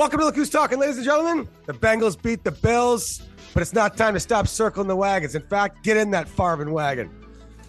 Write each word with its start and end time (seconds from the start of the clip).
Welcome 0.00 0.20
to 0.20 0.24
Look 0.24 0.36
Who's 0.36 0.48
Talking, 0.48 0.78
ladies 0.78 0.96
and 0.96 1.04
gentlemen. 1.04 1.46
The 1.66 1.74
Bengals 1.74 2.16
beat 2.20 2.42
the 2.42 2.52
Bills, 2.52 3.20
but 3.52 3.60
it's 3.60 3.74
not 3.74 3.98
time 3.98 4.14
to 4.14 4.20
stop 4.20 4.48
circling 4.48 4.88
the 4.88 4.96
wagons. 4.96 5.34
In 5.34 5.42
fact, 5.42 5.84
get 5.84 5.98
in 5.98 6.10
that 6.12 6.26
Farvin 6.26 6.70
wagon. 6.72 7.10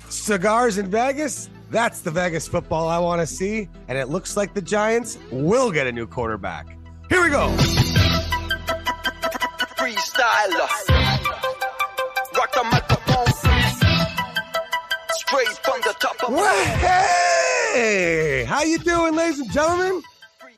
Cigars 0.07 0.77
in 0.77 0.89
Vegas? 0.89 1.49
That's 1.71 1.99
the 1.99 2.09
Vegas 2.09 2.47
football 2.47 2.87
I 2.87 2.99
want 2.99 3.19
to 3.19 3.27
see, 3.27 3.67
and 3.89 3.97
it 3.97 4.07
looks 4.07 4.37
like 4.37 4.53
the 4.53 4.61
Giants 4.61 5.17
will 5.29 5.73
get 5.73 5.87
a 5.87 5.91
new 5.91 6.07
quarterback. 6.07 6.67
Here 7.09 7.21
we 7.21 7.29
go. 7.31 7.49
Freestyler. 9.75 10.69
Rock 12.37 12.53
the 12.53 12.63
microphone. 12.63 13.27
Straight 15.15 15.49
from 15.65 15.81
the 15.81 15.93
top 15.99 16.23
of 16.23 16.33
hey, 17.73 18.45
how 18.47 18.63
you 18.63 18.77
doing, 18.77 19.17
ladies 19.17 19.39
and 19.39 19.51
gentlemen? 19.51 20.01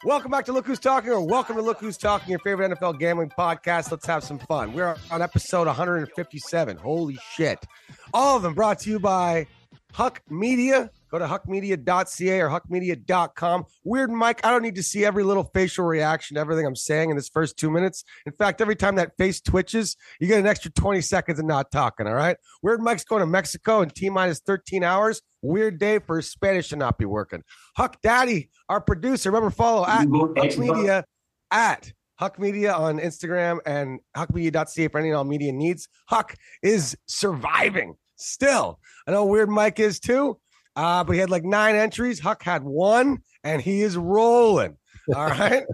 Welcome 0.05 0.31
back 0.31 0.43
to 0.45 0.51
Look 0.51 0.65
Who's 0.65 0.79
Talking, 0.79 1.11
or 1.11 1.25
welcome 1.25 1.55
to 1.55 1.61
Look 1.61 1.79
Who's 1.79 1.95
Talking, 1.95 2.29
your 2.29 2.39
favorite 2.39 2.77
NFL 2.77 2.99
gambling 2.99 3.29
podcast. 3.29 3.89
Let's 3.89 4.05
have 4.05 4.21
some 4.21 4.37
fun. 4.37 4.73
We're 4.73 4.97
on 5.09 5.21
episode 5.21 5.65
157. 5.65 6.75
Holy 6.75 7.17
shit! 7.31 7.65
All 8.13 8.35
of 8.35 8.43
them 8.43 8.53
brought 8.53 8.79
to 8.79 8.89
you 8.89 8.99
by 8.99 9.47
Huck 9.93 10.21
Media. 10.29 10.91
Go 11.09 11.19
to 11.19 11.25
huckmedia.ca 11.25 12.41
or 12.41 12.49
huckmedia.com. 12.49 13.65
Weird 13.85 14.11
Mike, 14.11 14.45
I 14.45 14.51
don't 14.51 14.61
need 14.61 14.75
to 14.75 14.83
see 14.83 15.05
every 15.05 15.23
little 15.23 15.49
facial 15.53 15.85
reaction 15.85 16.35
to 16.35 16.41
everything 16.41 16.65
I'm 16.65 16.75
saying 16.75 17.09
in 17.09 17.15
this 17.15 17.29
first 17.29 17.55
two 17.55 17.71
minutes. 17.71 18.03
In 18.25 18.33
fact, 18.33 18.59
every 18.59 18.75
time 18.75 18.95
that 18.95 19.15
face 19.17 19.39
twitches, 19.39 19.95
you 20.19 20.27
get 20.27 20.39
an 20.39 20.47
extra 20.47 20.69
20 20.71 20.99
seconds 20.99 21.39
of 21.39 21.45
not 21.45 21.71
talking. 21.71 22.07
All 22.07 22.13
right. 22.13 22.35
Weird 22.61 22.81
Mike's 22.81 23.05
going 23.05 23.21
to 23.21 23.25
Mexico 23.25 23.81
in 23.81 23.89
T 23.89 24.09
minus 24.09 24.39
13 24.39 24.83
hours. 24.83 25.21
Weird 25.43 25.77
day 25.77 25.99
for 25.99 26.21
Spanish 26.21 26.69
to 26.69 26.77
not 26.77 26.97
be 26.97 27.05
working. 27.05 27.43
Huck 27.77 27.97
Daddy, 28.01 28.49
our 28.69 28.81
producer, 28.81 29.29
remember 29.29 29.49
follow 29.51 29.85
at 29.85 30.07
Huck 30.07 30.57
Media 30.57 31.05
at 31.51 31.91
Huck 32.15 32.39
Media 32.39 32.73
on 32.73 32.97
Instagram 32.97 33.59
and 33.65 33.99
huckmedia.ca 34.15 34.87
for 34.87 34.99
any 34.99 35.09
and 35.09 35.17
all 35.17 35.25
media 35.25 35.51
needs. 35.51 35.89
Huck 36.07 36.35
is 36.61 36.95
surviving 37.07 37.95
still. 38.15 38.79
I 39.05 39.11
know 39.11 39.25
Weird 39.25 39.49
Mike 39.49 39.79
is 39.79 39.99
too. 39.99 40.39
Uh, 40.75 41.03
but 41.03 41.13
he 41.13 41.19
had 41.19 41.29
like 41.29 41.43
nine 41.43 41.75
entries. 41.75 42.19
Huck 42.19 42.41
had 42.41 42.63
one, 42.63 43.19
and 43.43 43.61
he 43.61 43.81
is 43.81 43.95
rolling. 43.95 44.77
All 45.15 45.27
right. 45.27 45.65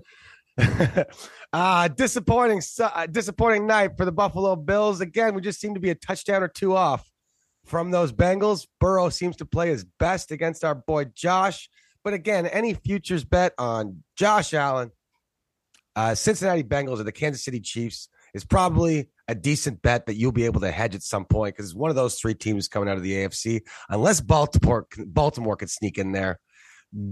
uh, 1.53 1.87
disappointing, 1.89 2.61
uh, 2.81 3.05
disappointing 3.05 3.65
night 3.65 3.91
for 3.97 4.05
the 4.05 4.11
Buffalo 4.11 4.55
Bills. 4.55 4.99
Again, 4.99 5.35
we 5.35 5.41
just 5.41 5.61
seem 5.61 5.73
to 5.75 5.79
be 5.79 5.89
a 5.89 5.95
touchdown 5.95 6.43
or 6.43 6.49
two 6.49 6.75
off 6.75 7.08
from 7.69 7.91
those 7.91 8.11
Bengals. 8.11 8.67
Burrow 8.79 9.09
seems 9.09 9.37
to 9.37 9.45
play 9.45 9.69
his 9.69 9.85
best 9.99 10.31
against 10.31 10.65
our 10.65 10.75
boy 10.75 11.05
Josh. 11.05 11.69
But 12.03 12.13
again, 12.13 12.45
any 12.47 12.73
futures 12.73 13.23
bet 13.23 13.53
on 13.57 14.03
Josh 14.17 14.53
Allen, 14.53 14.91
uh, 15.95 16.15
Cincinnati 16.15 16.63
Bengals, 16.63 16.99
or 16.99 17.03
the 17.03 17.11
Kansas 17.11 17.43
City 17.43 17.59
Chiefs 17.59 18.09
is 18.33 18.43
probably 18.43 19.09
a 19.27 19.35
decent 19.35 19.81
bet 19.81 20.05
that 20.05 20.15
you'll 20.15 20.31
be 20.31 20.45
able 20.45 20.61
to 20.61 20.71
hedge 20.71 20.95
at 20.95 21.03
some 21.03 21.25
point 21.25 21.55
because 21.55 21.69
it's 21.69 21.75
one 21.75 21.89
of 21.89 21.95
those 21.95 22.15
three 22.15 22.33
teams 22.33 22.67
coming 22.67 22.89
out 22.89 22.97
of 22.97 23.03
the 23.03 23.13
AFC, 23.13 23.61
unless 23.89 24.21
Baltimore 24.21 24.87
Baltimore 25.05 25.55
could 25.55 25.69
sneak 25.69 25.97
in 25.97 26.11
there. 26.11 26.39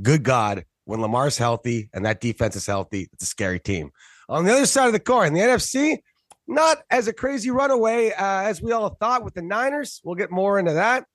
Good 0.01 0.23
God, 0.23 0.65
when 0.85 1.01
Lamar's 1.01 1.37
healthy 1.37 1.89
and 1.93 2.05
that 2.05 2.21
defense 2.21 2.55
is 2.55 2.65
healthy, 2.65 3.09
it's 3.13 3.23
a 3.23 3.27
scary 3.27 3.59
team. 3.59 3.91
On 4.29 4.45
the 4.45 4.53
other 4.53 4.65
side 4.65 4.87
of 4.87 4.93
the 4.93 4.99
coin, 4.99 5.33
the 5.33 5.41
NFC, 5.41 5.99
not 6.47 6.79
as 6.89 7.07
a 7.07 7.13
crazy 7.13 7.51
runaway 7.51 8.11
uh, 8.11 8.43
as 8.43 8.61
we 8.61 8.71
all 8.71 8.89
thought 8.89 9.23
with 9.23 9.33
the 9.33 9.41
Niners. 9.41 10.01
We'll 10.03 10.15
get 10.15 10.31
more 10.31 10.59
into 10.59 10.73
that. 10.73 11.05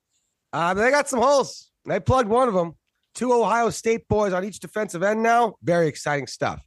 Uh, 0.51 0.73
they 0.73 0.91
got 0.91 1.09
some 1.09 1.21
holes. 1.21 1.71
They 1.85 1.99
plugged 1.99 2.29
one 2.29 2.47
of 2.47 2.53
them. 2.53 2.75
Two 3.15 3.33
Ohio 3.33 3.69
State 3.69 4.07
boys 4.07 4.33
on 4.33 4.43
each 4.43 4.59
defensive 4.59 5.03
end 5.03 5.21
now. 5.21 5.55
Very 5.63 5.87
exciting 5.87 6.27
stuff. 6.27 6.63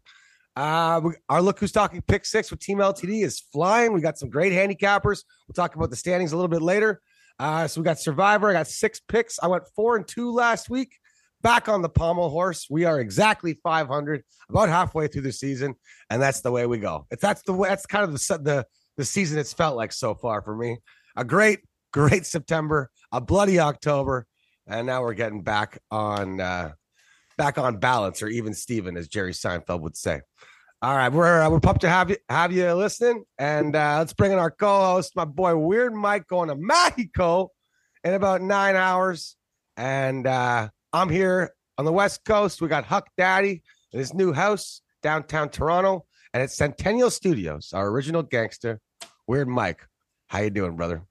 Uh, 0.55 1.00
we, 1.05 1.12
our 1.28 1.42
look 1.42 1.58
who's 1.58 1.73
talking 1.73 2.00
pick 2.03 2.25
six 2.25 2.50
with 2.50 2.61
Team 2.61 2.78
LTD 2.78 3.25
is 3.25 3.41
flying. 3.53 3.92
We 3.92 4.00
got 4.00 4.19
some 4.19 4.31
great 4.31 4.53
handicappers. 4.53 5.23
We'll 5.47 5.55
talk 5.55 5.75
about 5.75 5.91
the 5.91 5.97
standings 5.97 6.33
a 6.33 6.36
little 6.36 6.48
bit 6.48 6.62
later. 6.62 7.03
Uh, 7.39 7.67
so 7.67 7.80
we 7.80 7.84
got 7.84 7.98
Survivor. 7.98 8.48
I 8.48 8.55
got 8.55 8.67
six 8.67 9.01
picks. 9.01 9.39
I 9.42 9.48
went 9.48 9.64
four 9.74 9.96
and 9.96 10.07
two 10.07 10.33
last 10.33 10.70
week. 10.70 10.96
Back 11.46 11.68
on 11.68 11.80
the 11.80 11.89
pommel 11.89 12.29
horse. 12.29 12.67
We 12.68 12.86
are 12.86 12.98
exactly 12.98 13.55
500, 13.62 14.24
about 14.51 14.68
halfway 14.68 15.07
through 15.07 15.23
the 15.23 15.30
season, 15.30 15.77
and 16.11 16.20
that's 16.20 16.40
the 16.40 16.51
way 16.51 16.67
we 16.67 16.79
go. 16.79 17.07
If 17.12 17.20
that's 17.20 17.42
the 17.42 17.52
way, 17.52 17.68
that's 17.68 17.86
kind 17.86 18.02
of 18.02 18.11
the 18.11 18.39
the 18.42 18.67
the 18.96 19.05
season 19.05 19.39
it's 19.39 19.52
felt 19.52 19.77
like 19.77 19.92
so 19.92 20.17
far 20.17 20.42
for 20.42 20.57
me. 20.57 20.79
A 21.14 21.23
great, 21.23 21.61
great 21.92 22.27
September, 22.27 22.90
a 23.12 23.20
bloody 23.20 23.61
October, 23.61 24.27
and 24.67 24.89
now 24.89 25.02
we're 25.02 25.14
getting 25.14 25.42
back 25.42 25.79
on 25.89 26.40
uh, 26.40 26.73
back 27.39 27.58
on 27.58 27.77
balance, 27.77 28.23
or 28.23 28.27
even 28.27 28.52
Steven, 28.52 28.96
as 28.96 29.07
Jerry 29.07 29.33
Seinfeld 29.33 29.83
would 29.83 29.96
say. 29.96 30.23
All 30.83 30.96
right, 30.96 31.13
we're 31.13 31.42
uh, 31.42 31.48
we're 31.48 31.61
pumped 31.61 31.83
to 31.83 31.89
have 31.89 32.11
you 32.11 32.17
have 32.28 32.51
you 32.51 32.73
listening, 32.73 33.23
and 33.39 33.77
uh, 33.77 33.98
let's 33.98 34.14
bring 34.14 34.33
in 34.33 34.40
our 34.40 34.51
co-host, 34.51 35.14
my 35.14 35.24
boy 35.24 35.57
Weird 35.57 35.95
Mike, 35.95 36.27
going 36.27 36.48
to 36.48 36.57
Mexico 36.57 37.52
in 38.02 38.14
about 38.14 38.42
nine 38.42 38.74
hours, 38.74 39.36
and 39.77 40.27
uh, 40.27 40.70
I'm 40.96 41.11
here 41.11 41.52
on 41.77 41.84
the 41.84 41.92
West 41.92 42.24
Coast. 42.24 42.62
We 42.62 42.68
got 42.68 42.84
Huck 42.84 43.11
Daddy 43.18 43.62
in 43.92 43.98
his 43.98 44.14
new 44.14 44.33
house 44.33 44.80
downtown 45.02 45.51
Toronto, 45.51 46.07
and 46.33 46.42
it's 46.42 46.55
Centennial 46.55 47.11
Studios. 47.11 47.73
Our 47.74 47.89
original 47.89 48.23
gangster, 48.23 48.80
Weird 49.27 49.46
Mike. 49.46 49.86
How 50.29 50.39
you 50.39 50.48
doing, 50.48 50.74
brother? 50.74 51.02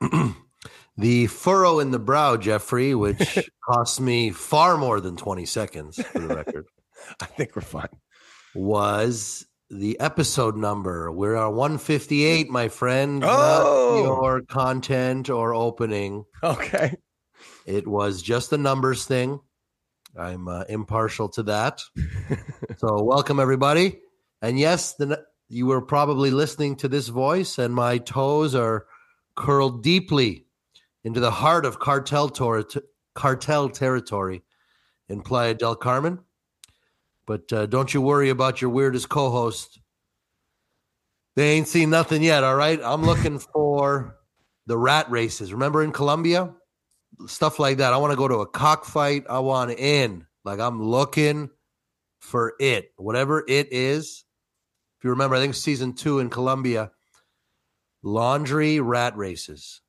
the 0.96 1.28
furrow 1.28 1.78
in 1.78 1.92
the 1.92 2.00
brow, 2.00 2.36
Jeffrey, 2.36 2.96
which 2.96 3.48
cost 3.64 4.00
me 4.00 4.30
far 4.30 4.76
more 4.76 5.00
than 5.00 5.16
20 5.16 5.46
seconds 5.46 6.02
for 6.02 6.18
the 6.18 6.34
record, 6.34 6.66
I 7.20 7.26
think 7.26 7.54
we're 7.54 7.62
fine. 7.62 7.86
was 8.56 9.46
the 9.70 10.00
episode 10.00 10.56
number. 10.56 11.12
We're 11.12 11.36
on 11.36 11.54
158, 11.54 12.50
my 12.50 12.66
friend. 12.66 13.22
Oh! 13.24 14.02
Your 14.02 14.40
content 14.40 15.30
or 15.30 15.54
opening. 15.54 16.24
Okay. 16.42 16.96
It 17.68 17.86
was 17.86 18.22
just 18.22 18.48
the 18.48 18.56
numbers 18.56 19.04
thing. 19.04 19.40
I'm 20.18 20.48
uh, 20.48 20.64
impartial 20.70 21.28
to 21.28 21.42
that. 21.42 21.82
so, 22.78 23.02
welcome 23.02 23.38
everybody. 23.38 24.00
And 24.40 24.58
yes, 24.58 24.94
the, 24.94 25.22
you 25.50 25.66
were 25.66 25.82
probably 25.82 26.30
listening 26.30 26.76
to 26.76 26.88
this 26.88 27.08
voice, 27.08 27.58
and 27.58 27.74
my 27.74 27.98
toes 27.98 28.54
are 28.54 28.86
curled 29.36 29.82
deeply 29.82 30.46
into 31.04 31.20
the 31.20 31.30
heart 31.30 31.66
of 31.66 31.78
cartel, 31.78 32.30
tor- 32.30 32.64
cartel 33.14 33.68
territory 33.68 34.42
in 35.10 35.20
Playa 35.20 35.52
del 35.52 35.76
Carmen. 35.76 36.20
But 37.26 37.52
uh, 37.52 37.66
don't 37.66 37.92
you 37.92 38.00
worry 38.00 38.30
about 38.30 38.62
your 38.62 38.70
weirdest 38.70 39.10
co 39.10 39.28
host. 39.28 39.78
They 41.36 41.50
ain't 41.50 41.68
seen 41.68 41.90
nothing 41.90 42.22
yet, 42.22 42.44
all 42.44 42.56
right? 42.56 42.80
I'm 42.82 43.02
looking 43.02 43.38
for 43.52 44.16
the 44.66 44.78
rat 44.78 45.10
races. 45.10 45.52
Remember 45.52 45.82
in 45.82 45.92
Colombia? 45.92 46.54
Stuff 47.26 47.58
like 47.58 47.78
that. 47.78 47.92
I 47.92 47.96
want 47.96 48.12
to 48.12 48.16
go 48.16 48.28
to 48.28 48.36
a 48.36 48.46
cockfight. 48.46 49.24
I 49.28 49.40
want 49.40 49.72
in. 49.72 50.26
Like 50.44 50.60
I'm 50.60 50.82
looking 50.82 51.50
for 52.20 52.54
it. 52.60 52.92
Whatever 52.96 53.44
it 53.48 53.68
is. 53.72 54.24
If 54.98 55.04
you 55.04 55.10
remember, 55.10 55.36
I 55.36 55.40
think 55.40 55.54
season 55.54 55.92
two 55.92 56.18
in 56.18 56.28
Colombia, 56.28 56.90
laundry 58.02 58.80
rat 58.80 59.16
races. 59.16 59.80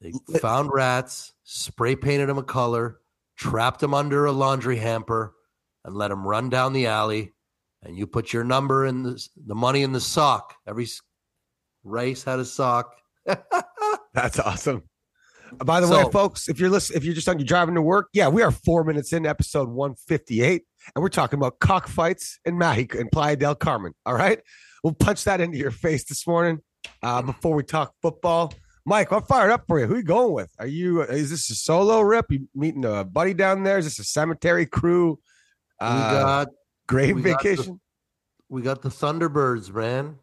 They 0.00 0.12
found 0.38 0.70
rats, 0.72 1.32
spray 1.44 1.96
painted 1.96 2.28
them 2.28 2.38
a 2.38 2.42
color, 2.42 2.98
trapped 3.36 3.80
them 3.80 3.94
under 3.94 4.26
a 4.26 4.32
laundry 4.32 4.76
hamper, 4.76 5.34
and 5.84 5.94
let 5.94 6.08
them 6.08 6.26
run 6.26 6.48
down 6.48 6.72
the 6.72 6.86
alley. 6.86 7.32
And 7.82 7.96
you 7.96 8.06
put 8.06 8.32
your 8.32 8.44
number 8.44 8.86
in 8.86 9.02
the, 9.02 9.28
the 9.46 9.54
money 9.54 9.82
in 9.82 9.92
the 9.92 10.00
sock. 10.00 10.54
Every 10.66 10.86
race 11.82 12.22
had 12.22 12.38
a 12.38 12.44
sock. 12.44 12.94
That's 14.14 14.38
awesome. 14.38 14.84
By 15.58 15.80
the 15.80 15.86
So- 15.86 16.06
way, 16.06 16.10
folks, 16.12 16.48
if 16.48 16.58
you're 16.58 16.70
listening, 16.70 16.96
if 16.98 17.04
you're 17.04 17.14
just 17.14 17.28
on 17.28 17.38
you're 17.38 17.46
driving 17.46 17.74
to 17.76 17.82
work, 17.82 18.08
yeah, 18.12 18.28
we 18.28 18.42
are 18.42 18.50
four 18.50 18.84
minutes 18.84 19.12
in 19.12 19.26
episode 19.26 19.68
158, 19.68 20.64
and 20.94 21.02
we're 21.02 21.08
talking 21.08 21.38
about 21.38 21.58
cockfights 21.60 22.38
in 22.44 22.58
Mexico 22.58 22.98
in 22.98 23.08
Playa 23.10 23.36
del 23.36 23.54
Carmen. 23.54 23.92
All 24.06 24.14
right, 24.14 24.40
we'll 24.82 24.94
punch 24.94 25.24
that 25.24 25.40
into 25.40 25.58
your 25.58 25.70
face 25.70 26.04
this 26.04 26.26
morning 26.26 26.60
uh, 27.02 27.22
before 27.22 27.54
we 27.54 27.62
talk 27.62 27.94
football. 28.02 28.52
Mike, 28.84 29.12
I'm 29.12 29.22
fired 29.22 29.52
up 29.52 29.64
for 29.68 29.78
you. 29.78 29.86
Who 29.86 29.96
you 29.96 30.02
going 30.02 30.32
with? 30.32 30.50
Are 30.58 30.66
you? 30.66 31.02
Is 31.02 31.30
this 31.30 31.48
a 31.50 31.54
solo 31.54 32.00
rip? 32.00 32.26
You 32.30 32.48
meeting 32.54 32.84
a 32.84 33.04
buddy 33.04 33.32
down 33.34 33.62
there? 33.62 33.78
Is 33.78 33.84
this 33.84 34.00
a 34.00 34.04
cemetery 34.04 34.66
crew? 34.66 35.18
we 35.80 35.86
Uh, 35.88 36.12
got 36.22 36.48
great 36.88 37.14
we 37.14 37.22
got 37.22 37.42
the- 37.42 37.48
vacation. 37.50 37.80
we 38.48 38.62
got 38.62 38.82
the 38.82 38.88
Thunderbirds, 38.88 39.72
man. 39.72 40.18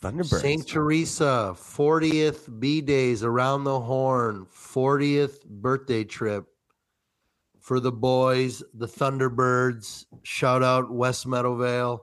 Thunderbirds. 0.00 0.40
St. 0.40 0.66
Teresa, 0.66 1.54
40th 1.56 2.60
B 2.60 2.80
days 2.80 3.22
around 3.22 3.64
the 3.64 3.80
horn, 3.80 4.46
40th 4.54 5.44
birthday 5.44 6.04
trip 6.04 6.46
for 7.60 7.78
the 7.80 7.92
boys, 7.92 8.62
the 8.74 8.88
Thunderbirds. 8.88 10.04
Shout 10.24 10.62
out 10.62 10.92
West 10.92 11.26
Meadowvale, 11.26 12.00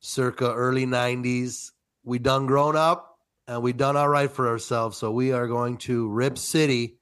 circa 0.00 0.52
early 0.52 0.86
90s. 0.86 1.70
We 2.02 2.18
done 2.18 2.46
grown 2.46 2.76
up 2.76 3.18
and 3.46 3.62
we 3.62 3.72
done 3.72 3.96
all 3.96 4.08
right 4.08 4.30
for 4.30 4.48
ourselves. 4.48 4.96
So 4.96 5.10
we 5.10 5.32
are 5.32 5.46
going 5.46 5.76
to 5.78 6.08
Rib 6.08 6.38
City 6.38 6.98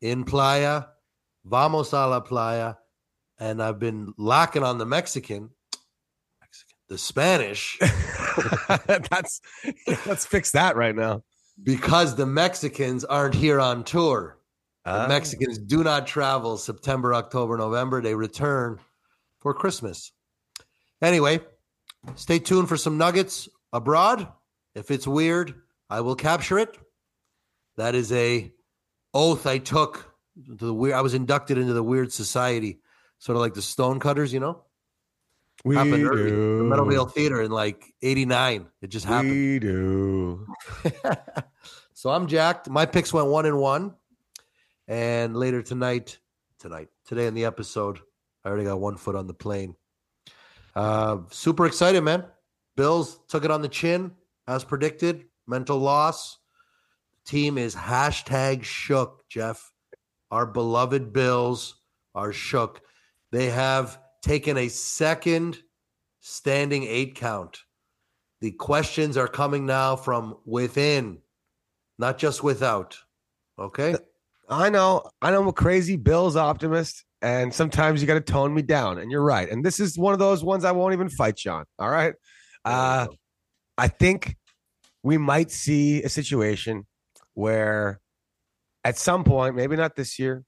in 0.00 0.24
Playa. 0.24 0.84
Vamos 1.44 1.92
a 1.92 2.06
la 2.06 2.20
playa. 2.20 2.74
And 3.38 3.62
I've 3.62 3.78
been 3.78 4.12
locking 4.18 4.62
on 4.62 4.76
the 4.76 4.84
Mexican. 4.84 5.50
Mexican. 6.40 6.76
the 6.88 6.98
Spanish 6.98 7.78
That's 9.10 9.40
let's 10.06 10.26
fix 10.26 10.52
that 10.52 10.76
right 10.76 10.94
now. 10.94 11.22
because 11.62 12.14
the 12.16 12.26
Mexicans 12.26 13.04
aren't 13.04 13.34
here 13.34 13.60
on 13.60 13.84
tour. 13.84 14.36
The 14.84 15.04
Ah. 15.04 15.06
Mexicans 15.08 15.58
do 15.58 15.84
not 15.84 16.06
travel 16.06 16.56
September, 16.56 17.14
October, 17.14 17.56
November. 17.58 18.00
They 18.00 18.14
return 18.14 18.78
for 19.40 19.52
Christmas. 19.52 20.12
Anyway, 21.02 21.40
stay 22.14 22.38
tuned 22.38 22.68
for 22.68 22.76
some 22.78 22.96
nuggets 22.96 23.48
abroad. 23.72 24.26
If 24.74 24.90
it's 24.90 25.06
weird, 25.06 25.54
I 25.90 26.00
will 26.00 26.16
capture 26.16 26.58
it. 26.58 26.78
That 27.76 27.94
is 27.94 28.10
a 28.12 28.52
oath 29.12 29.46
I 29.46 29.58
took 29.58 30.10
to 30.46 30.54
the 30.66 30.72
weird. 30.74 30.94
I 30.96 31.02
was 31.02 31.12
inducted 31.14 31.58
into 31.58 31.72
the 31.74 31.82
weird 31.82 32.10
society, 32.12 32.80
sort 33.18 33.36
of 33.36 33.40
like 33.42 33.54
the 33.54 33.62
Stonecutters, 33.62 34.32
you 34.32 34.40
know. 34.40 34.62
We 35.64 35.76
happened 35.76 36.04
early. 36.04 36.30
do. 36.30 36.58
The 36.58 36.76
Meadowvale 36.76 37.10
Theater 37.10 37.42
in 37.42 37.50
like 37.50 37.92
'89. 38.02 38.66
It 38.82 38.88
just 38.88 39.06
happened. 39.06 39.30
We 39.30 39.58
do. 39.58 40.46
so 41.92 42.10
I'm 42.10 42.26
jacked. 42.26 42.68
My 42.68 42.86
picks 42.86 43.12
went 43.12 43.28
one 43.28 43.46
and 43.46 43.58
one. 43.58 43.94
And 44.88 45.36
later 45.36 45.62
tonight, 45.62 46.18
tonight, 46.58 46.88
today 47.06 47.26
in 47.26 47.34
the 47.34 47.44
episode, 47.44 48.00
I 48.44 48.48
already 48.48 48.64
got 48.64 48.80
one 48.80 48.96
foot 48.96 49.14
on 49.14 49.26
the 49.26 49.34
plane. 49.34 49.76
Uh, 50.74 51.18
super 51.30 51.66
excited, 51.66 52.00
man. 52.02 52.24
Bills 52.76 53.20
took 53.28 53.44
it 53.44 53.50
on 53.50 53.62
the 53.62 53.68
chin 53.68 54.12
as 54.48 54.64
predicted. 54.64 55.26
Mental 55.46 55.78
loss. 55.78 56.38
Team 57.24 57.58
is 57.58 57.74
hashtag 57.74 58.64
shook, 58.64 59.28
Jeff. 59.28 59.70
Our 60.30 60.46
beloved 60.46 61.12
Bills 61.12 61.76
are 62.14 62.32
shook. 62.32 62.80
They 63.30 63.50
have 63.50 64.00
taken 64.22 64.56
a 64.56 64.68
second 64.68 65.58
standing 66.20 66.84
eight 66.84 67.14
count. 67.14 67.60
The 68.40 68.52
questions 68.52 69.16
are 69.16 69.28
coming 69.28 69.66
now 69.66 69.96
from 69.96 70.36
within, 70.46 71.18
not 71.98 72.18
just 72.18 72.42
without. 72.42 72.96
Okay. 73.58 73.96
I 74.48 74.70
know. 74.70 75.02
I 75.20 75.30
know 75.30 75.42
I'm 75.42 75.48
a 75.48 75.52
crazy 75.52 75.96
Bills 75.96 76.36
optimist, 76.36 77.04
and 77.22 77.54
sometimes 77.54 78.00
you 78.00 78.06
got 78.06 78.14
to 78.14 78.20
tone 78.20 78.54
me 78.54 78.62
down. 78.62 78.98
And 78.98 79.10
you're 79.10 79.22
right. 79.22 79.48
And 79.48 79.64
this 79.64 79.78
is 79.78 79.98
one 79.98 80.12
of 80.12 80.18
those 80.18 80.42
ones 80.42 80.64
I 80.64 80.72
won't 80.72 80.94
even 80.94 81.08
fight 81.08 81.44
you 81.44 81.50
on. 81.50 81.64
All 81.78 81.90
right. 81.90 82.14
Uh, 82.64 83.06
I 83.78 83.88
think 83.88 84.36
we 85.02 85.18
might 85.18 85.50
see 85.50 86.02
a 86.02 86.08
situation 86.08 86.86
where 87.34 88.00
at 88.84 88.98
some 88.98 89.24
point, 89.24 89.54
maybe 89.54 89.76
not 89.76 89.96
this 89.96 90.18
year, 90.18 90.44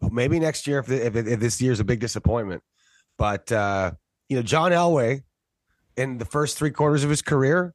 but 0.00 0.12
maybe 0.12 0.40
next 0.40 0.66
year, 0.66 0.78
if, 0.78 0.86
the, 0.86 1.06
if, 1.06 1.16
if 1.16 1.40
this 1.40 1.60
year's 1.60 1.80
a 1.80 1.84
big 1.84 2.00
disappointment. 2.00 2.62
But, 3.22 3.52
uh, 3.52 3.92
you 4.28 4.34
know, 4.34 4.42
John 4.42 4.72
Elway 4.72 5.22
in 5.96 6.18
the 6.18 6.24
first 6.24 6.58
three 6.58 6.72
quarters 6.72 7.04
of 7.04 7.10
his 7.10 7.22
career 7.22 7.72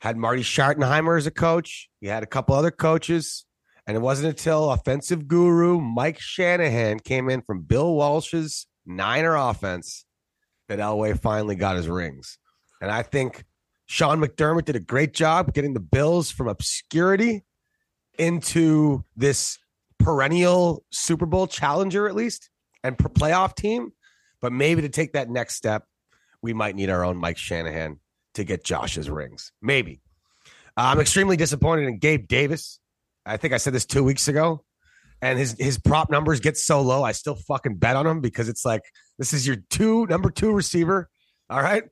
had 0.00 0.18
Marty 0.18 0.42
Schottenheimer 0.42 1.16
as 1.16 1.26
a 1.26 1.30
coach. 1.30 1.88
He 1.98 2.08
had 2.08 2.22
a 2.22 2.26
couple 2.26 2.54
other 2.54 2.70
coaches. 2.70 3.46
And 3.86 3.96
it 3.96 4.00
wasn't 4.00 4.28
until 4.28 4.70
offensive 4.70 5.26
guru 5.26 5.80
Mike 5.80 6.20
Shanahan 6.20 7.00
came 7.00 7.30
in 7.30 7.40
from 7.40 7.62
Bill 7.62 7.94
Walsh's 7.94 8.66
Niner 8.84 9.34
offense 9.34 10.04
that 10.68 10.78
Elway 10.78 11.18
finally 11.18 11.56
got 11.56 11.76
his 11.76 11.88
rings. 11.88 12.36
And 12.82 12.90
I 12.90 13.02
think 13.02 13.44
Sean 13.86 14.20
McDermott 14.20 14.66
did 14.66 14.76
a 14.76 14.80
great 14.80 15.14
job 15.14 15.54
getting 15.54 15.72
the 15.72 15.80
Bills 15.80 16.30
from 16.30 16.48
obscurity 16.48 17.44
into 18.18 19.06
this 19.16 19.56
perennial 19.98 20.84
Super 20.90 21.24
Bowl 21.24 21.46
challenger, 21.46 22.06
at 22.06 22.14
least, 22.14 22.50
and 22.84 22.98
playoff 22.98 23.56
team. 23.56 23.92
But 24.40 24.52
maybe 24.52 24.82
to 24.82 24.88
take 24.88 25.12
that 25.12 25.28
next 25.28 25.56
step, 25.56 25.84
we 26.42 26.52
might 26.52 26.74
need 26.74 26.90
our 26.90 27.04
own 27.04 27.16
Mike 27.16 27.36
Shanahan 27.36 27.98
to 28.34 28.44
get 28.44 28.64
Josh's 28.64 29.10
rings. 29.10 29.52
Maybe. 29.60 30.00
Uh, 30.76 30.92
I'm 30.92 31.00
extremely 31.00 31.36
disappointed 31.36 31.86
in 31.88 31.98
Gabe 31.98 32.26
Davis. 32.28 32.80
I 33.26 33.36
think 33.36 33.52
I 33.52 33.58
said 33.58 33.72
this 33.72 33.86
two 33.86 34.04
weeks 34.04 34.28
ago. 34.28 34.64
And 35.22 35.38
his 35.38 35.54
his 35.58 35.78
prop 35.78 36.10
numbers 36.10 36.40
get 36.40 36.56
so 36.56 36.80
low, 36.80 37.02
I 37.02 37.12
still 37.12 37.34
fucking 37.34 37.76
bet 37.76 37.94
on 37.94 38.06
him 38.06 38.22
because 38.22 38.48
it's 38.48 38.64
like 38.64 38.80
this 39.18 39.34
is 39.34 39.46
your 39.46 39.56
two 39.68 40.06
number 40.06 40.30
two 40.30 40.50
receiver. 40.50 41.10
All 41.50 41.60
right, 41.60 41.82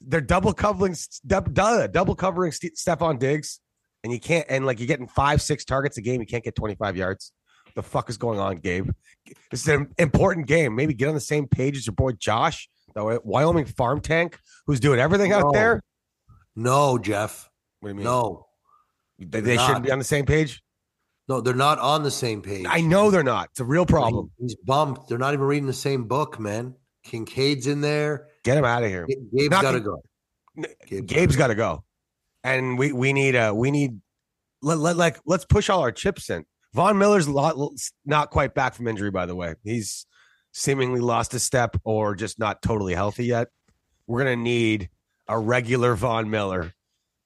they're 0.00 0.20
double 0.20 0.52
covering 0.52 0.94
double 1.26 2.14
covering 2.14 2.52
Ste 2.52 2.76
Stefon 2.76 3.18
Diggs, 3.18 3.58
and 4.04 4.12
you 4.12 4.20
can't 4.20 4.46
and 4.48 4.64
like 4.64 4.78
you're 4.78 4.86
getting 4.86 5.08
five 5.08 5.42
six 5.42 5.64
targets 5.64 5.98
a 5.98 6.02
game. 6.02 6.20
You 6.20 6.26
can't 6.28 6.44
get 6.44 6.54
25 6.54 6.96
yards. 6.96 7.32
The 7.78 7.82
fuck 7.84 8.10
is 8.10 8.16
going 8.16 8.40
on, 8.40 8.56
Gabe? 8.56 8.90
This 9.52 9.62
is 9.62 9.68
an 9.68 9.94
important 9.98 10.48
game. 10.48 10.74
Maybe 10.74 10.94
get 10.94 11.08
on 11.08 11.14
the 11.14 11.20
same 11.20 11.46
page 11.46 11.76
as 11.76 11.86
your 11.86 11.94
boy 11.94 12.10
Josh, 12.10 12.68
the 12.92 13.20
Wyoming 13.22 13.66
farm 13.66 14.00
tank, 14.00 14.36
who's 14.66 14.80
doing 14.80 14.98
everything 14.98 15.32
out 15.32 15.52
there. 15.52 15.80
No, 16.56 16.98
Jeff. 16.98 17.48
What 17.78 17.90
do 17.90 17.92
you 17.92 17.94
mean? 17.98 18.04
No. 18.04 18.46
they, 19.20 19.40
they're 19.40 19.58
shouldn't 19.60 19.84
be 19.84 19.92
on 19.92 20.00
the 20.00 20.04
same 20.04 20.26
page. 20.26 20.60
No, 21.28 21.40
they're 21.40 21.54
not 21.54 21.78
on 21.78 22.02
the 22.02 22.10
same 22.10 22.42
page. 22.42 22.66
I 22.68 22.80
know 22.80 23.12
they're 23.12 23.22
not. 23.22 23.50
It's 23.50 23.60
a 23.60 23.64
real 23.64 23.86
problem. 23.86 24.32
He's 24.40 24.56
bumped. 24.56 25.08
They're 25.08 25.16
not 25.16 25.34
even 25.34 25.46
reading 25.46 25.68
the 25.68 25.72
same 25.72 26.08
book, 26.08 26.40
man. 26.40 26.74
Kincaid's 27.04 27.68
in 27.68 27.80
there. 27.80 28.26
Get 28.42 28.56
him 28.56 28.64
out 28.64 28.82
of 28.82 28.88
here. 28.88 29.06
Gabe's 29.06 29.48
got 29.50 29.70
to 29.70 29.80
go. 29.80 30.02
N- 30.56 31.04
Gabe's 31.06 31.36
got 31.36 31.46
to 31.48 31.54
go, 31.54 31.84
and 32.42 32.76
we 32.76 32.92
we 32.92 33.12
need 33.12 33.36
uh 33.36 33.52
we 33.54 33.70
need 33.70 34.00
let, 34.62 34.78
let 34.78 34.96
like 34.96 35.20
let's 35.26 35.44
push 35.44 35.70
all 35.70 35.80
our 35.80 35.92
chips 35.92 36.28
in. 36.28 36.44
Von 36.74 36.98
Miller's 36.98 37.28
lot, 37.28 37.56
not 38.04 38.30
quite 38.30 38.54
back 38.54 38.74
from 38.74 38.86
injury, 38.88 39.10
by 39.10 39.26
the 39.26 39.34
way. 39.34 39.54
He's 39.64 40.06
seemingly 40.52 41.00
lost 41.00 41.34
a 41.34 41.38
step 41.38 41.76
or 41.84 42.14
just 42.14 42.38
not 42.38 42.62
totally 42.62 42.94
healthy 42.94 43.26
yet. 43.26 43.48
We're 44.06 44.20
gonna 44.20 44.36
need 44.36 44.90
a 45.28 45.38
regular 45.38 45.94
Von 45.94 46.30
Miller 46.30 46.72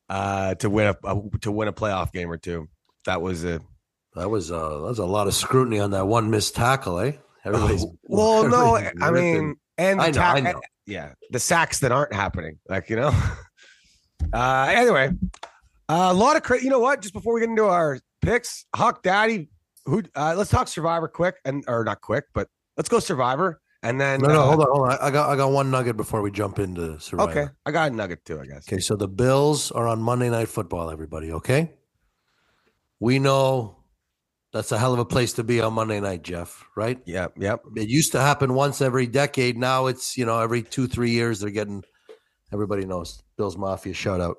uh, 0.09 0.55
to 0.57 0.69
win 0.71 0.89
a, 0.89 0.97
a 1.09 1.23
to 1.41 1.53
win 1.53 1.69
a 1.69 1.73
playoff 1.73 2.13
game 2.13 2.31
or 2.31 2.37
two. 2.37 2.69
That 3.07 3.23
was 3.23 3.45
a 3.45 3.61
That 4.15 4.31
was 4.31 4.51
uh 4.53 4.69
that 4.69 4.83
was 4.83 4.99
a 4.99 5.07
lot 5.07 5.27
of 5.27 5.35
scrutiny 5.35 5.79
on 5.81 5.91
that 5.93 6.07
one 6.07 6.31
missed 6.31 6.55
tackle, 6.55 6.99
eh? 7.01 7.13
Everybody's 7.45 7.85
well, 8.05 8.49
no, 8.49 8.77
I 8.77 9.11
mean, 9.11 9.57
and 9.79 9.99
the 9.99 10.05
I 10.05 10.07
know, 10.09 10.13
ta- 10.13 10.33
I 10.35 10.41
know. 10.41 10.61
yeah, 10.87 11.13
the 11.31 11.41
sacks 11.41 11.81
that 11.81 11.91
aren't 11.93 12.13
happening, 12.13 12.59
like 12.69 12.89
you 12.91 12.97
know. 12.97 13.13
Uh, 14.33 14.73
anyway, 14.73 15.11
a 15.89 16.15
lot 16.15 16.37
of 16.37 16.45
cra- 16.45 16.63
you 16.63 16.71
know 16.71 16.79
what? 16.79 17.03
Just 17.03 17.13
before 17.13 17.35
we 17.35 17.41
get 17.41 17.51
into 17.51 17.65
our 17.65 17.99
picks, 18.23 18.65
Huck 18.75 19.03
Daddy, 19.03 19.51
who? 19.85 20.03
Uh, 20.15 20.35
let's 20.37 20.51
talk 20.51 20.69
Survivor 20.69 21.09
quick, 21.09 21.37
and 21.45 21.65
or 21.69 21.85
not 21.85 22.01
quick, 22.01 22.25
but 22.33 22.49
let's 22.77 22.89
go 22.89 22.99
Survivor, 23.01 23.61
and 23.83 24.01
then 24.01 24.21
no, 24.21 24.29
no, 24.29 24.43
uh, 24.43 24.47
hold 24.47 24.61
on, 24.61 24.67
hold 24.73 24.89
on. 24.89 24.99
I 25.01 25.11
got 25.11 25.29
I 25.31 25.37
got 25.37 25.51
one 25.51 25.71
nugget 25.71 25.97
before 25.97 26.23
we 26.23 26.31
jump 26.31 26.59
into 26.59 26.99
Survivor. 27.01 27.31
Okay, 27.31 27.53
I 27.67 27.71
got 27.71 27.93
a 27.93 27.95
nugget 27.95 28.25
too, 28.25 28.41
I 28.41 28.47
guess. 28.47 28.67
Okay, 28.69 28.81
so 28.81 28.97
the 28.97 29.09
Bills 29.09 29.71
are 29.73 29.87
on 29.87 30.01
Monday 30.01 30.31
Night 30.31 30.49
Football, 30.49 30.91
everybody, 30.91 31.33
okay? 31.33 31.73
We 33.01 33.19
know 33.19 33.77
that's 34.53 34.71
a 34.71 34.79
hell 34.79 34.93
of 34.93 34.99
a 35.01 35.05
place 35.05 35.33
to 35.35 35.43
be 35.43 35.61
on 35.61 35.73
Monday 35.73 35.99
night, 35.99 36.23
Jeff, 36.23 36.65
right? 36.77 37.01
Yep, 37.07 37.35
yep. 37.41 37.63
It 37.75 37.89
used 37.89 38.13
to 38.13 38.21
happen 38.21 38.55
once 38.55 38.81
every 38.81 39.07
decade. 39.07 39.57
Now 39.57 39.87
it's, 39.87 40.17
you 40.17 40.27
know, 40.27 40.39
every 40.39 40.63
two, 40.63 40.87
three 40.87 41.11
years 41.11 41.41
they're 41.41 41.51
getting 41.51 41.83
everybody 42.53 42.85
knows. 42.85 43.23
Bills 43.37 43.57
Mafia 43.57 43.95
shout 43.95 44.21
out. 44.21 44.37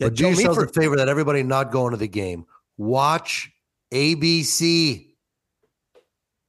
Yeah, 0.00 0.08
But 0.08 0.14
do 0.14 0.24
yourselves 0.24 0.58
Meaford- 0.58 0.70
a 0.70 0.72
favor 0.72 0.96
that 0.96 1.08
everybody 1.08 1.42
not 1.42 1.70
going 1.70 1.92
to 1.92 1.96
the 1.96 2.08
game. 2.08 2.46
Watch 2.76 3.50
ABC. 3.92 5.14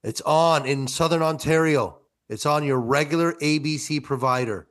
It's 0.03 0.21
on 0.21 0.65
in 0.65 0.87
Southern 0.87 1.21
Ontario. 1.21 1.99
It's 2.29 2.45
on 2.45 2.63
your 2.63 2.79
regular 2.79 3.33
ABC 3.33 4.03
provider. 4.03 4.67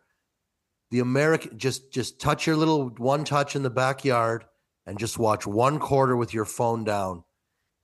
The 0.91 1.01
American 1.01 1.59
just 1.59 1.93
just 1.93 2.21
touch 2.21 2.47
your 2.47 2.57
little 2.57 2.89
one 2.91 3.25
touch 3.25 3.57
in 3.57 3.63
the 3.63 3.71
backyard 3.71 4.45
and 4.87 4.99
just 4.99 5.19
watch 5.19 5.47
one 5.47 5.79
quarter 5.79 6.17
with 6.17 6.35
your 6.35 6.45
phone 6.45 6.85
down. 6.85 7.25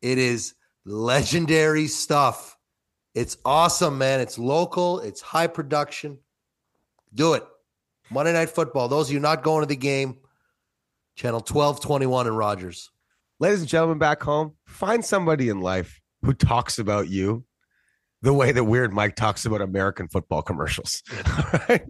It 0.03 0.19
is 0.19 0.55
legendary 0.85 1.87
stuff. 1.87 2.57
It's 3.15 3.37
awesome, 3.45 3.99
man. 3.99 4.21
It's 4.21 4.39
local, 4.39 5.01
it's 5.01 5.21
high 5.21 5.49
production. 5.49 6.19
Do 7.13 7.35
it. 7.35 7.45
Monday 8.11 8.33
Night 8.33 8.51
Football. 8.51 8.89
Those 8.89 9.09
of 9.09 9.15
you 9.15 9.21
not 9.21 9.43
going 9.43 9.63
to 9.63 9.67
the 9.67 9.77
game, 9.77 10.19
channel 11.17 11.41
1221 11.41 12.27
in 12.27 12.35
Rogers. 12.35 12.91
Ladies 13.41 13.61
and 13.61 13.69
gentlemen 13.69 13.99
back 13.99 14.23
home, 14.23 14.55
find 14.67 15.05
somebody 15.05 15.49
in 15.49 15.61
life 15.61 16.01
who 16.23 16.33
talks 16.35 16.79
about 16.79 17.09
you 17.09 17.45
the 18.23 18.33
way 18.35 18.53
that 18.53 18.65
Weird 18.65 18.93
Mike 18.93 19.17
talks 19.17 19.47
about 19.47 19.63
American 19.63 20.07
football 20.09 20.43
commercials, 20.43 21.03
right? 21.69 21.87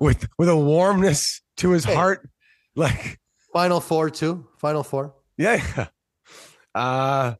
with 0.00 0.26
with 0.38 0.48
a 0.48 0.56
warmness 0.56 1.40
to 1.58 1.70
his 1.70 1.84
Hey. 1.84 1.94
heart, 1.94 2.28
like 2.74 3.18
Final 3.52 3.80
four, 3.80 4.10
too. 4.10 4.46
Final 4.58 4.82
four. 4.82 5.14
yeah. 5.38 5.86
Uh, 6.74 7.34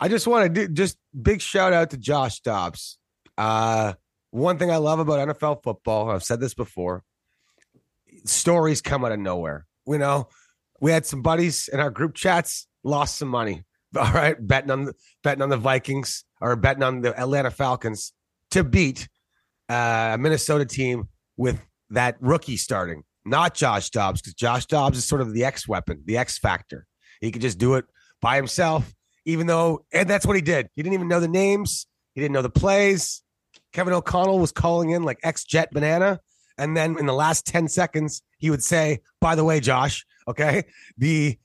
I 0.00 0.08
just 0.08 0.26
want 0.26 0.44
to 0.54 0.66
do 0.66 0.72
just 0.72 0.98
big 1.20 1.40
shout 1.40 1.72
out 1.72 1.90
to 1.90 1.96
Josh 1.96 2.40
Dobbs. 2.40 2.98
Uh, 3.38 3.94
one 4.30 4.58
thing 4.58 4.70
I 4.70 4.76
love 4.76 4.98
about 4.98 5.26
NFL 5.28 5.62
football, 5.62 6.10
I've 6.10 6.22
said 6.22 6.38
this 6.40 6.52
before, 6.54 7.02
stories 8.24 8.80
come 8.82 9.04
out 9.04 9.12
of 9.12 9.18
nowhere. 9.20 9.66
You 9.86 9.98
know, 9.98 10.28
we 10.80 10.90
had 10.90 11.06
some 11.06 11.22
buddies 11.22 11.68
in 11.68 11.80
our 11.80 11.90
group 11.90 12.14
chats 12.14 12.66
lost 12.88 13.16
some 13.16 13.28
money. 13.28 13.64
All 13.96 14.12
right, 14.12 14.36
betting 14.38 14.70
on 14.70 14.84
the 14.84 14.94
betting 15.22 15.42
on 15.42 15.48
the 15.48 15.56
Vikings 15.56 16.24
or 16.40 16.56
betting 16.56 16.82
on 16.82 17.00
the 17.00 17.18
Atlanta 17.18 17.50
Falcons 17.50 18.12
to 18.50 18.62
beat 18.62 19.08
uh, 19.70 20.10
a 20.14 20.18
Minnesota 20.18 20.66
team 20.66 21.08
with 21.36 21.60
that 21.90 22.16
rookie 22.20 22.58
starting, 22.58 23.04
not 23.24 23.54
Josh 23.54 23.88
Dobbs, 23.90 24.20
because 24.20 24.34
Josh 24.34 24.66
Dobbs 24.66 24.98
is 24.98 25.06
sort 25.06 25.22
of 25.22 25.32
the 25.32 25.44
X 25.44 25.66
weapon, 25.66 26.02
the 26.04 26.18
X 26.18 26.38
factor. 26.38 26.86
He 27.20 27.30
could 27.30 27.42
just 27.42 27.58
do 27.58 27.74
it 27.74 27.86
by 28.20 28.36
himself, 28.36 28.94
even 29.24 29.46
though, 29.46 29.86
and 29.92 30.08
that's 30.08 30.26
what 30.26 30.36
he 30.36 30.42
did. 30.42 30.68
He 30.74 30.82
didn't 30.82 30.94
even 30.94 31.08
know 31.08 31.20
the 31.20 31.28
names, 31.28 31.86
he 32.14 32.20
didn't 32.20 32.34
know 32.34 32.42
the 32.42 32.50
plays. 32.50 33.22
Kevin 33.72 33.92
O'Connell 33.92 34.38
was 34.38 34.52
calling 34.52 34.90
in 34.90 35.02
like 35.02 35.18
X 35.22 35.44
Jet 35.44 35.70
Banana. 35.70 36.20
And 36.56 36.76
then 36.76 36.98
in 36.98 37.06
the 37.06 37.12
last 37.12 37.46
10 37.46 37.68
seconds, 37.68 38.22
he 38.38 38.50
would 38.50 38.64
say, 38.64 39.00
by 39.20 39.34
the 39.34 39.44
way, 39.44 39.60
Josh, 39.60 40.04
okay, 40.26 40.64
the 40.96 41.38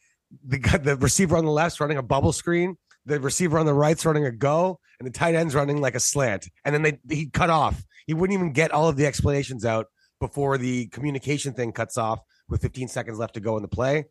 the, 0.45 0.79
the 0.83 0.95
receiver 0.97 1.37
on 1.37 1.45
the 1.45 1.51
left's 1.51 1.79
running 1.79 1.97
a 1.97 2.03
bubble 2.03 2.33
screen, 2.33 2.77
the 3.05 3.19
receiver 3.19 3.59
on 3.59 3.65
the 3.65 3.73
right's 3.73 4.05
running 4.05 4.25
a 4.25 4.31
go, 4.31 4.79
and 4.99 5.07
the 5.07 5.11
tight 5.11 5.35
end's 5.35 5.55
running 5.55 5.81
like 5.81 5.95
a 5.95 5.99
slant. 5.99 6.49
And 6.65 6.73
then 6.73 6.81
they 6.81 6.99
he 7.15 7.27
cut 7.27 7.49
off. 7.49 7.83
He 8.07 8.13
wouldn't 8.13 8.37
even 8.37 8.53
get 8.53 8.71
all 8.71 8.89
of 8.89 8.97
the 8.97 9.05
explanations 9.05 9.65
out 9.65 9.87
before 10.19 10.57
the 10.57 10.87
communication 10.87 11.53
thing 11.53 11.71
cuts 11.71 11.97
off 11.97 12.19
with 12.49 12.61
15 12.61 12.87
seconds 12.87 13.17
left 13.17 13.33
to 13.33 13.39
go 13.39 13.57
in 13.57 13.61
the 13.61 13.67
play. 13.67 14.05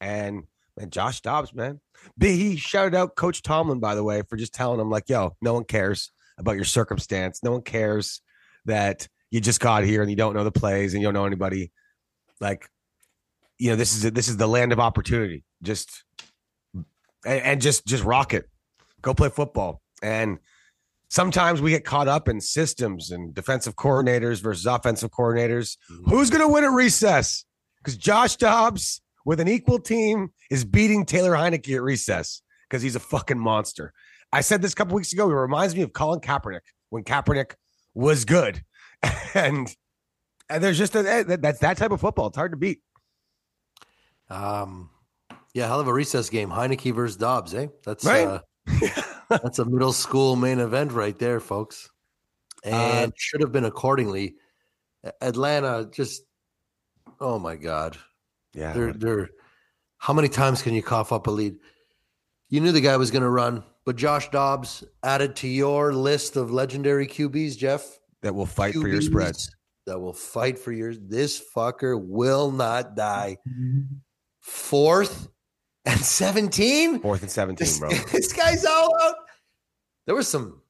And 0.00 0.44
man, 0.76 0.90
Josh 0.90 1.20
Dobbs, 1.20 1.54
man. 1.54 1.80
He 2.20 2.56
shouted 2.56 2.94
out 2.94 3.16
Coach 3.16 3.42
Tomlin, 3.42 3.80
by 3.80 3.94
the 3.94 4.04
way, 4.04 4.22
for 4.28 4.36
just 4.36 4.54
telling 4.54 4.80
him, 4.80 4.90
like, 4.90 5.08
yo, 5.08 5.36
no 5.40 5.54
one 5.54 5.64
cares 5.64 6.12
about 6.38 6.56
your 6.56 6.64
circumstance. 6.64 7.42
No 7.42 7.52
one 7.52 7.62
cares 7.62 8.20
that 8.66 9.08
you 9.30 9.40
just 9.40 9.60
got 9.60 9.84
here 9.84 10.02
and 10.02 10.10
you 10.10 10.16
don't 10.16 10.34
know 10.34 10.44
the 10.44 10.52
plays 10.52 10.94
and 10.94 11.02
you 11.02 11.06
don't 11.06 11.14
know 11.14 11.24
anybody. 11.24 11.72
Like, 12.40 12.68
you 13.58 13.70
know, 13.70 13.76
this 13.76 13.94
is 13.94 14.10
this 14.12 14.28
is 14.28 14.36
the 14.36 14.46
land 14.46 14.72
of 14.72 14.80
opportunity. 14.80 15.44
Just 15.62 16.04
and, 17.24 17.42
and 17.42 17.60
just 17.60 17.86
just 17.86 18.04
rock 18.04 18.34
it. 18.34 18.48
Go 19.02 19.14
play 19.14 19.28
football. 19.28 19.80
And 20.02 20.38
sometimes 21.08 21.60
we 21.60 21.70
get 21.70 21.84
caught 21.84 22.08
up 22.08 22.28
in 22.28 22.40
systems 22.40 23.10
and 23.10 23.34
defensive 23.34 23.76
coordinators 23.76 24.42
versus 24.42 24.66
offensive 24.66 25.10
coordinators. 25.10 25.76
Mm-hmm. 25.90 26.10
Who's 26.10 26.30
going 26.30 26.42
to 26.42 26.52
win 26.52 26.64
at 26.64 26.72
recess? 26.72 27.44
Because 27.78 27.96
Josh 27.96 28.36
Dobbs 28.36 29.00
with 29.24 29.40
an 29.40 29.48
equal 29.48 29.78
team 29.78 30.30
is 30.50 30.64
beating 30.64 31.04
Taylor 31.04 31.32
Heinicke 31.32 31.74
at 31.74 31.82
recess 31.82 32.42
because 32.68 32.82
he's 32.82 32.96
a 32.96 33.00
fucking 33.00 33.38
monster. 33.38 33.92
I 34.32 34.40
said 34.40 34.62
this 34.62 34.72
a 34.72 34.76
couple 34.76 34.96
weeks 34.96 35.12
ago. 35.12 35.30
It 35.30 35.34
reminds 35.34 35.74
me 35.74 35.82
of 35.82 35.92
Colin 35.92 36.20
Kaepernick 36.20 36.60
when 36.90 37.04
Kaepernick 37.04 37.54
was 37.94 38.24
good, 38.24 38.62
and 39.34 39.74
and 40.48 40.62
there's 40.62 40.78
just 40.78 40.94
a, 40.94 41.02
that, 41.02 41.42
that's 41.42 41.60
that 41.60 41.76
type 41.76 41.90
of 41.90 42.00
football. 42.00 42.28
It's 42.28 42.36
hard 42.36 42.52
to 42.52 42.56
beat. 42.56 42.80
Um, 44.28 44.90
yeah, 45.56 45.68
hell 45.68 45.80
of 45.80 45.88
a 45.88 45.92
recess 45.92 46.28
game. 46.28 46.50
Heinicke 46.50 46.94
versus 46.94 47.16
Dobbs, 47.16 47.54
eh? 47.54 47.68
That's 47.82 48.04
Right. 48.04 48.26
uh, 48.26 48.40
that's 49.30 49.58
a 49.58 49.64
middle 49.64 49.94
school 49.94 50.36
main 50.36 50.58
event 50.58 50.92
right 50.92 51.18
there, 51.18 51.40
folks. 51.40 51.88
And 52.62 53.10
should 53.16 53.40
have 53.40 53.52
been 53.52 53.64
accordingly. 53.64 54.34
Atlanta 55.22 55.88
just, 55.90 56.24
oh 57.20 57.38
my 57.38 57.56
god, 57.56 57.96
Yeah, 58.52 58.74
they're 58.74 58.92
they're. 58.92 59.30
How 59.96 60.12
many 60.12 60.28
times 60.28 60.60
can 60.60 60.74
you 60.74 60.82
cough 60.82 61.10
up 61.10 61.26
a 61.26 61.30
lead? 61.30 61.56
You 62.50 62.60
knew 62.60 62.72
the 62.72 62.82
guy 62.82 62.98
was 62.98 63.10
going 63.10 63.22
to 63.22 63.30
run, 63.30 63.64
but 63.86 63.96
Josh 63.96 64.28
Dobbs 64.30 64.84
added 65.02 65.36
to 65.36 65.48
your 65.48 65.94
list 65.94 66.36
of 66.36 66.50
legendary 66.50 67.06
QBs, 67.06 67.56
Jeff. 67.56 67.98
that 68.20 68.34
will 68.34 68.44
fight 68.44 68.74
for 68.74 68.88
your 68.88 69.00
spreads. 69.00 69.50
That 69.86 70.00
will 70.00 70.12
fight 70.12 70.58
for 70.58 70.70
yours. 70.72 70.98
This 71.00 71.42
fucker 71.56 71.98
will 71.98 72.50
not 72.50 72.94
die. 72.94 73.38
Fourth 74.40 75.28
and 75.86 76.00
17? 76.00 77.00
Fourth 77.00 77.22
and 77.22 77.30
seventeen, 77.30 77.66
This, 77.66 77.78
bro. 77.78 77.88
this 78.12 78.32
guy's 78.32 78.64
all 78.64 78.90
out. 79.02 79.14
There 80.06 80.14
was 80.14 80.28
some 80.28 80.60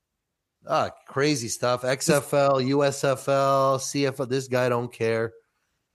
ah, 0.66 0.90
crazy 1.08 1.48
stuff. 1.48 1.82
XFL, 1.82 2.64
USFL, 2.68 3.78
CFL. 3.78 4.28
This 4.28 4.48
guy 4.48 4.68
don't 4.68 4.92
care. 4.92 5.32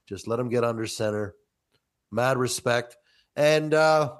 Just 0.08 0.28
let 0.28 0.40
him 0.40 0.50
get 0.50 0.64
under 0.64 0.86
center. 0.88 1.36
Mad 2.12 2.38
respect. 2.38 2.98
And 3.36 3.74
uh 3.74 4.14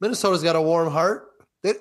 Minnesota's 0.00 0.42
got 0.42 0.56
a 0.56 0.60
warm 0.62 0.90
heart. 0.90 1.28
They 1.62 1.74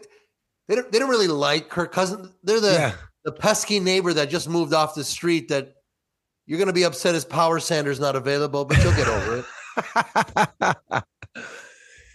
they 0.67 0.75
don't, 0.75 0.91
they 0.91 0.99
don't 0.99 1.09
really 1.09 1.27
like 1.27 1.69
Kirk 1.69 1.91
Cousins. 1.91 2.29
They're 2.43 2.59
the 2.59 2.73
yeah, 2.73 2.93
the 3.25 3.31
pesky 3.31 3.79
neighbor 3.79 4.13
that 4.13 4.29
just 4.29 4.47
moved 4.47 4.73
off 4.73 4.95
the 4.95 5.03
street 5.03 5.49
that 5.49 5.73
you're 6.45 6.57
going 6.57 6.67
to 6.67 6.73
be 6.73 6.83
upset 6.83 7.13
his 7.13 7.25
power 7.25 7.59
sander's 7.59 7.99
not 7.99 8.15
available, 8.15 8.65
but 8.65 8.77
you'll 8.83 8.95
get 8.95 9.07
over 9.07 9.37
it, 9.39 11.03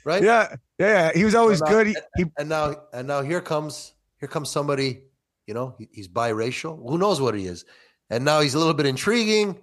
right? 0.06 0.22
yeah, 0.22 0.56
yeah. 0.78 1.10
He 1.14 1.24
was 1.24 1.34
always 1.34 1.60
now- 1.60 1.68
good. 1.68 1.86
He, 1.88 1.96
he 2.16 2.24
And 2.38 2.48
now, 2.48 2.74
and 2.94 3.06
now 3.06 3.20
here 3.22 3.40
comes 3.42 3.92
here 4.18 4.28
comes 4.28 4.48
somebody. 4.50 5.02
You 5.46 5.54
know, 5.54 5.74
he- 5.78 5.88
he's 5.92 6.08
biracial. 6.08 6.78
Who 6.88 6.96
knows 6.96 7.20
what 7.20 7.34
he 7.34 7.46
is? 7.46 7.64
And 8.08 8.24
now 8.24 8.40
he's 8.40 8.54
a 8.54 8.58
little 8.58 8.74
bit 8.74 8.86
intriguing. 8.86 9.58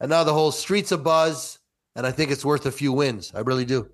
And 0.00 0.10
now 0.10 0.22
the 0.24 0.32
whole 0.32 0.52
street's 0.52 0.92
a 0.92 0.98
buzz. 0.98 1.58
And 1.96 2.06
I 2.06 2.10
think 2.12 2.30
it's 2.30 2.44
worth 2.44 2.66
a 2.66 2.70
few 2.70 2.92
wins. 2.92 3.32
I 3.34 3.40
really 3.40 3.64
do. 3.64 3.88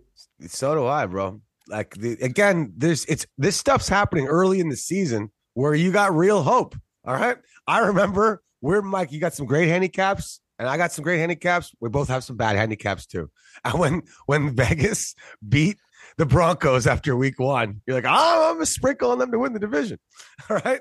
So 0.48 0.74
do 0.74 0.86
I, 0.86 1.06
bro. 1.06 1.40
Like 1.68 1.94
the, 1.94 2.12
again, 2.20 2.72
there's 2.76 3.04
it's 3.06 3.24
this 3.38 3.56
stuff's 3.56 3.88
happening 3.88 4.26
early 4.26 4.58
in 4.58 4.68
the 4.68 4.76
season 4.76 5.30
where 5.54 5.74
you 5.74 5.92
got 5.92 6.14
real 6.14 6.42
hope. 6.42 6.76
All 7.04 7.14
right. 7.14 7.36
I 7.68 7.78
remember 7.78 8.42
we're 8.60 8.82
Mike, 8.82 9.12
you 9.12 9.20
got 9.20 9.34
some 9.34 9.46
great 9.46 9.68
handicaps, 9.68 10.40
and 10.58 10.68
I 10.68 10.76
got 10.76 10.90
some 10.92 11.04
great 11.04 11.18
handicaps. 11.18 11.72
We 11.80 11.88
both 11.88 12.08
have 12.08 12.24
some 12.24 12.36
bad 12.36 12.56
handicaps 12.56 13.06
too. 13.06 13.30
And 13.64 13.78
when 13.78 14.02
when 14.26 14.56
Vegas 14.56 15.14
beat 15.48 15.76
the 16.18 16.26
Broncos 16.26 16.86
after 16.86 17.16
week 17.16 17.38
one, 17.38 17.80
you're 17.86 17.96
like, 17.96 18.04
oh, 18.06 18.52
I'm 18.54 18.60
a 18.60 18.66
sprinkle 18.66 19.10
on 19.10 19.18
them 19.18 19.30
to 19.32 19.38
win 19.38 19.52
the 19.52 19.58
division. 19.60 19.98
All 20.50 20.58
right. 20.64 20.80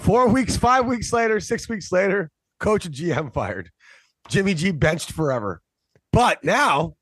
Four 0.00 0.28
weeks, 0.28 0.56
five 0.56 0.86
weeks 0.86 1.12
later, 1.12 1.40
six 1.40 1.68
weeks 1.68 1.92
later, 1.92 2.30
coach 2.58 2.86
and 2.86 2.94
GM 2.94 3.32
fired. 3.32 3.70
Jimmy 4.28 4.54
G 4.54 4.70
benched 4.70 5.12
forever. 5.12 5.60
But 6.12 6.42
now 6.44 6.96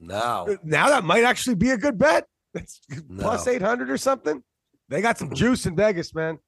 Now, 0.00 0.46
now 0.62 0.88
that 0.88 1.04
might 1.04 1.24
actually 1.24 1.56
be 1.56 1.70
a 1.70 1.76
good 1.78 1.98
bet. 1.98 2.26
It's 2.54 2.80
No. 3.08 3.22
plus 3.22 3.46
800 3.46 3.90
or 3.90 3.98
something. 3.98 4.42
They 4.88 5.00
got 5.02 5.18
some 5.18 5.34
juice 5.34 5.66
in 5.66 5.74
Vegas, 5.76 6.14
man. 6.14 6.38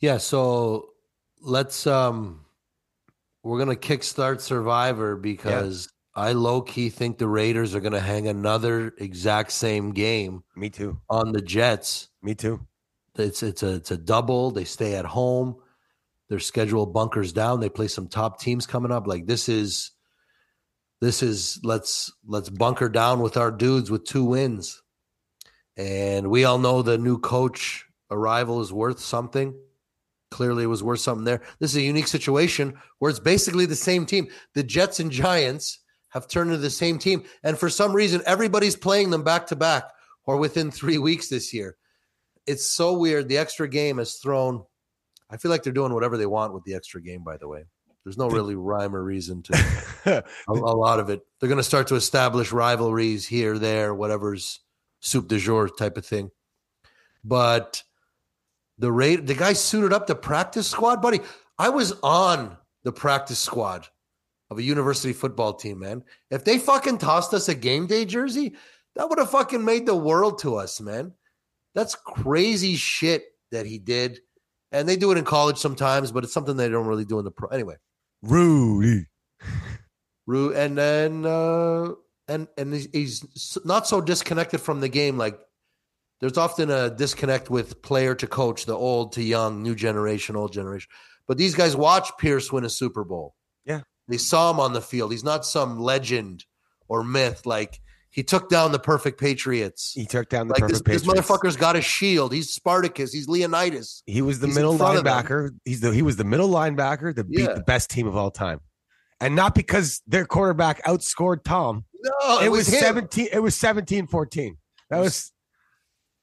yeah. 0.00 0.18
So 0.18 0.90
let's 1.40 1.86
um, 1.86 2.44
we're 3.42 3.58
gonna 3.58 3.74
kickstart 3.74 4.40
Survivor 4.40 5.16
because 5.16 5.88
I 6.14 6.32
low 6.32 6.60
key 6.60 6.90
think 6.90 7.18
the 7.18 7.28
Raiders 7.28 7.74
are 7.74 7.80
gonna 7.80 8.00
hang 8.00 8.28
another 8.28 8.94
exact 8.98 9.52
same 9.52 9.92
game 9.92 10.42
Me 10.56 10.68
too. 10.68 10.98
on 11.08 11.32
the 11.32 11.40
Jets. 11.40 12.08
Me 12.22 12.34
too. 12.34 12.66
It's 13.16 13.42
it's 13.42 13.62
a 13.62 13.74
it's 13.74 13.90
a 13.90 13.96
double. 13.96 14.50
They 14.50 14.64
stay 14.64 14.94
at 14.94 15.06
home. 15.06 15.56
Their 16.28 16.38
schedule 16.38 16.86
bunkers 16.86 17.32
down. 17.32 17.60
They 17.60 17.68
play 17.68 17.88
some 17.88 18.08
top 18.08 18.40
teams 18.40 18.66
coming 18.66 18.92
up. 18.92 19.06
Like 19.06 19.26
this 19.26 19.48
is 19.48 19.92
this 21.00 21.22
is 21.22 21.60
let's 21.62 22.12
let's 22.26 22.48
bunker 22.48 22.88
down 22.88 23.20
with 23.20 23.36
our 23.36 23.50
dudes 23.50 23.90
with 23.90 24.04
two 24.04 24.24
wins. 24.24 24.82
And 25.76 26.30
we 26.30 26.44
all 26.44 26.58
know 26.58 26.82
the 26.82 26.98
new 26.98 27.18
coach 27.18 27.86
arrival 28.10 28.60
is 28.60 28.72
worth 28.72 29.00
something. 29.00 29.54
Clearly 30.30 30.64
it 30.64 30.68
was 30.68 30.82
worth 30.82 31.00
something 31.00 31.24
there. 31.24 31.42
This 31.58 31.72
is 31.72 31.78
a 31.78 31.82
unique 31.82 32.08
situation 32.08 32.74
where 32.98 33.10
it's 33.10 33.18
basically 33.18 33.66
the 33.66 33.76
same 33.76 34.06
team. 34.06 34.28
The 34.54 34.62
Jets 34.62 35.00
and 35.00 35.10
Giants 35.10 35.80
have 36.12 36.28
turned 36.28 36.50
into 36.50 36.62
the 36.62 36.70
same 36.70 36.98
team. 36.98 37.24
And 37.42 37.58
for 37.58 37.68
some 37.68 37.92
reason, 37.92 38.22
everybody's 38.26 38.76
playing 38.76 39.10
them 39.10 39.24
back 39.24 39.46
to 39.48 39.56
back 39.56 39.84
or 40.24 40.36
within 40.36 40.70
three 40.70 40.98
weeks 40.98 41.28
this 41.28 41.52
year 41.52 41.76
it's 42.46 42.66
so 42.66 42.96
weird. 42.96 43.28
The 43.28 43.38
extra 43.38 43.68
game 43.68 43.98
has 43.98 44.14
thrown. 44.14 44.64
I 45.30 45.36
feel 45.36 45.50
like 45.50 45.62
they're 45.62 45.72
doing 45.72 45.94
whatever 45.94 46.16
they 46.16 46.26
want 46.26 46.54
with 46.54 46.64
the 46.64 46.74
extra 46.74 47.00
game. 47.00 47.22
By 47.22 47.36
the 47.36 47.48
way, 47.48 47.64
there's 48.04 48.18
no 48.18 48.28
really 48.28 48.54
rhyme 48.54 48.94
or 48.94 49.02
reason 49.02 49.42
to 49.44 49.84
a, 50.48 50.52
a 50.52 50.52
lot 50.52 51.00
of 51.00 51.10
it. 51.10 51.20
They're 51.38 51.48
going 51.48 51.58
to 51.58 51.62
start 51.62 51.86
to 51.88 51.94
establish 51.94 52.52
rivalries 52.52 53.26
here, 53.26 53.58
there, 53.58 53.94
whatever's 53.94 54.60
soup 55.00 55.28
de 55.28 55.38
jour 55.38 55.68
type 55.68 55.96
of 55.96 56.06
thing. 56.06 56.30
But 57.24 57.82
the 58.78 58.92
rate, 58.92 59.26
the 59.26 59.34
guy 59.34 59.52
suited 59.52 59.92
up 59.92 60.06
the 60.06 60.14
practice 60.14 60.66
squad, 60.66 61.00
buddy. 61.00 61.20
I 61.58 61.68
was 61.68 61.92
on 62.02 62.56
the 62.82 62.92
practice 62.92 63.38
squad 63.38 63.86
of 64.52 64.58
a 64.58 64.62
university 64.62 65.12
football 65.12 65.54
team, 65.54 65.80
man. 65.80 66.04
If 66.30 66.44
they 66.44 66.58
fucking 66.58 66.98
tossed 66.98 67.34
us 67.34 67.48
a 67.48 67.54
game 67.54 67.86
day 67.86 68.04
jersey, 68.04 68.54
that 68.94 69.08
would 69.08 69.18
have 69.18 69.30
fucking 69.30 69.64
made 69.64 69.86
the 69.86 69.96
world 69.96 70.38
to 70.40 70.56
us, 70.56 70.80
man. 70.80 71.12
That's 71.74 71.94
crazy 71.94 72.76
shit 72.76 73.24
that 73.50 73.66
he 73.66 73.78
did. 73.78 74.20
And 74.70 74.88
they 74.88 74.96
do 74.96 75.10
it 75.10 75.18
in 75.18 75.24
college 75.24 75.58
sometimes, 75.58 76.12
but 76.12 76.24
it's 76.24 76.32
something 76.32 76.56
they 76.56 76.68
don't 76.68 76.86
really 76.86 77.04
do 77.04 77.18
in 77.18 77.24
the 77.24 77.30
pro. 77.30 77.48
Anyway, 77.48 77.76
Rudy. 78.22 79.06
Ru 80.26 80.54
and 80.54 80.78
then 80.78 81.26
uh 81.26 81.90
and 82.28 82.46
and 82.56 82.72
he's 82.92 83.58
not 83.64 83.88
so 83.88 84.00
disconnected 84.00 84.60
from 84.60 84.80
the 84.80 84.88
game 84.88 85.18
like 85.18 85.36
there's 86.20 86.38
often 86.38 86.70
a 86.70 86.88
disconnect 86.88 87.50
with 87.50 87.82
player 87.82 88.14
to 88.14 88.28
coach, 88.28 88.64
the 88.64 88.76
old 88.76 89.14
to 89.14 89.22
young, 89.22 89.60
new 89.60 89.74
generation, 89.74 90.36
old 90.36 90.52
generation. 90.52 90.88
But 91.26 91.36
these 91.36 91.56
guys 91.56 91.74
watch 91.74 92.16
Pierce 92.18 92.52
win 92.52 92.64
a 92.64 92.70
Super 92.70 93.02
Bowl. 93.02 93.34
They 94.12 94.18
saw 94.18 94.50
him 94.50 94.60
on 94.60 94.74
the 94.74 94.82
field. 94.82 95.10
He's 95.10 95.24
not 95.24 95.46
some 95.46 95.78
legend 95.80 96.44
or 96.86 97.02
myth 97.02 97.46
like 97.46 97.80
he 98.10 98.22
took 98.22 98.50
down 98.50 98.72
the 98.72 98.78
perfect 98.78 99.18
Patriots. 99.18 99.92
He 99.94 100.04
took 100.04 100.28
down 100.28 100.48
the 100.48 100.52
like 100.52 100.60
perfect 100.60 100.84
this 100.84 101.00
Patriots. 101.02 101.28
motherfucker's 101.30 101.56
got 101.56 101.76
a 101.76 101.80
shield. 101.80 102.30
He's 102.34 102.50
Spartacus. 102.52 103.10
He's 103.10 103.26
Leonidas. 103.26 104.02
He 104.04 104.20
was 104.20 104.38
the 104.40 104.48
He's 104.48 104.56
middle 104.56 104.76
front 104.76 104.98
of 104.98 105.04
them. 105.04 105.14
linebacker. 105.24 105.50
He's 105.64 105.80
the 105.80 105.92
he 105.94 106.02
was 106.02 106.16
the 106.16 106.24
middle 106.24 106.50
linebacker, 106.50 107.14
the 107.14 107.24
beat 107.24 107.40
Yeah. 107.40 107.54
the 107.54 107.62
best 107.62 107.88
team 107.88 108.06
of 108.06 108.14
all 108.14 108.30
time. 108.30 108.60
and 109.18 109.34
not 109.34 109.54
because 109.54 110.02
their 110.06 110.26
quarterback 110.26 110.82
outscored 110.84 111.42
Tom. 111.44 111.86
No, 112.20 112.40
it, 112.40 112.50
was, 112.50 112.66
him. 112.68 112.80
17 112.80 113.28
it 113.32 113.38
was 113.38 113.54
17 113.56 114.08
14. 114.08 114.58
That 114.90 114.98
was 114.98 115.32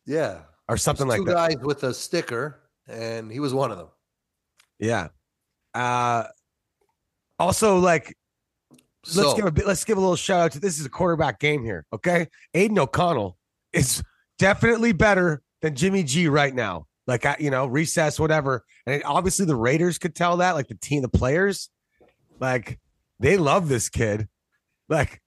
Yeah, 0.06 0.42
or 0.68 0.78
something 0.78 1.08
like 1.08 1.20
two 1.22 1.26
that. 1.26 1.34
guys 1.34 1.58
with 1.64 1.84
a 1.84 1.94
sticker, 1.94 2.60
and 2.88 3.32
he 3.32 3.40
was 3.40 3.54
one 3.54 3.72
of 3.72 3.78
them. 3.80 3.88
Yeah. 4.80 5.08
Uh 5.74 6.26
also 7.40 7.80
like 7.80 8.16
let's 9.16 9.34
give 9.36 9.46
a 9.46 9.52
bit 9.52 9.66
let's 9.66 9.86
give 9.86 9.98
a 9.98 10.02
little 10.02 10.16
shout 10.16 10.42
out 10.42 10.52
to 10.54 10.60
this 10.60 10.80
is 10.80 10.86
a 10.86 10.90
quarterback 10.90 11.40
game 11.40 11.64
here, 11.64 11.86
okay? 11.94 12.28
Aidan 12.54 12.80
O'Connell 12.80 13.38
is 13.74 14.04
definitely 14.38 14.92
better 14.92 15.42
than 15.62 15.76
Jimmy 15.76 16.04
G 16.04 16.28
right 16.28 16.54
now. 16.54 16.86
Like 17.08 17.26
I, 17.26 17.36
you 17.40 17.50
know, 17.50 17.66
recess, 17.66 18.20
whatever. 18.20 18.64
And 18.86 18.96
it- 18.96 19.06
obviously 19.06 19.46
the 19.46 19.56
Raiders 19.56 19.98
could 19.98 20.16
tell 20.16 20.38
that, 20.38 20.52
like 20.56 20.68
the 20.68 20.76
team, 20.76 21.02
the 21.02 21.10
players, 21.10 21.70
like 22.40 22.80
they 23.20 23.38
love 23.38 23.68
this 23.68 23.90
kid. 23.90 24.28
Like 24.90 25.22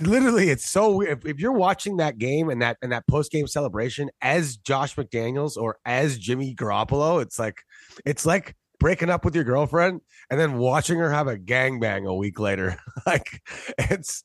literally, 0.00 0.48
it's 0.50 0.68
so 0.68 0.96
weird. 0.96 1.18
If, 1.18 1.26
if 1.34 1.40
you're 1.40 1.52
watching 1.52 1.98
that 1.98 2.18
game 2.18 2.48
and 2.48 2.62
that 2.62 2.76
and 2.82 2.92
that 2.92 3.06
post 3.06 3.30
game 3.32 3.46
celebration 3.46 4.10
as 4.22 4.56
Josh 4.56 4.94
McDaniels 4.96 5.56
or 5.56 5.78
as 5.84 6.18
Jimmy 6.18 6.54
Garoppolo, 6.54 7.20
it's 7.22 7.38
like 7.38 7.62
it's 8.04 8.24
like 8.24 8.54
breaking 8.86 9.10
up 9.10 9.24
with 9.24 9.34
your 9.34 9.42
girlfriend 9.42 10.00
and 10.30 10.38
then 10.38 10.58
watching 10.58 10.96
her 10.96 11.10
have 11.10 11.26
a 11.26 11.36
gangbang 11.36 12.08
a 12.08 12.14
week 12.14 12.38
later. 12.38 12.78
like 13.06 13.42
it's 13.76 14.22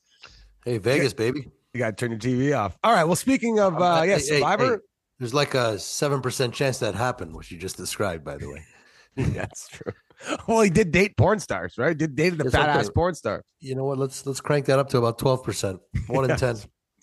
hey, 0.64 0.78
Vegas, 0.78 1.12
baby. 1.12 1.50
you 1.74 1.78
gotta 1.80 1.96
turn 1.96 2.12
your 2.12 2.20
TV 2.20 2.56
off. 2.56 2.78
All 2.84 2.92
right. 2.92 3.02
Well, 3.02 3.16
speaking 3.16 3.58
of 3.58 3.82
uh 3.82 4.02
Hey, 4.02 4.10
yeah, 4.10 4.14
hey, 4.14 4.20
Survivor. 4.20 4.74
hey, 4.74 4.82
there's 5.18 5.34
like 5.34 5.54
a 5.54 5.80
seven 5.80 6.20
percent 6.20 6.54
chance 6.54 6.78
that 6.78 6.94
happened, 6.94 7.34
which 7.34 7.50
you 7.50 7.58
just 7.58 7.76
described, 7.76 8.24
by 8.24 8.36
the 8.36 8.48
way. 8.48 8.64
That's 9.16 9.68
true. 9.68 9.92
Well, 10.46 10.60
he 10.60 10.70
did 10.70 10.92
date 10.92 11.16
porn 11.16 11.40
stars, 11.40 11.76
right? 11.78 11.98
Did 11.98 12.14
dated 12.14 12.38
the 12.38 12.48
fat 12.48 12.68
okay. 12.68 12.78
ass 12.78 12.88
porn 12.88 13.16
star. 13.16 13.42
You 13.58 13.74
know 13.74 13.82
what? 13.82 13.98
Let's 13.98 14.24
let's 14.24 14.40
crank 14.40 14.66
that 14.66 14.78
up 14.78 14.88
to 14.90 14.98
about 14.98 15.18
twelve 15.18 15.42
percent. 15.42 15.80
One 16.06 16.30
in 16.30 16.36
ten. 16.36 16.56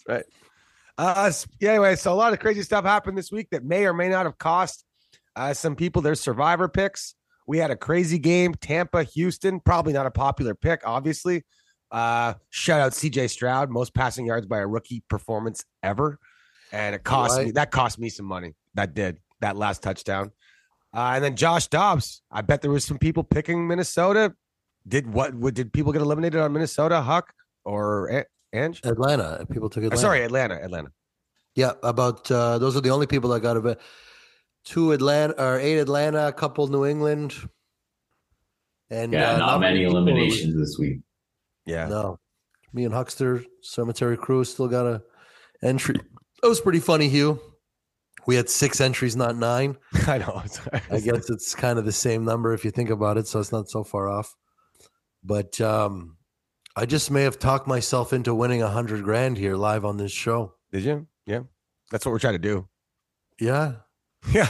Right. 0.08 0.24
Uh, 0.98 1.30
yeah, 1.60 1.72
anyway, 1.72 1.98
so 1.98 2.13
a 2.13 2.16
lot 2.16 2.32
of 2.32 2.39
crazy 2.39 2.62
stuff 2.62 2.86
happened 2.86 3.18
this 3.18 3.30
week 3.30 3.50
that 3.50 3.66
may 3.66 3.86
or 3.86 3.94
may 3.94 4.08
not 4.08 4.25
have 4.25 4.38
cost 4.38 4.86
uh, 5.36 5.54
some 5.54 5.75
people 5.75 6.01
their 6.01 6.16
survivor 6.16 6.70
picks. 6.70 7.13
We 7.50 7.58
had 7.58 7.72
a 7.72 7.75
crazy 7.75 8.20
game, 8.20 8.53
Tampa, 8.53 9.01
Houston, 9.01 9.60
probably 9.60 9.91
not 9.91 10.06
a 10.06 10.12
popular 10.12 10.53
pick, 10.53 10.82
obviously. 10.86 11.44
Uh, 11.89 12.36
shout 12.51 12.79
out 12.79 12.91
CJ 12.91 13.27
Stroud, 13.32 13.72
most 13.72 13.96
passing 13.96 14.27
yards 14.27 14.46
by 14.46 14.60
a 14.60 14.68
rookie 14.68 15.01
performance 15.10 15.65
ever. 15.82 16.20
And 16.72 16.94
it 16.94 17.03
cost 17.03 17.39
me 17.39 17.50
that 17.53 17.72
cost 17.72 17.98
me 17.98 18.10
some 18.10 18.27
money. 18.27 18.53
That 18.75 18.94
did 18.94 19.18
that 19.41 19.58
last 19.58 19.82
touchdown. 19.82 20.32
Uh, 20.96 21.13
and 21.15 21.24
then 21.24 21.36
Josh 21.36 21.65
Dobbs. 21.65 22.22
I 22.32 22.41
bet 22.44 22.62
there 22.62 22.70
was 22.70 22.86
some 22.86 23.00
people 23.00 23.24
picking 23.24 23.68
Minnesota. 23.68 24.36
Did 24.88 25.12
what? 25.12 25.34
what 25.34 25.56
did 25.56 25.74
people 25.74 25.91
get 25.91 26.03
eliminated 26.03 26.39
on 26.39 26.53
Minnesota? 26.53 27.01
Huck 27.01 27.34
or 27.65 28.25
Ange? 28.53 28.79
Atlanta. 28.84 29.44
People 29.51 29.72
took 29.72 29.82
Uh, 29.82 29.88
Atlanta. 29.88 30.01
sorry, 30.01 30.24
Atlanta. 30.24 30.63
Atlanta. 30.63 30.89
Yeah, 31.56 31.72
about 31.82 32.29
uh, 32.29 32.60
those 32.60 32.77
are 32.77 32.82
the 32.82 32.91
only 32.91 33.08
people 33.08 33.32
that 33.32 33.39
got 33.39 33.58
a 33.58 33.62
bit. 33.62 33.82
Two 34.66 34.92
Atlanta 34.92 35.34
or 35.42 35.60
eight 35.60 35.80
Atlanta, 35.80 36.28
a 36.28 36.34
couple 36.34 36.68
New 36.68 36.86
England, 36.86 37.34
and 38.89 39.13
Yeah, 39.13 39.34
uh, 39.34 39.38
not 39.38 39.62
many 39.62 39.84
eliminations 39.84 40.56
this 40.58 40.78
week. 40.78 41.00
Yeah. 41.66 41.88
No, 41.88 42.20
me 42.74 42.86
and 42.86 42.94
Huckster 42.94 43.44
Cemetery 43.62 44.18
Crew 44.18 44.44
still 44.44 44.68
got 44.68 44.86
a 44.86 45.01
entry. 45.63 45.96
That 46.42 46.50
was 46.50 46.62
pretty 46.62 46.80
funny, 46.80 47.10
Hugh. 47.10 47.39
We 48.28 48.36
had 48.36 48.50
six 48.50 48.80
entries, 48.80 49.16
not 49.16 49.36
nine. 49.36 49.78
I 50.08 50.20
know. 50.20 50.44
I 50.92 51.00
guess 51.00 51.30
it's 51.30 51.56
kind 51.56 51.80
of 51.80 51.86
the 51.86 51.92
same 51.92 52.25
number 52.25 52.54
if 52.54 52.63
you 52.63 52.72
think 52.72 52.89
about 52.89 53.18
it, 53.18 53.28
so 53.28 53.39
it's 53.39 53.51
not 53.51 53.70
so 53.70 53.84
far 53.84 54.08
off. 54.08 54.36
But 55.24 55.60
um, 55.62 56.18
I 56.75 56.86
just 56.86 57.12
may 57.12 57.24
have 57.24 57.39
talked 57.39 57.68
myself 57.68 58.13
into 58.13 58.36
winning 58.36 58.62
a 58.62 58.70
hundred 58.70 59.04
grand 59.04 59.38
here 59.38 59.56
live 59.56 59.84
on 59.84 59.98
this 59.98 60.12
show. 60.12 60.54
Did 60.72 60.84
you? 60.84 61.08
Yeah. 61.25 61.42
That's 61.92 62.05
what 62.05 62.12
we're 62.12 62.20
trying 62.20 62.33
to 62.36 62.40
do. 62.40 62.68
Yeah, 63.40 63.75
Yeah. 64.32 64.50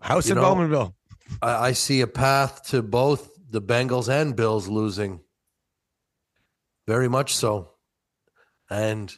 House 0.00 0.26
You 0.28 0.34
in 0.34 0.40
know- 0.42 0.54
Bowmanville. 0.54 0.94
I, 1.40 1.68
I 1.68 1.72
see 1.72 2.00
a 2.02 2.06
path 2.06 2.66
to 2.68 2.82
both 2.82 3.30
the 3.50 3.62
Bengals 3.62 4.08
and 4.08 4.36
Bills 4.36 4.68
losing. 4.68 5.20
Very 6.86 7.08
much 7.08 7.34
so. 7.34 7.70
And 8.70 9.14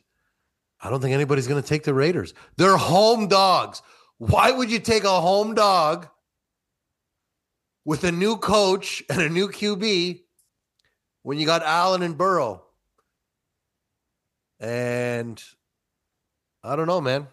I 0.81 0.91
don't 0.91 1.01
think 1.01 1.15
anybody's 1.15 1.49
going 1.49 1.61
to 1.63 1.69
take 1.69 1.83
the 1.85 1.95
Raiders. 1.95 2.35
They're 2.57 2.77
home 2.77 3.27
dogs. 3.29 3.83
Why 4.19 4.51
would 4.53 4.71
you 4.71 4.79
take 4.79 5.05
a 5.05 5.21
home 5.21 5.55
dog 5.55 6.09
with 7.85 8.05
a 8.05 8.13
new 8.13 8.37
coach 8.37 9.03
and 9.11 9.21
a 9.21 9.29
new 9.29 9.49
QB 9.49 10.23
when 11.23 11.39
you 11.39 11.47
got 11.47 11.63
Allen 11.63 12.03
and 12.03 12.17
Burrow? 12.17 12.63
And 14.61 15.43
I 16.63 16.77
don't 16.77 16.87
know, 16.87 17.01
man. 17.01 17.27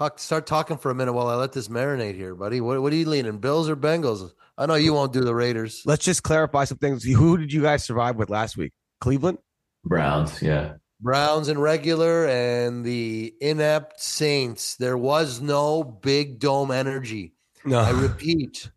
Huck, 0.00 0.18
start 0.18 0.46
talking 0.46 0.78
for 0.78 0.90
a 0.90 0.94
minute 0.94 1.12
while 1.12 1.28
I 1.28 1.34
let 1.34 1.52
this 1.52 1.68
marinate 1.68 2.14
here, 2.14 2.34
buddy. 2.34 2.62
What, 2.62 2.80
what 2.80 2.90
are 2.90 2.96
you 2.96 3.06
leaning, 3.06 3.36
Bills 3.36 3.68
or 3.68 3.76
Bengals? 3.76 4.30
I 4.56 4.64
know 4.64 4.76
you 4.76 4.94
won't 4.94 5.12
do 5.12 5.20
the 5.20 5.34
Raiders. 5.34 5.82
Let's 5.84 6.06
just 6.06 6.22
clarify 6.22 6.64
some 6.64 6.78
things. 6.78 7.04
Who 7.04 7.36
did 7.36 7.52
you 7.52 7.60
guys 7.60 7.84
survive 7.84 8.16
with 8.16 8.30
last 8.30 8.56
week? 8.56 8.72
Cleveland? 9.02 9.36
Browns, 9.84 10.40
yeah. 10.40 10.76
Browns 11.02 11.48
and 11.48 11.60
regular 11.60 12.26
and 12.28 12.82
the 12.82 13.34
inept 13.42 14.00
Saints. 14.00 14.76
There 14.76 14.96
was 14.96 15.42
no 15.42 15.84
big 15.84 16.38
dome 16.38 16.70
energy. 16.70 17.34
No. 17.66 17.80
I 17.80 17.90
repeat. 17.90 18.70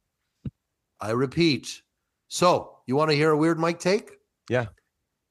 I 0.99 1.11
repeat. 1.11 1.83
So, 2.27 2.79
you 2.85 2.97
want 2.97 3.11
to 3.11 3.15
hear 3.15 3.31
a 3.31 3.37
weird 3.37 3.61
mic 3.61 3.79
take? 3.79 4.11
Yeah. 4.49 4.65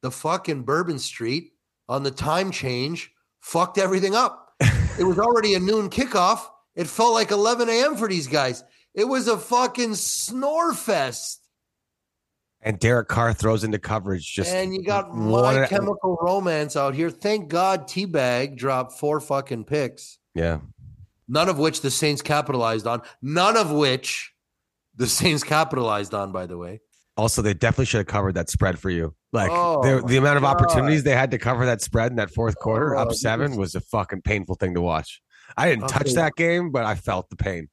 The 0.00 0.10
fucking 0.10 0.62
Bourbon 0.62 0.98
Street 0.98 1.52
on 1.86 2.02
the 2.02 2.10
time 2.10 2.50
change 2.50 3.12
fucked 3.42 3.76
everything 3.76 4.14
up. 4.14 4.41
It 4.98 5.04
was 5.04 5.18
already 5.18 5.54
a 5.54 5.60
noon 5.60 5.90
kickoff. 5.90 6.40
It 6.74 6.86
felt 6.86 7.14
like 7.14 7.30
11 7.30 7.68
a.m. 7.68 7.96
for 7.96 8.08
these 8.08 8.26
guys. 8.26 8.64
It 8.94 9.04
was 9.04 9.28
a 9.28 9.38
fucking 9.38 9.94
snore 9.94 10.74
fest. 10.74 11.40
and 12.60 12.78
Derek 12.78 13.08
Carr 13.08 13.32
throws 13.32 13.64
into 13.64 13.78
coverage. 13.78 14.32
Just 14.32 14.52
and 14.52 14.74
you 14.74 14.82
got 14.82 15.14
my 15.14 15.66
chemical 15.66 16.18
romance 16.20 16.76
out 16.76 16.94
here. 16.94 17.10
Thank 17.10 17.48
God 17.48 17.88
Teabag 17.88 18.56
dropped 18.56 18.92
four 18.98 19.20
fucking 19.20 19.64
picks, 19.64 20.18
yeah. 20.34 20.60
none 21.28 21.48
of 21.48 21.58
which 21.58 21.80
the 21.80 21.90
Saints 21.90 22.22
capitalized 22.22 22.86
on. 22.86 23.02
None 23.20 23.56
of 23.56 23.70
which 23.72 24.32
the 24.94 25.06
Saints 25.06 25.42
capitalized 25.42 26.14
on, 26.14 26.32
by 26.32 26.46
the 26.46 26.58
way. 26.58 26.80
Also, 27.16 27.42
they 27.42 27.52
definitely 27.54 27.84
should 27.86 27.98
have 27.98 28.06
covered 28.06 28.34
that 28.34 28.48
spread 28.48 28.78
for 28.78 28.88
you. 28.90 29.14
Like 29.32 29.50
Oh, 29.52 29.82
the, 29.82 30.06
the 30.06 30.16
amount 30.16 30.38
of 30.38 30.42
God. 30.42 30.56
opportunities 30.56 31.04
they 31.04 31.12
had 31.16 31.30
to 31.32 31.38
cover 31.38 31.66
that 31.66 31.82
spread 31.82 32.10
in 32.10 32.16
that 32.16 32.30
fourth 32.30 32.56
quarter, 32.56 32.96
Oh, 32.96 33.02
up 33.02 33.12
seven, 33.12 33.56
was 33.56 33.74
a 33.74 33.80
fucking 33.80 34.22
painful 34.22 34.54
thing 34.54 34.74
to 34.74 34.80
watch. 34.80 35.20
I 35.56 35.68
didn't 35.68 35.88
touch 35.88 36.06
Okay. 36.06 36.14
that 36.14 36.34
game, 36.36 36.70
but 36.70 36.84
I 36.84 36.94
felt 36.94 37.28
the 37.28 37.36
pain. 37.36 37.68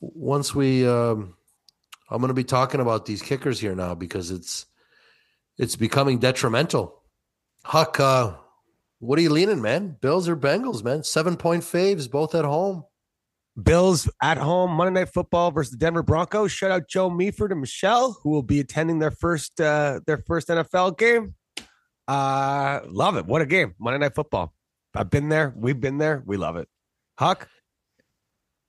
Once 0.00 0.54
we, 0.54 0.86
um, 0.86 1.34
I'm 2.10 2.18
going 2.20 2.28
to 2.28 2.34
be 2.34 2.44
talking 2.44 2.80
about 2.80 3.06
these 3.06 3.22
kickers 3.22 3.60
here 3.60 3.74
now 3.74 3.94
because 3.94 4.30
it's 4.30 4.66
it's 5.58 5.76
becoming 5.76 6.18
detrimental. 6.18 7.02
Huck, 7.64 7.98
uh, 8.00 8.34
what 9.00 9.18
are 9.18 9.22
you 9.22 9.30
leaning, 9.30 9.60
man? 9.60 9.96
Bills 10.00 10.28
or 10.28 10.36
Bengals, 10.36 10.82
man? 10.84 11.02
Seven 11.04 11.36
point 11.36 11.62
faves, 11.62 12.10
both 12.10 12.34
at 12.34 12.44
home. 12.44 12.84
Bills 13.60 14.08
at 14.22 14.38
home, 14.38 14.72
Monday 14.72 15.00
Night 15.00 15.12
Football 15.12 15.50
versus 15.50 15.72
the 15.72 15.78
Denver 15.78 16.02
Broncos. 16.02 16.52
Shout 16.52 16.70
out 16.70 16.88
Joe 16.88 17.10
Meaford 17.10 17.50
and 17.50 17.60
Michelle, 17.60 18.18
who 18.22 18.30
will 18.30 18.42
be 18.42 18.60
attending 18.60 18.98
their 18.98 19.10
first 19.10 19.60
uh, 19.60 20.00
their 20.06 20.18
first 20.18 20.48
NFL 20.48 20.96
game. 20.96 21.34
Uh, 22.06 22.80
love 22.86 23.16
it. 23.16 23.26
What 23.26 23.42
a 23.42 23.46
game. 23.46 23.74
Monday 23.78 23.98
Night 23.98 24.14
Football. 24.14 24.54
I've 24.94 25.10
been 25.10 25.28
there. 25.28 25.52
We've 25.56 25.80
been 25.80 25.98
there. 25.98 26.22
We 26.24 26.36
love 26.36 26.56
it. 26.56 26.68
Huck. 27.18 27.48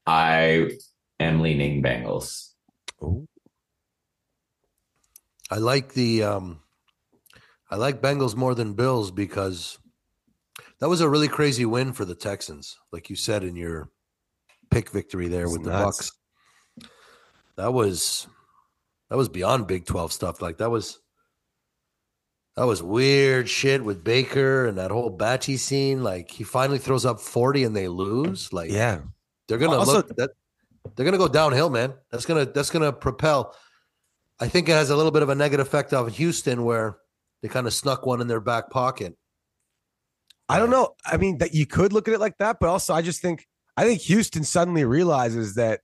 I 0.06 0.72
am 1.20 1.42
leaning 1.42 1.84
Bengals. 1.84 2.50
I 5.52 5.58
like 5.58 5.94
the 5.94 6.24
um 6.24 6.60
I 7.70 7.76
like 7.76 8.02
Bengals 8.02 8.36
more 8.36 8.56
than 8.56 8.74
Bills 8.74 9.12
because 9.12 9.78
that 10.80 10.90
was 10.90 11.02
a 11.02 11.10
really 11.10 11.28
crazy 11.28 11.66
win 11.66 11.94
for 11.94 12.06
the 12.06 12.16
Texans, 12.16 12.78
like 12.92 13.10
you 13.10 13.16
said 13.16 13.44
in 13.44 13.56
your 13.56 13.90
pick 14.72 14.90
victory 14.92 15.28
there 15.28 15.44
It's 15.46 15.54
with 15.54 15.64
the. 15.64 15.72
Bucks. 15.72 16.12
That 17.58 17.74
was 17.74 18.28
that 19.10 19.18
was 19.18 19.30
beyond 19.30 19.68
Big 19.68 19.86
12 19.86 20.14
stuff. 20.14 20.42
Like 20.42 20.58
that 20.60 20.70
was 20.70 21.00
that 22.56 22.66
was 22.66 22.82
weird 22.84 23.50
shit 23.50 23.84
with 23.84 24.04
Baker 24.04 24.66
and 24.66 24.78
that 24.78 24.92
whole 24.92 25.16
Batchy 25.16 25.58
scene. 25.58 26.04
Like 26.04 26.30
he 26.32 26.44
finally 26.44 26.78
throws 26.80 27.06
up 27.06 27.20
40 27.20 27.64
and 27.66 27.76
they 27.76 27.88
lose. 27.88 28.52
Like 28.54 28.72
Yeah. 28.72 29.02
they're 29.48 29.58
gonna 29.58 29.78
Also- 29.78 29.94
look 29.94 30.16
that 30.18 30.32
they're 30.96 31.06
gonna 31.06 31.18
go 31.18 31.28
downhill, 31.28 31.70
man. 31.70 31.94
That's 32.12 32.26
gonna 32.26 32.46
that's 32.46 32.70
gonna 32.70 32.94
propel. 32.94 33.56
I 34.40 34.48
think 34.48 34.70
it 34.70 34.74
has 34.74 34.90
a 34.90 34.96
little 34.96 35.12
bit 35.12 35.22
of 35.22 35.30
a 35.30 35.36
negative 35.36 35.68
effect 35.68 35.94
on 35.94 36.10
Houston 36.10 36.64
where 36.64 36.98
they 37.42 37.50
kind 37.50 37.68
of 37.68 37.74
snuck 37.74 38.06
one 38.06 38.22
in 38.22 38.28
their 38.28 38.40
back 38.40 38.70
pocket. 38.70 39.18
I 40.48 40.58
don't 40.60 40.70
know. 40.70 40.96
I 41.06 41.18
mean, 41.18 41.40
that 41.40 41.54
you 41.54 41.66
could 41.66 41.92
look 41.94 42.08
at 42.08 42.14
it 42.14 42.20
like 42.22 42.38
that, 42.40 42.58
but 42.60 42.70
also 42.70 42.94
I 42.94 43.02
just 43.02 43.22
think 43.22 43.46
I 43.80 43.86
think 43.86 44.02
Houston 44.02 44.44
suddenly 44.44 44.84
realizes 44.84 45.56
that 45.56 45.80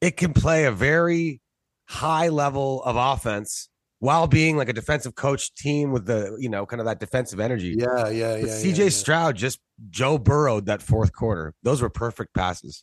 it 0.00 0.16
can 0.16 0.32
play 0.32 0.64
a 0.64 0.72
very 0.72 1.42
high 1.86 2.28
level 2.28 2.82
of 2.84 2.96
offense 2.96 3.68
while 3.98 4.26
being 4.26 4.56
like 4.56 4.70
a 4.70 4.72
defensive 4.72 5.14
coach 5.14 5.54
team 5.54 5.92
with 5.92 6.06
the 6.06 6.36
you 6.40 6.48
know 6.48 6.64
kind 6.64 6.80
of 6.80 6.86
that 6.86 7.00
defensive 7.00 7.40
energy. 7.40 7.74
Yeah, 7.78 8.08
yeah, 8.08 8.36
yeah. 8.36 8.46
CJ 8.46 8.76
yeah, 8.78 8.84
yeah. 8.84 8.88
Stroud 8.88 9.36
just 9.36 9.60
Joe 9.90 10.16
burrowed 10.16 10.66
that 10.66 10.80
fourth 10.80 11.12
quarter. 11.12 11.52
Those 11.62 11.82
were 11.82 11.90
perfect 11.90 12.34
passes. 12.34 12.82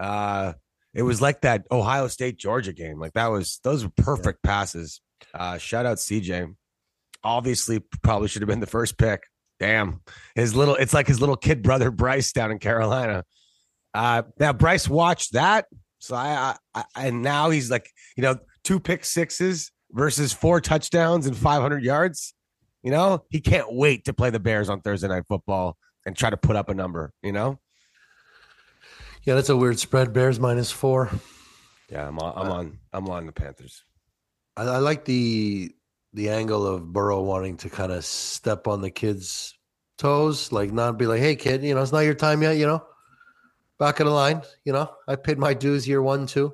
Uh 0.00 0.54
it 0.92 1.02
was 1.02 1.22
like 1.22 1.42
that 1.42 1.64
Ohio 1.70 2.08
State 2.08 2.38
Georgia 2.38 2.72
game. 2.72 2.98
Like 2.98 3.12
that 3.12 3.28
was 3.28 3.60
those 3.62 3.84
were 3.84 3.92
perfect 3.96 4.42
passes. 4.42 5.00
Uh 5.32 5.58
shout 5.58 5.86
out 5.86 5.98
CJ. 5.98 6.56
Obviously 7.22 7.84
probably 8.02 8.26
should 8.26 8.42
have 8.42 8.48
been 8.48 8.58
the 8.58 8.66
first 8.66 8.98
pick. 8.98 9.22
Damn. 9.60 10.00
His 10.34 10.56
little 10.56 10.74
it's 10.74 10.92
like 10.92 11.06
his 11.06 11.20
little 11.20 11.36
kid 11.36 11.62
brother 11.62 11.92
Bryce 11.92 12.32
down 12.32 12.50
in 12.50 12.58
Carolina. 12.58 13.22
Uh 13.96 14.22
now 14.38 14.52
Bryce 14.52 14.88
watched 14.88 15.32
that. 15.32 15.66
So 15.98 16.14
I, 16.14 16.56
I, 16.74 16.84
I 16.94 17.06
and 17.06 17.22
now 17.22 17.50
he's 17.50 17.70
like, 17.70 17.90
you 18.16 18.22
know, 18.22 18.36
two 18.62 18.78
pick 18.78 19.04
sixes 19.04 19.72
versus 19.92 20.32
four 20.32 20.60
touchdowns 20.60 21.26
and 21.26 21.36
500 21.36 21.82
yards. 21.82 22.34
You 22.82 22.90
know, 22.90 23.24
he 23.30 23.40
can't 23.40 23.72
wait 23.72 24.04
to 24.04 24.12
play 24.12 24.30
the 24.30 24.38
Bears 24.38 24.68
on 24.68 24.80
Thursday 24.80 25.08
night 25.08 25.24
football 25.26 25.76
and 26.04 26.16
try 26.16 26.30
to 26.30 26.36
put 26.36 26.54
up 26.54 26.68
a 26.68 26.74
number, 26.74 27.12
you 27.22 27.32
know? 27.32 27.58
Yeah, 29.24 29.34
that's 29.34 29.48
a 29.48 29.56
weird 29.56 29.80
spread. 29.80 30.12
Bears 30.12 30.38
minus 30.38 30.70
four. 30.70 31.10
Yeah, 31.90 32.06
I'm 32.06 32.18
on 32.18 32.32
I'm 32.36 32.52
on 32.52 32.78
I'm 32.92 33.08
on 33.08 33.26
the 33.26 33.32
Panthers. 33.32 33.82
I, 34.56 34.62
I 34.62 34.78
like 34.78 35.04
the 35.04 35.72
the 36.12 36.30
angle 36.30 36.66
of 36.66 36.92
Burrow 36.92 37.22
wanting 37.22 37.56
to 37.58 37.70
kind 37.70 37.92
of 37.92 38.04
step 38.04 38.68
on 38.68 38.80
the 38.80 38.90
kid's 38.90 39.58
toes, 39.98 40.52
like 40.52 40.72
not 40.72 40.98
be 40.98 41.06
like, 41.06 41.20
"Hey, 41.20 41.34
kid, 41.34 41.64
you 41.64 41.74
know, 41.74 41.82
it's 41.82 41.92
not 41.92 42.00
your 42.00 42.14
time 42.14 42.42
yet." 42.42 42.56
You 42.56 42.66
know, 42.66 42.84
back 43.78 44.00
of 44.00 44.06
the 44.06 44.12
line. 44.12 44.42
You 44.64 44.72
know, 44.72 44.90
I 45.08 45.16
paid 45.16 45.38
my 45.38 45.54
dues 45.54 45.86
year 45.86 46.02
one, 46.02 46.26
two. 46.26 46.52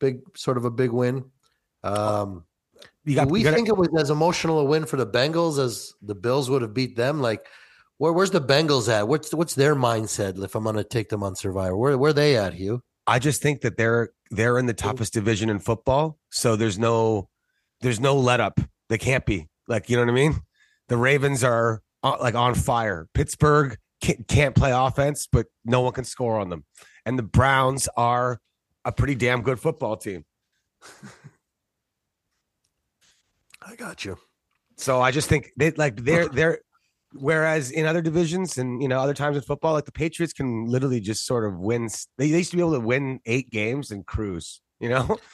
Big, 0.00 0.20
sort 0.36 0.56
of 0.56 0.64
a 0.64 0.70
big 0.70 0.90
win. 0.90 1.24
Um, 1.82 2.44
You 3.04 3.14
got 3.16 3.30
we 3.30 3.42
gotta- 3.42 3.56
think 3.56 3.68
it 3.68 3.76
was 3.76 3.88
as 3.98 4.10
emotional 4.10 4.58
a 4.58 4.64
win 4.64 4.86
for 4.86 4.96
the 4.96 5.06
Bengals 5.06 5.58
as 5.58 5.92
the 6.02 6.14
Bills 6.14 6.50
would 6.50 6.62
have 6.62 6.74
beat 6.74 6.96
them? 6.96 7.20
Like, 7.20 7.46
where, 7.98 8.12
where's 8.12 8.30
the 8.32 8.40
Bengals 8.40 8.88
at? 8.88 9.06
What's 9.08 9.32
what's 9.34 9.54
their 9.54 9.74
mindset 9.76 10.42
if 10.42 10.54
I'm 10.54 10.64
going 10.64 10.76
to 10.76 10.84
take 10.84 11.08
them 11.10 11.22
on 11.22 11.36
Survivor? 11.36 11.76
Where 11.76 11.96
where 11.96 12.12
they 12.12 12.36
at, 12.36 12.54
Hugh? 12.54 12.82
I 13.06 13.18
just 13.18 13.40
think 13.42 13.60
that 13.60 13.76
they're 13.76 14.10
they're 14.30 14.58
in 14.58 14.66
the 14.66 14.74
toughest 14.74 15.12
division 15.12 15.48
in 15.50 15.58
football, 15.58 16.18
so 16.30 16.56
there's 16.56 16.78
no 16.78 17.28
there's 17.82 18.00
no 18.00 18.16
let 18.16 18.40
up. 18.40 18.58
They 18.88 18.98
can't 18.98 19.24
be 19.26 19.46
like 19.68 19.88
you 19.90 19.96
know 19.96 20.02
what 20.02 20.10
I 20.10 20.14
mean. 20.14 20.40
The 20.88 20.96
Ravens 20.96 21.44
are 21.44 21.82
uh, 22.02 22.16
like 22.20 22.34
on 22.34 22.54
fire. 22.54 23.06
Pittsburgh 23.14 23.78
can't, 24.28 24.54
play 24.54 24.72
offense, 24.72 25.28
but 25.30 25.46
no 25.64 25.80
one 25.80 25.92
can 25.92 26.04
score 26.04 26.38
on 26.38 26.50
them, 26.50 26.64
and 27.04 27.18
the 27.18 27.22
Browns 27.22 27.88
are 27.96 28.40
a 28.84 28.92
pretty 28.92 29.14
damn 29.14 29.42
good 29.42 29.58
football 29.58 29.96
team. 29.96 30.24
I 33.62 33.76
got 33.76 34.04
you. 34.04 34.18
So 34.76 35.00
I 35.00 35.10
just 35.10 35.28
think 35.28 35.52
they 35.56 35.70
like 35.70 36.04
they're 36.04 36.28
they're 36.28 36.58
whereas 37.12 37.70
in 37.70 37.86
other 37.86 38.02
divisions 38.02 38.58
and 38.58 38.82
you 38.82 38.88
know 38.88 38.98
other 39.00 39.14
times 39.14 39.36
in 39.36 39.42
football, 39.42 39.72
like 39.72 39.86
the 39.86 39.92
Patriots 39.92 40.32
can 40.32 40.66
literally 40.66 41.00
just 41.00 41.24
sort 41.26 41.44
of 41.46 41.58
win. 41.58 41.88
They, 42.18 42.30
they 42.30 42.38
used 42.38 42.50
to 42.50 42.56
be 42.56 42.62
able 42.62 42.74
to 42.74 42.80
win 42.80 43.20
eight 43.24 43.50
games 43.50 43.90
and 43.90 44.04
cruise. 44.04 44.60
You 44.80 44.90
know, 44.90 45.18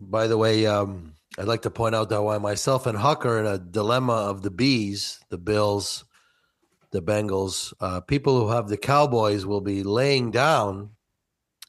By 0.00 0.28
the 0.28 0.38
way, 0.38 0.66
um, 0.66 1.14
I'd 1.38 1.46
like 1.46 1.62
to 1.62 1.70
point 1.70 1.94
out 1.94 2.08
that 2.08 2.22
why 2.22 2.38
myself 2.38 2.86
and 2.86 2.96
Huck 2.96 3.26
are 3.26 3.38
in 3.38 3.46
a 3.46 3.58
dilemma 3.58 4.14
of 4.14 4.40
the 4.40 4.50
bees, 4.50 5.20
the 5.28 5.36
Bills, 5.36 6.06
the 6.92 7.02
Bengals. 7.02 7.72
Uh, 7.80 8.00
people 8.00 8.38
who 8.40 8.50
have 8.50 8.68
the 8.68 8.76
Cowboys 8.76 9.46
will 9.46 9.60
be 9.60 9.82
laying 9.82 10.30
down 10.30 10.90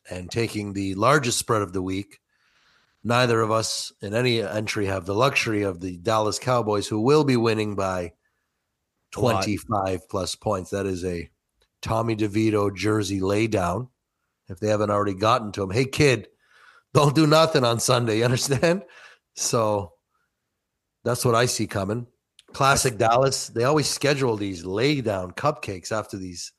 and 0.10 0.30
taking 0.30 0.74
the 0.74 0.96
largest 0.96 1.38
spread 1.38 1.62
of 1.62 1.74
the 1.74 1.82
week. 1.82 2.20
Neither 3.04 3.42
of 3.42 3.52
us 3.52 3.92
in 4.02 4.14
any 4.14 4.42
entry 4.42 4.86
have 4.86 5.06
the 5.06 5.16
luxury 5.16 5.64
of 5.64 5.80
the 5.80 5.98
Dallas 5.98 6.38
Cowboys, 6.38 6.88
who 6.88 7.02
will 7.02 7.24
be 7.24 7.38
winning 7.38 7.76
by 7.76 8.14
25 9.12 10.08
plus 10.08 10.36
points. 10.36 10.70
That 10.70 10.86
is 10.86 11.04
a 11.04 11.30
Tommy 11.82 12.16
DeVito 12.16 12.76
jersey 12.76 13.20
laydown. 13.20 13.90
If 14.48 14.60
they 14.60 14.68
haven't 14.68 14.92
already 14.92 15.16
gotten 15.16 15.52
to 15.54 15.64
him, 15.64 15.72
hey, 15.72 15.86
kid, 15.86 16.28
don't 16.94 17.16
do 17.16 17.26
nothing 17.26 17.64
on 17.64 17.80
Sunday. 17.80 18.20
You 18.20 18.24
understand? 18.26 18.84
So 19.36 19.94
that's 21.04 21.26
what 21.26 21.36
I 21.36 21.46
see 21.46 21.68
coming. 21.68 22.08
Classic 22.54 22.98
Dallas. 22.98 23.48
They 23.48 23.64
always 23.64 23.88
schedule 23.88 24.36
these 24.38 24.66
lay 24.66 25.02
down 25.02 25.32
cupcakes 25.32 25.92
after 25.92 26.18
these 26.18 26.52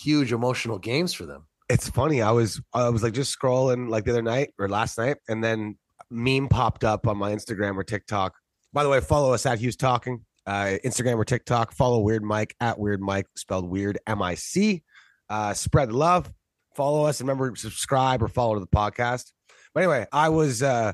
huge 0.00 0.32
emotional 0.32 0.78
games 0.78 1.14
for 1.14 1.24
them. 1.26 1.46
it's 1.68 1.88
funny. 1.88 2.22
I 2.22 2.30
was 2.30 2.60
I 2.72 2.88
was 2.88 3.02
like 3.02 3.14
just 3.14 3.36
scrolling 3.36 3.88
like 3.88 4.04
the 4.04 4.12
other 4.12 4.22
night 4.22 4.52
or 4.58 4.68
last 4.68 4.98
night, 4.98 5.16
and 5.28 5.42
then 5.42 5.78
meme 6.10 6.48
popped 6.48 6.84
up 6.84 7.06
on 7.06 7.16
my 7.16 7.32
Instagram 7.32 7.76
or 7.76 7.84
TikTok. 7.84 8.34
By 8.72 8.82
the 8.82 8.88
way, 8.90 9.00
follow 9.00 9.32
us 9.32 9.46
at 9.46 9.58
Hughes 9.58 9.76
Talking, 9.76 10.24
uh, 10.46 10.76
Instagram 10.84 11.16
or 11.16 11.24
TikTok. 11.24 11.72
Follow 11.72 12.00
Weird 12.00 12.22
Mike 12.22 12.54
at 12.60 12.78
Weird 12.78 13.00
Mike, 13.00 13.26
spelled 13.36 13.68
Weird 13.68 13.98
M 14.06 14.20
I 14.22 14.34
C. 14.34 14.82
Uh, 15.28 15.54
spread 15.54 15.92
love. 15.92 16.30
Follow 16.76 17.06
us 17.06 17.20
and 17.20 17.28
remember 17.28 17.54
subscribe 17.56 18.22
or 18.22 18.28
follow 18.28 18.54
to 18.54 18.60
the 18.60 18.66
podcast. 18.66 19.32
But 19.72 19.84
anyway, 19.84 20.06
I 20.12 20.28
was 20.28 20.62
uh, 20.62 20.92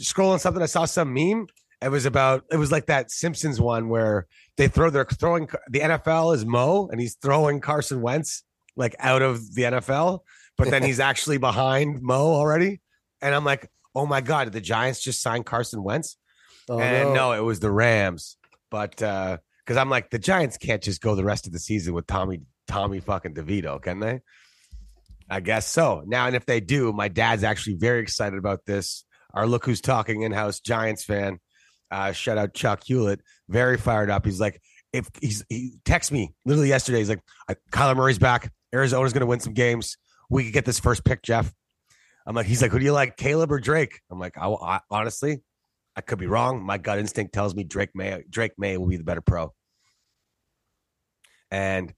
scrolling 0.00 0.40
something. 0.40 0.62
I 0.62 0.66
saw 0.66 0.84
some 0.84 1.12
meme. 1.12 1.46
It 1.82 1.90
was 1.90 2.06
about. 2.06 2.44
It 2.50 2.56
was 2.56 2.72
like 2.72 2.86
that 2.86 3.10
Simpsons 3.10 3.60
one 3.60 3.88
where 3.88 4.26
they 4.56 4.68
throw. 4.68 4.90
They're 4.90 5.04
throwing. 5.04 5.48
The 5.68 5.80
NFL 5.80 6.34
is 6.34 6.44
Mo, 6.46 6.88
and 6.90 7.00
he's 7.00 7.16
throwing 7.16 7.60
Carson 7.60 8.00
Wentz 8.00 8.42
like 8.76 8.94
out 8.98 9.22
of 9.22 9.54
the 9.54 9.62
NFL, 9.62 10.20
but 10.56 10.70
then 10.70 10.82
he's 10.82 11.00
actually 11.10 11.38
behind 11.38 12.02
Mo 12.02 12.34
already. 12.34 12.80
And 13.20 13.34
I'm 13.34 13.44
like, 13.44 13.70
oh 13.94 14.06
my 14.06 14.20
God, 14.20 14.44
did 14.44 14.52
the 14.52 14.60
Giants 14.60 15.00
just 15.00 15.22
sign 15.22 15.42
Carson 15.42 15.82
Wentz? 15.82 16.16
Oh, 16.68 16.78
and 16.78 17.14
no. 17.14 17.32
it 17.32 17.40
was 17.40 17.60
the 17.60 17.70
Rams. 17.70 18.36
But 18.70 19.02
uh 19.02 19.38
because 19.64 19.78
I'm 19.78 19.90
like, 19.90 20.10
the 20.10 20.18
Giants 20.20 20.58
can't 20.58 20.80
just 20.80 21.00
go 21.00 21.16
the 21.16 21.24
rest 21.24 21.48
of 21.48 21.52
the 21.52 21.58
season 21.58 21.92
with 21.92 22.06
Tommy, 22.06 22.42
Tommy 22.68 23.00
fucking 23.00 23.34
DeVito, 23.34 23.82
can 23.82 23.98
they? 23.98 24.20
I 25.28 25.40
guess 25.40 25.66
so. 25.66 26.04
Now, 26.06 26.28
and 26.28 26.36
if 26.36 26.46
they 26.46 26.60
do, 26.60 26.92
my 26.92 27.08
dad's 27.08 27.42
actually 27.42 27.74
very 27.74 28.00
excited 28.00 28.38
about 28.38 28.64
this. 28.64 29.04
Our 29.34 29.44
look 29.44 29.66
who's 29.66 29.80
talking 29.80 30.22
in-house 30.22 30.60
Giants 30.60 31.02
fan. 31.02 31.40
Uh, 31.90 32.12
shout 32.12 32.38
out 32.38 32.54
Chuck 32.54 32.82
Hewlett, 32.84 33.20
very 33.48 33.76
fired 33.76 34.10
up. 34.10 34.24
He's 34.24 34.40
like, 34.40 34.60
if 34.92 35.08
he's 35.20 35.44
he 35.48 35.78
texts 35.84 36.10
me 36.10 36.34
literally 36.44 36.68
yesterday, 36.68 36.98
he's 36.98 37.08
like, 37.08 37.20
"I- 37.48 37.56
Kyler 37.70 37.96
Murray's 37.96 38.18
back. 38.18 38.52
Arizona's 38.74 39.12
going 39.12 39.20
to 39.20 39.26
win 39.26 39.40
some 39.40 39.52
games. 39.52 39.96
We 40.30 40.44
could 40.44 40.52
get 40.52 40.64
this 40.64 40.80
first 40.80 41.04
pick, 41.04 41.22
Jeff. 41.22 41.52
I'm 42.26 42.34
like, 42.34 42.46
he's 42.46 42.60
like, 42.60 42.72
who 42.72 42.78
do 42.80 42.84
you 42.84 42.92
like, 42.92 43.16
Caleb 43.16 43.52
or 43.52 43.60
Drake? 43.60 44.00
I'm 44.10 44.18
like, 44.18 44.36
I, 44.36 44.48
I 44.48 44.80
honestly, 44.90 45.42
I 45.94 46.00
could 46.00 46.18
be 46.18 46.26
wrong. 46.26 46.62
My 46.62 46.76
gut 46.76 46.98
instinct 46.98 47.32
tells 47.32 47.54
me 47.54 47.62
Drake 47.62 47.90
Maye, 47.94 48.24
Drake 48.28 48.52
Maye 48.58 48.76
will 48.76 48.88
be 48.88 48.96
the 48.96 49.04
better 49.04 49.20
pro. 49.20 49.52
And 51.50 51.94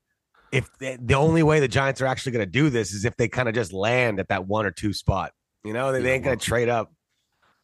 if 0.52 0.68
the, 0.78 0.98
the 1.00 1.14
only 1.14 1.42
way 1.42 1.60
the 1.60 1.68
Giants 1.68 2.02
are 2.02 2.06
actually 2.06 2.32
going 2.32 2.44
to 2.44 2.50
do 2.50 2.68
this 2.68 2.92
is 2.92 3.06
if 3.06 3.16
they 3.16 3.28
kind 3.28 3.48
of 3.48 3.54
just 3.54 3.72
land 3.72 4.20
at 4.20 4.28
that 4.28 4.46
one 4.46 4.66
or 4.66 4.70
two 4.70 4.92
spot, 4.92 5.32
you 5.64 5.72
know, 5.72 5.92
they, 5.92 6.02
they 6.02 6.12
ain't 6.12 6.24
going 6.24 6.38
to 6.38 6.44
trade 6.44 6.68
up. 6.68 6.92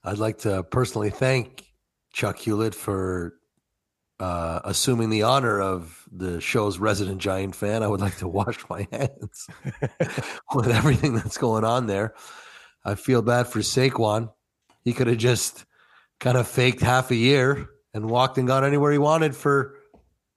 I'd 0.02 0.18
like 0.18 0.38
to 0.38 0.62
personally 0.62 1.10
thank 1.10 1.64
Chuck 2.14 2.38
Hewlett 2.38 2.74
for 2.74 3.35
uh, 4.20 4.61
assuming 4.64 5.11
the 5.11 5.24
honor 5.24 5.61
of 5.61 6.09
the 6.12 6.40
show's 6.40 6.79
resident 6.79 7.18
Giant 7.18 7.57
fan. 7.57 7.83
I 7.83 7.88
would 7.88 8.00
like 8.00 8.16
to 8.18 8.29
wash 8.29 8.59
my 8.70 8.87
hands 8.92 9.48
with 10.55 10.68
everything 10.68 11.14
that's 11.14 11.37
going 11.37 11.64
on 11.64 11.88
there. 11.88 12.14
I 12.85 12.94
feel 12.94 13.20
bad 13.20 13.48
for 13.48 13.59
Saquon. 13.59 14.31
He 14.85 14.92
could 14.92 15.09
have 15.09 15.18
just 15.18 15.64
kind 16.20 16.38
of 16.38 16.46
faked 16.46 16.81
half 16.81 17.11
a 17.11 17.16
year 17.16 17.68
and 17.92 18.09
walked 18.09 18.38
and 18.38 18.46
got 18.46 18.62
anywhere 18.64 18.92
he 18.92 18.98
wanted 18.98 19.35
for 19.35 19.74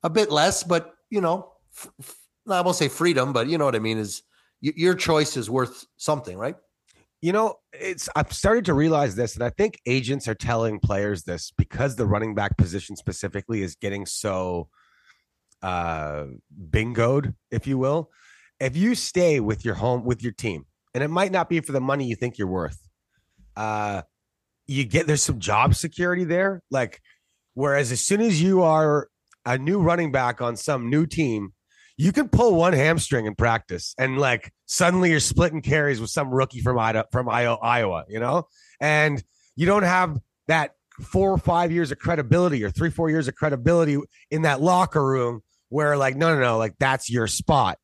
a 0.01 0.09
bit 0.09 0.31
less, 0.31 0.63
but 0.63 0.95
you 1.11 1.21
know, 1.21 1.51
f- 1.75 1.91
f- 1.99 2.17
I 2.49 2.61
won't 2.61 2.75
say 2.75 2.87
freedom, 2.87 3.33
but 3.33 3.47
you 3.47 3.57
know 3.57 3.65
what 3.65 3.75
I 3.75 3.79
mean. 3.79 3.97
Is 3.97 4.23
y- 4.63 4.73
your 4.75 4.95
choice 4.95 5.37
is 5.37 5.49
worth 5.49 5.85
something, 5.97 6.37
right? 6.37 6.55
You 7.21 7.33
know, 7.33 7.55
it's 7.73 8.07
I've 8.15 8.31
started 8.31 8.65
to 8.65 8.73
realize 8.73 9.15
this, 9.15 9.35
and 9.35 9.43
I 9.43 9.49
think 9.49 9.79
agents 9.87 10.27
are 10.27 10.35
telling 10.35 10.79
players 10.79 11.23
this 11.23 11.51
because 11.57 11.95
the 11.95 12.05
running 12.05 12.35
back 12.35 12.57
position 12.57 12.95
specifically 12.95 13.63
is 13.63 13.75
getting 13.75 14.05
so 14.05 14.69
uh 15.63 16.25
bingoed, 16.69 17.33
if 17.49 17.65
you 17.65 17.77
will. 17.79 18.11
If 18.59 18.75
you 18.77 18.93
stay 18.93 19.39
with 19.39 19.65
your 19.65 19.75
home 19.75 20.03
with 20.03 20.21
your 20.21 20.31
team, 20.31 20.65
and 20.93 21.03
it 21.03 21.09
might 21.09 21.31
not 21.31 21.49
be 21.49 21.59
for 21.59 21.71
the 21.71 21.81
money 21.81 22.05
you 22.05 22.15
think 22.15 22.37
you're 22.37 22.47
worth, 22.47 22.79
uh 23.55 24.03
you 24.67 24.83
get 24.83 25.07
there's 25.07 25.23
some 25.23 25.39
job 25.39 25.73
security 25.73 26.23
there. 26.23 26.61
Like, 26.69 27.01
whereas 27.55 27.91
as 27.91 28.01
soon 28.01 28.21
as 28.21 28.39
you 28.41 28.61
are 28.61 29.09
a 29.45 29.57
new 29.57 29.79
running 29.79 30.11
back 30.11 30.41
on 30.41 30.55
some 30.55 30.89
new 30.89 31.07
team, 31.07 31.53
you 31.97 32.11
can 32.11 32.29
pull 32.29 32.53
one 32.53 32.73
hamstring 32.73 33.25
in 33.25 33.33
practice 33.33 33.95
and 33.97 34.19
like 34.19 34.51
suddenly 34.67 35.09
you're 35.09 35.19
splitting 35.19 35.61
carries 35.61 35.99
with 35.99 36.11
some 36.11 36.29
rookie 36.29 36.61
from 36.61 36.77
Iowa, 36.77 37.05
from 37.11 37.27
Iowa, 37.27 38.05
you 38.07 38.19
know, 38.19 38.47
and 38.79 39.23
you 39.55 39.65
don't 39.65 39.83
have 39.83 40.17
that 40.47 40.71
four 41.01 41.31
or 41.31 41.37
five 41.37 41.71
years 41.71 41.91
of 41.91 41.97
credibility 41.97 42.63
or 42.63 42.69
three, 42.69 42.91
four 42.91 43.09
years 43.09 43.27
of 43.27 43.35
credibility 43.35 43.97
in 44.29 44.43
that 44.43 44.61
locker 44.61 45.03
room 45.03 45.41
where 45.69 45.97
like, 45.97 46.15
no, 46.15 46.35
no, 46.35 46.41
no, 46.41 46.57
like 46.57 46.75
that's 46.79 47.09
your 47.09 47.27
spot. 47.27 47.79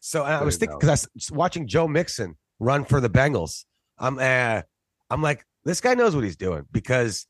So 0.00 0.24
and 0.24 0.34
I 0.34 0.42
was 0.44 0.56
thinking 0.56 0.78
because 0.78 1.06
I 1.06 1.08
was 1.14 1.32
watching 1.32 1.66
Joe 1.66 1.88
Mixon 1.88 2.36
run 2.60 2.84
for 2.84 3.00
the 3.00 3.10
Bengals. 3.10 3.64
I'm, 3.98 4.18
uh, 4.18 4.62
I'm 5.10 5.22
like, 5.22 5.44
this 5.64 5.80
guy 5.80 5.94
knows 5.94 6.14
what 6.14 6.22
he's 6.22 6.36
doing 6.36 6.64
because 6.70 7.26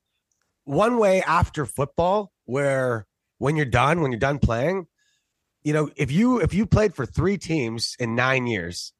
one 0.65 0.99
way 0.99 1.23
after 1.23 1.65
football 1.65 2.33
where 2.45 3.07
when 3.39 3.57
you're 3.57 3.65
done, 3.65 4.03
when 4.03 4.11
you're 4.11 4.19
done 4.19 4.39
playing, 4.39 4.87
you 5.63 5.73
know, 5.73 5.91
if 5.97 6.13
you 6.13 6.41
if 6.41 6.55
you 6.55 6.65
played 6.65 6.95
for 6.95 7.05
three 7.05 7.39
teams 7.39 7.97
in 7.99 8.15
nine 8.15 8.47
years, 8.47 8.93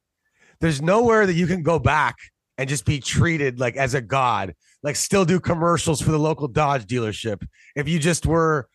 there's 0.59 0.81
nowhere 0.81 1.25
that 1.25 1.33
you 1.33 1.47
can 1.47 1.63
go 1.63 1.79
back 1.79 2.15
and 2.57 2.67
just 2.67 2.85
be 2.85 2.99
treated 2.99 3.59
like 3.59 3.75
as 3.75 3.93
a 3.93 4.01
god, 4.01 4.55
like 4.83 4.95
still 4.95 5.25
do 5.25 5.39
commercials 5.39 6.01
for 6.01 6.11
the 6.11 6.19
local 6.19 6.47
Dodge 6.47 6.85
dealership. 6.85 7.45
If 7.75 7.87
you 7.87 7.99
just 7.99 8.25
were, 8.25 8.67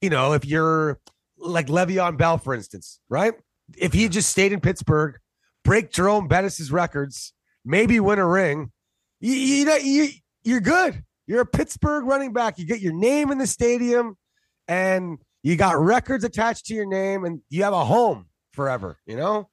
you 0.00 0.10
know, 0.10 0.34
if 0.34 0.44
you're 0.44 1.00
like 1.38 1.68
Le'Veon 1.68 2.18
Bell, 2.18 2.38
for 2.38 2.54
instance, 2.54 3.00
right? 3.08 3.34
If 3.78 3.92
he 3.92 4.08
just 4.08 4.30
stayed 4.30 4.52
in 4.52 4.60
Pittsburgh, 4.60 5.18
break 5.64 5.90
Jerome 5.90 6.28
Bettis's 6.28 6.70
records, 6.70 7.32
maybe 7.64 8.00
win 8.00 8.18
a 8.18 8.26
ring, 8.26 8.72
you, 9.20 9.32
you 9.32 9.64
know, 9.64 9.76
you, 9.76 10.08
you're 10.42 10.60
good. 10.60 11.02
You're 11.26 11.42
a 11.42 11.46
Pittsburgh 11.46 12.04
running 12.04 12.32
back. 12.32 12.58
You 12.58 12.66
get 12.66 12.80
your 12.80 12.92
name 12.92 13.30
in 13.30 13.38
the 13.38 13.46
stadium 13.46 14.16
and 14.66 15.18
you 15.42 15.56
got 15.56 15.78
records 15.78 16.24
attached 16.24 16.66
to 16.66 16.74
your 16.74 16.86
name 16.86 17.24
and 17.24 17.40
you 17.48 17.62
have 17.62 17.72
a 17.72 17.84
home 17.84 18.26
forever, 18.52 18.98
you 19.06 19.16
know? 19.16 19.48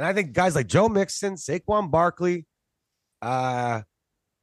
And 0.00 0.06
I 0.06 0.14
think 0.14 0.32
guys 0.32 0.54
like 0.54 0.66
Joe 0.66 0.88
Mixon, 0.88 1.34
Saquon 1.34 1.90
Barkley, 1.90 2.46
uh, 3.20 3.82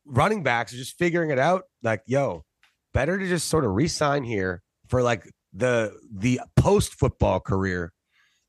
running 0.05 0.43
backs 0.43 0.71
are 0.71 0.77
just 0.77 0.99
figuring 0.99 1.31
it 1.31 1.39
out. 1.39 1.63
Like, 1.81 2.03
yo, 2.05 2.43
better 2.93 3.17
to 3.17 3.27
just 3.27 3.47
sort 3.47 3.65
of 3.65 3.71
resign 3.71 4.23
here 4.23 4.61
for 4.87 5.01
like 5.01 5.27
the 5.53 5.97
the 6.15 6.41
post 6.57 6.93
football 6.93 7.39
career 7.39 7.91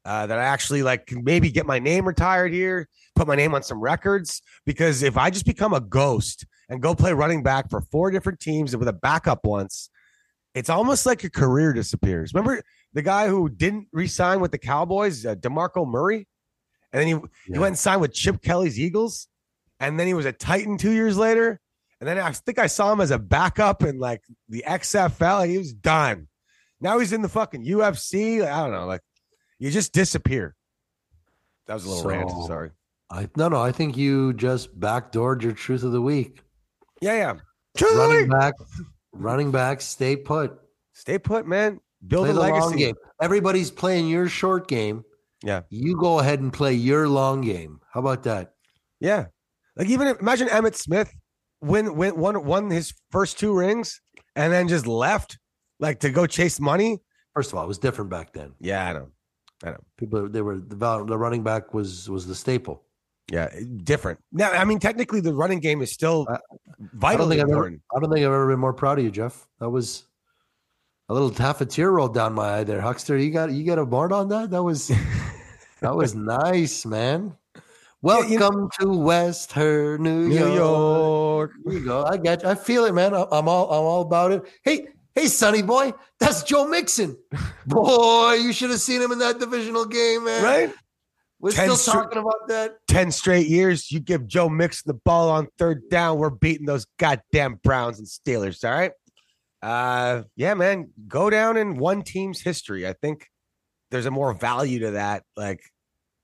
uh, 0.05 0.27
that 0.27 0.39
I 0.39 0.43
actually 0.43 0.83
like 0.83 1.07
can 1.07 1.25
maybe 1.25 1.51
get 1.51 1.65
my 1.65 1.79
name 1.79 2.07
retired 2.07 2.53
here, 2.53 2.87
put 3.17 3.27
my 3.27 3.37
name 3.37 3.55
on 3.55 3.63
some 3.63 3.81
records. 3.81 4.43
Because 4.67 5.03
if 5.03 5.17
I 5.17 5.31
just 5.31 5.47
become 5.47 5.73
a 5.73 5.81
ghost 5.81 6.45
and 6.69 6.83
go 6.83 6.95
play 6.95 7.15
running 7.15 7.43
back 7.43 7.71
for 7.71 7.81
four 7.91 8.11
different 8.11 8.39
teams 8.39 8.77
with 8.77 8.87
a 8.87 8.93
backup 8.93 9.47
once, 9.47 9.89
it's 10.55 10.69
almost 10.69 11.07
like 11.07 11.23
your 11.23 11.31
career 11.31 11.73
disappears. 11.73 12.35
Remember 12.35 12.63
the 12.93 13.01
guy 13.01 13.29
who 13.29 13.49
didn't 13.49 13.89
resign 13.95 14.41
with 14.41 14.53
the 14.53 14.59
Cowboys, 14.59 15.25
uh, 15.25 15.37
Demarco 15.37 15.89
Murray, 15.89 16.27
and 16.93 17.01
then 17.01 17.07
he 17.07 17.53
he 17.53 17.59
went 17.59 17.73
and 17.73 17.79
signed 17.79 18.01
with 18.01 18.13
Chip 18.13 18.43
Kelly's 18.43 18.79
Eagles, 18.79 19.29
and 19.81 19.99
then 19.99 20.07
he 20.07 20.15
was 20.15 20.27
a 20.27 20.33
Titan 20.33 20.79
two 20.79 20.93
years 20.93 21.17
later. 21.17 21.61
And 22.01 22.09
then 22.09 22.19
I 22.19 22.31
think 22.31 22.59
I 22.59 22.69
saw 22.69 22.93
him 22.93 23.01
as 23.01 23.11
a 23.11 23.19
backup 23.19 23.83
in 23.83 23.99
like 23.99 24.23
the 24.49 24.65
XFL. 24.67 25.49
He 25.49 25.59
was 25.59 25.73
done. 25.73 26.29
Now 26.81 26.99
he's 27.01 27.13
in 27.13 27.23
the 27.23 27.29
fucking 27.29 27.65
UFC. 27.65 28.47
I 28.47 28.63
don't 28.63 28.73
know. 28.73 28.87
Like 28.87 29.01
you 29.59 29.71
just 29.71 29.93
disappear. 29.93 30.55
That 31.67 31.75
was 31.75 31.85
a 31.85 31.89
little 31.91 32.09
rant. 32.09 32.31
Sorry. 32.47 32.71
I 33.11 33.29
no 33.37 33.49
no. 33.49 33.61
I 33.61 33.73
think 33.73 33.97
you 33.97 34.33
just 34.35 34.79
backdoored 34.79 35.43
your 35.43 35.53
truth 35.53 35.83
of 35.83 35.93
the 35.93 36.01
week. 36.01 36.43
Yeah, 37.01 37.15
yeah. 37.15 37.35
Truth 37.77 37.93
of 37.93 37.97
the 37.97 38.03
Running 38.15 38.29
back, 38.29 38.55
running 39.13 39.51
back, 39.51 39.81
stay 39.81 40.17
put. 40.17 40.59
Stay 40.93 41.19
put, 41.19 41.47
man. 41.47 41.81
Build 42.07 42.27
Play 42.27 42.37
a 42.37 42.41
legacy. 42.41 42.77
game. 42.79 42.95
Everybody's 43.21 43.71
playing 43.71 44.09
your 44.09 44.29
short 44.29 44.69
game. 44.69 45.05
Yeah. 45.43 45.63
You 45.71 45.97
go 45.97 46.19
ahead 46.19 46.41
and 46.41 46.53
play 46.53 46.75
your 46.75 47.09
long 47.09 47.41
game. 47.43 47.81
How 47.93 48.01
about 48.01 48.23
that? 48.25 48.55
Yeah. 49.01 49.27
Like 49.77 49.89
even 49.89 50.09
if, 50.09 50.19
imagine 50.21 50.49
Emmitt 50.49 50.75
Smith 50.75 51.13
win 51.61 51.95
win 51.95 52.17
won 52.17 52.45
won 52.45 52.71
his 52.71 52.93
first 53.11 53.39
two 53.39 53.57
rings 53.57 54.01
and 54.37 54.53
then 54.53 54.69
just 54.69 54.87
left 54.87 55.39
like 55.81 56.01
to 56.01 56.11
go 56.11 56.27
chase 56.27 56.59
money. 56.61 56.99
First 57.35 57.53
of 57.53 57.59
all, 57.59 57.65
it 57.65 57.69
was 57.69 57.79
different 57.79 58.11
back 58.11 58.33
then. 58.33 58.53
Yeah, 58.61 58.85
I 58.89 58.93
know. 58.93 59.09
I 59.63 59.67
don't 59.67 59.75
know. 59.75 59.85
People 59.97 60.29
they 60.29 60.43
were 60.43 60.57
the, 60.59 61.05
the 61.05 61.17
running 61.19 61.45
back 61.45 61.73
was 61.73 62.11
was 62.11 62.27
the 62.27 62.35
staple. 62.35 62.83
Yeah, 63.31 63.51
different. 63.85 64.19
Now, 64.33 64.51
I 64.53 64.65
mean, 64.65 64.79
technically, 64.79 65.21
the 65.21 65.35
running 65.35 65.61
game 65.61 65.83
is 65.83 65.93
still 65.93 66.27
I- 66.31 66.39
vitally 66.95 67.37
think 67.37 67.43
I've 67.43 67.51
ever- 67.51 67.53
important. 67.53 67.83
I 67.95 68.01
don't 68.01 68.11
think 68.11 68.25
I've 68.25 68.33
ever 68.33 68.49
been 68.49 68.59
more 68.59 68.73
proud 68.73 68.99
of 68.99 69.05
you, 69.05 69.11
Jeff. 69.11 69.47
That 69.61 69.69
was 69.69 70.08
a 71.09 71.15
little 71.15 71.33
half 71.33 71.61
a 71.61 71.67
tear 71.67 71.91
rolled 71.91 72.15
down 72.15 72.35
my 72.35 72.59
eye 72.59 72.65
there, 72.65 72.81
Huckster. 72.81 73.17
You 73.17 73.31
got 73.31 73.51
you 73.53 73.65
got 73.65 73.79
a 73.79 73.87
board 73.87 74.13
on 74.13 74.29
that? 74.29 74.51
That 74.51 74.63
was 74.63 74.89
that 75.81 75.95
was 75.95 76.15
nice, 76.15 76.85
man. 76.85 77.37
Welcome 78.03 78.31
you 78.33 78.39
know- 78.39 78.69
to 78.81 78.89
West 78.97 79.53
Her, 79.53 79.99
New, 79.99 80.29
New 80.29 80.37
York. 80.37 80.55
York. 80.55 81.51
There 81.65 81.75
you 81.75 81.85
go. 81.85 82.05
I 82.05 82.17
got. 82.17 82.43
You. 82.43 82.51
I 82.51 82.55
feel 82.55 82.85
it, 82.85 82.95
man. 82.95 83.13
I'm 83.15 83.49
all. 83.49 83.71
I'm 83.71 83.85
all 83.85 84.03
about 84.03 84.33
it. 84.33 84.43
Hey, 84.63 84.89
hey, 85.15 85.27
Sonny 85.27 85.63
boy, 85.63 85.93
that's 86.21 86.43
Joe 86.45 86.67
Mixon. 86.67 87.17
Boy, 87.67 88.35
you 88.35 88.53
should 88.55 88.71
have 88.71 88.81
seen 88.81 89.03
him 89.03 89.13
in 89.13 89.19
that 89.19 89.39
divisional 89.41 89.85
game, 89.85 90.25
man. 90.25 90.43
Right? 90.43 90.73
We're 91.41 91.53
Ten 91.53 91.71
still 91.77 91.95
stri- 91.95 92.03
talking 92.05 92.19
about 92.19 92.49
that. 92.49 92.79
10 92.89 93.13
straight 93.13 93.47
years, 93.47 93.93
you 93.93 94.01
give 94.01 94.27
Joe 94.27 94.49
Mixon 94.49 94.85
the 94.87 94.95
ball 94.95 95.29
on 95.31 95.49
third 95.59 95.89
down. 95.91 96.19
We're 96.19 96.31
beating 96.31 96.67
those 96.67 96.87
goddamn 96.99 97.61
Browns 97.63 97.99
and 97.99 98.09
Steelers. 98.09 98.65
All 98.65 98.73
right. 98.77 98.93
Uh, 99.63 100.23
yeah, 100.37 100.55
man, 100.55 100.91
go 101.07 101.31
down 101.31 101.57
in 101.57 101.79
one 101.79 102.03
team's 102.03 102.41
history. 102.41 102.87
I 102.87 102.93
think 102.93 103.27
there's 103.91 104.07
a 104.07 104.11
more 104.11 104.33
value 104.35 104.81
to 104.81 104.91
that, 104.93 105.25
like 105.37 105.61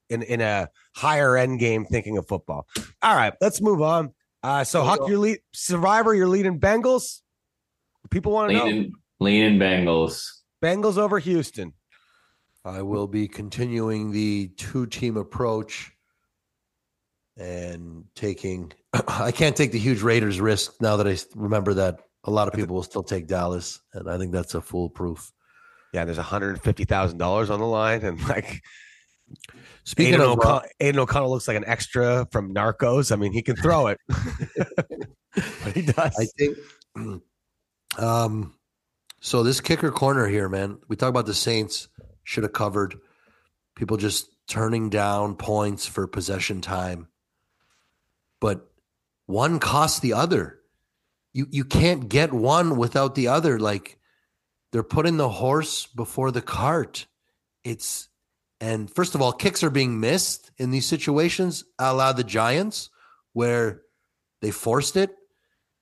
in, 0.09 0.23
in 0.23 0.40
a 0.40 0.68
higher 0.94 1.37
end 1.37 1.59
game 1.59 1.85
thinking 1.85 2.16
of 2.18 2.29
football. 2.29 2.66
All 3.03 3.16
right, 3.16 3.33
let's 3.40 3.61
move 3.61 3.83
on. 3.83 4.12
Uh, 4.42 4.62
so 4.62 4.85
Huck, 4.85 5.01
your 5.09 5.18
lead 5.18 5.38
survivor, 5.53 6.14
you're 6.14 6.29
leading 6.29 6.61
Bengals. 6.61 7.20
People 8.11 8.33
want 8.33 8.51
to 8.51 8.59
know 8.59 8.64
Leaning, 8.64 8.92
leaning 9.18 9.59
Bengals. 9.59 10.29
Bengals 10.62 10.99
over 10.99 11.18
Houston. 11.18 11.73
I 12.64 12.83
will 12.83 13.07
be 13.07 13.29
continuing 13.29 14.11
the 14.11 14.49
two 14.57 14.87
team 14.87 15.16
approach 15.16 15.92
and 17.37 18.05
taking. 18.14 18.73
I 19.09 19.33
can't 19.33 19.57
take 19.57 19.73
the 19.73 19.79
huge 19.79 20.03
Raiders 20.03 20.40
risk 20.40 20.75
now 20.81 20.97
that 20.97 21.09
I 21.09 21.16
remember 21.35 21.75
that 21.75 22.01
a 22.24 22.30
lot 22.30 22.48
of 22.48 22.54
people 22.54 22.74
will 22.74 22.82
still 22.82 23.02
take 23.02 23.26
Dallas, 23.26 23.80
and 23.92 24.10
I 24.10 24.18
think 24.18 24.32
that's 24.32 24.54
a 24.54 24.60
foolproof. 24.60 25.32
Yeah, 25.92 26.04
there's 26.04 26.18
$150,000 26.18 27.50
on 27.50 27.60
the 27.60 27.66
line. 27.66 28.02
And 28.02 28.20
like, 28.28 28.62
Speaking 29.84 30.14
Aidan, 30.14 30.26
of, 30.26 30.28
uh, 30.28 30.32
O'Connell, 30.32 30.62
Aidan 30.80 31.00
O'Connell 31.00 31.30
looks 31.30 31.46
like 31.46 31.56
an 31.56 31.64
extra 31.66 32.26
from 32.32 32.54
Narcos. 32.54 33.12
I 33.12 33.16
mean, 33.16 33.32
he 33.32 33.42
can 33.42 33.56
throw 33.56 33.88
it. 33.88 33.98
but 34.08 35.72
he 35.74 35.82
does. 35.82 36.16
I 36.18 36.26
think. 36.38 36.58
Um, 37.96 38.56
so 39.20 39.44
this 39.44 39.60
kicker 39.60 39.92
corner 39.92 40.26
here, 40.26 40.48
man. 40.48 40.78
We 40.88 40.96
talk 40.96 41.10
about 41.10 41.26
the 41.26 41.34
Saints 41.34 41.88
should 42.24 42.42
have 42.42 42.52
covered. 42.52 42.96
People 43.76 43.98
just 43.98 44.28
turning 44.48 44.90
down 44.90 45.37
points 45.37 45.87
for 45.87 46.08
possession 46.08 46.60
time, 46.60 47.06
but 48.40 48.68
one 49.26 49.60
costs 49.60 50.00
the 50.00 50.12
other. 50.12 50.58
You 51.35 51.47
you 51.51 51.64
can't 51.64 52.09
get 52.09 52.33
one 52.33 52.77
without 52.77 53.14
the 53.14 53.29
other. 53.29 53.59
Like 53.59 53.99
they're 54.73 54.83
putting 54.83 55.18
the 55.18 55.29
horse 55.29 55.87
before 55.87 56.31
the 56.31 56.40
cart. 56.40 57.07
It's 57.64 58.09
and 58.61 58.90
first 58.90 59.14
of 59.14 59.20
all, 59.20 59.33
kicks 59.33 59.62
are 59.62 59.70
being 59.70 60.01
missed 60.01 60.51
in 60.57 60.70
these 60.70 60.87
situations, 60.87 61.64
a 61.79 61.92
la 61.92 62.12
the 62.14 62.25
Giants, 62.25 62.88
where 63.35 63.83
they 64.40 64.51
forced 64.51 64.97
it. 64.97 65.11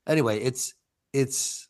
Anyway, 0.08 0.40
it's 0.40 0.74
it's 1.12 1.68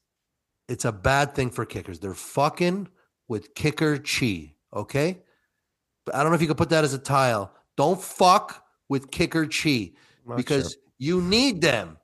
it's 0.69 0.85
a 0.85 0.93
bad 0.93 1.35
thing 1.35 1.51
for 1.51 1.67
kickers. 1.67 1.99
They're 1.99 2.15
fucking 2.15 2.89
with 3.29 3.55
kicker 3.55 3.99
chi. 3.99 4.55
Okay, 4.75 5.19
but 6.07 6.15
I 6.15 6.23
don't 6.23 6.31
know 6.31 6.37
if 6.37 6.41
you 6.41 6.49
could 6.49 6.57
put 6.57 6.71
that 6.71 6.85
as 6.85 6.95
a 6.95 6.99
tile. 6.99 7.53
Don't 7.77 8.01
fuck 8.01 8.65
with 8.89 9.11
kicker 9.11 9.47
chi 9.47 9.93
Not 10.27 10.37
because 10.37 10.73
sure. 10.73 10.81
you 10.99 11.21
need 11.21 11.61
them, 11.61 11.99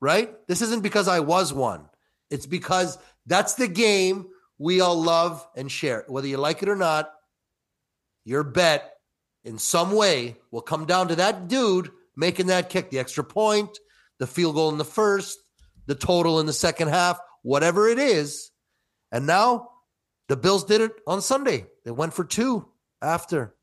right? 0.00 0.30
This 0.48 0.62
isn't 0.62 0.82
because 0.82 1.08
I 1.08 1.20
was 1.20 1.52
one. 1.52 1.88
It's 2.30 2.46
because 2.46 2.98
that's 3.26 3.54
the 3.54 3.68
game 3.68 4.26
we 4.58 4.80
all 4.80 5.00
love 5.00 5.46
and 5.56 5.70
share. 5.70 6.04
Whether 6.08 6.28
you 6.28 6.36
like 6.36 6.62
it 6.62 6.68
or 6.68 6.76
not, 6.76 7.10
your 8.24 8.44
bet 8.44 8.92
in 9.44 9.58
some 9.58 9.92
way 9.92 10.36
will 10.50 10.62
come 10.62 10.86
down 10.86 11.08
to 11.08 11.16
that 11.16 11.48
dude 11.48 11.90
making 12.16 12.48
that 12.48 12.68
kick, 12.68 12.90
the 12.90 12.98
extra 12.98 13.24
point, 13.24 13.78
the 14.18 14.26
field 14.26 14.54
goal 14.54 14.70
in 14.70 14.78
the 14.78 14.84
first, 14.84 15.38
the 15.86 15.94
total 15.94 16.40
in 16.40 16.46
the 16.46 16.52
second 16.52 16.88
half, 16.88 17.18
whatever 17.42 17.88
it 17.88 17.98
is. 17.98 18.50
And 19.10 19.26
now 19.26 19.70
the 20.28 20.36
Bills 20.36 20.64
did 20.64 20.80
it 20.80 20.92
on 21.06 21.22
Sunday. 21.22 21.66
They 21.84 21.90
went 21.90 22.14
for 22.14 22.24
two 22.24 22.68
after. 23.02 23.54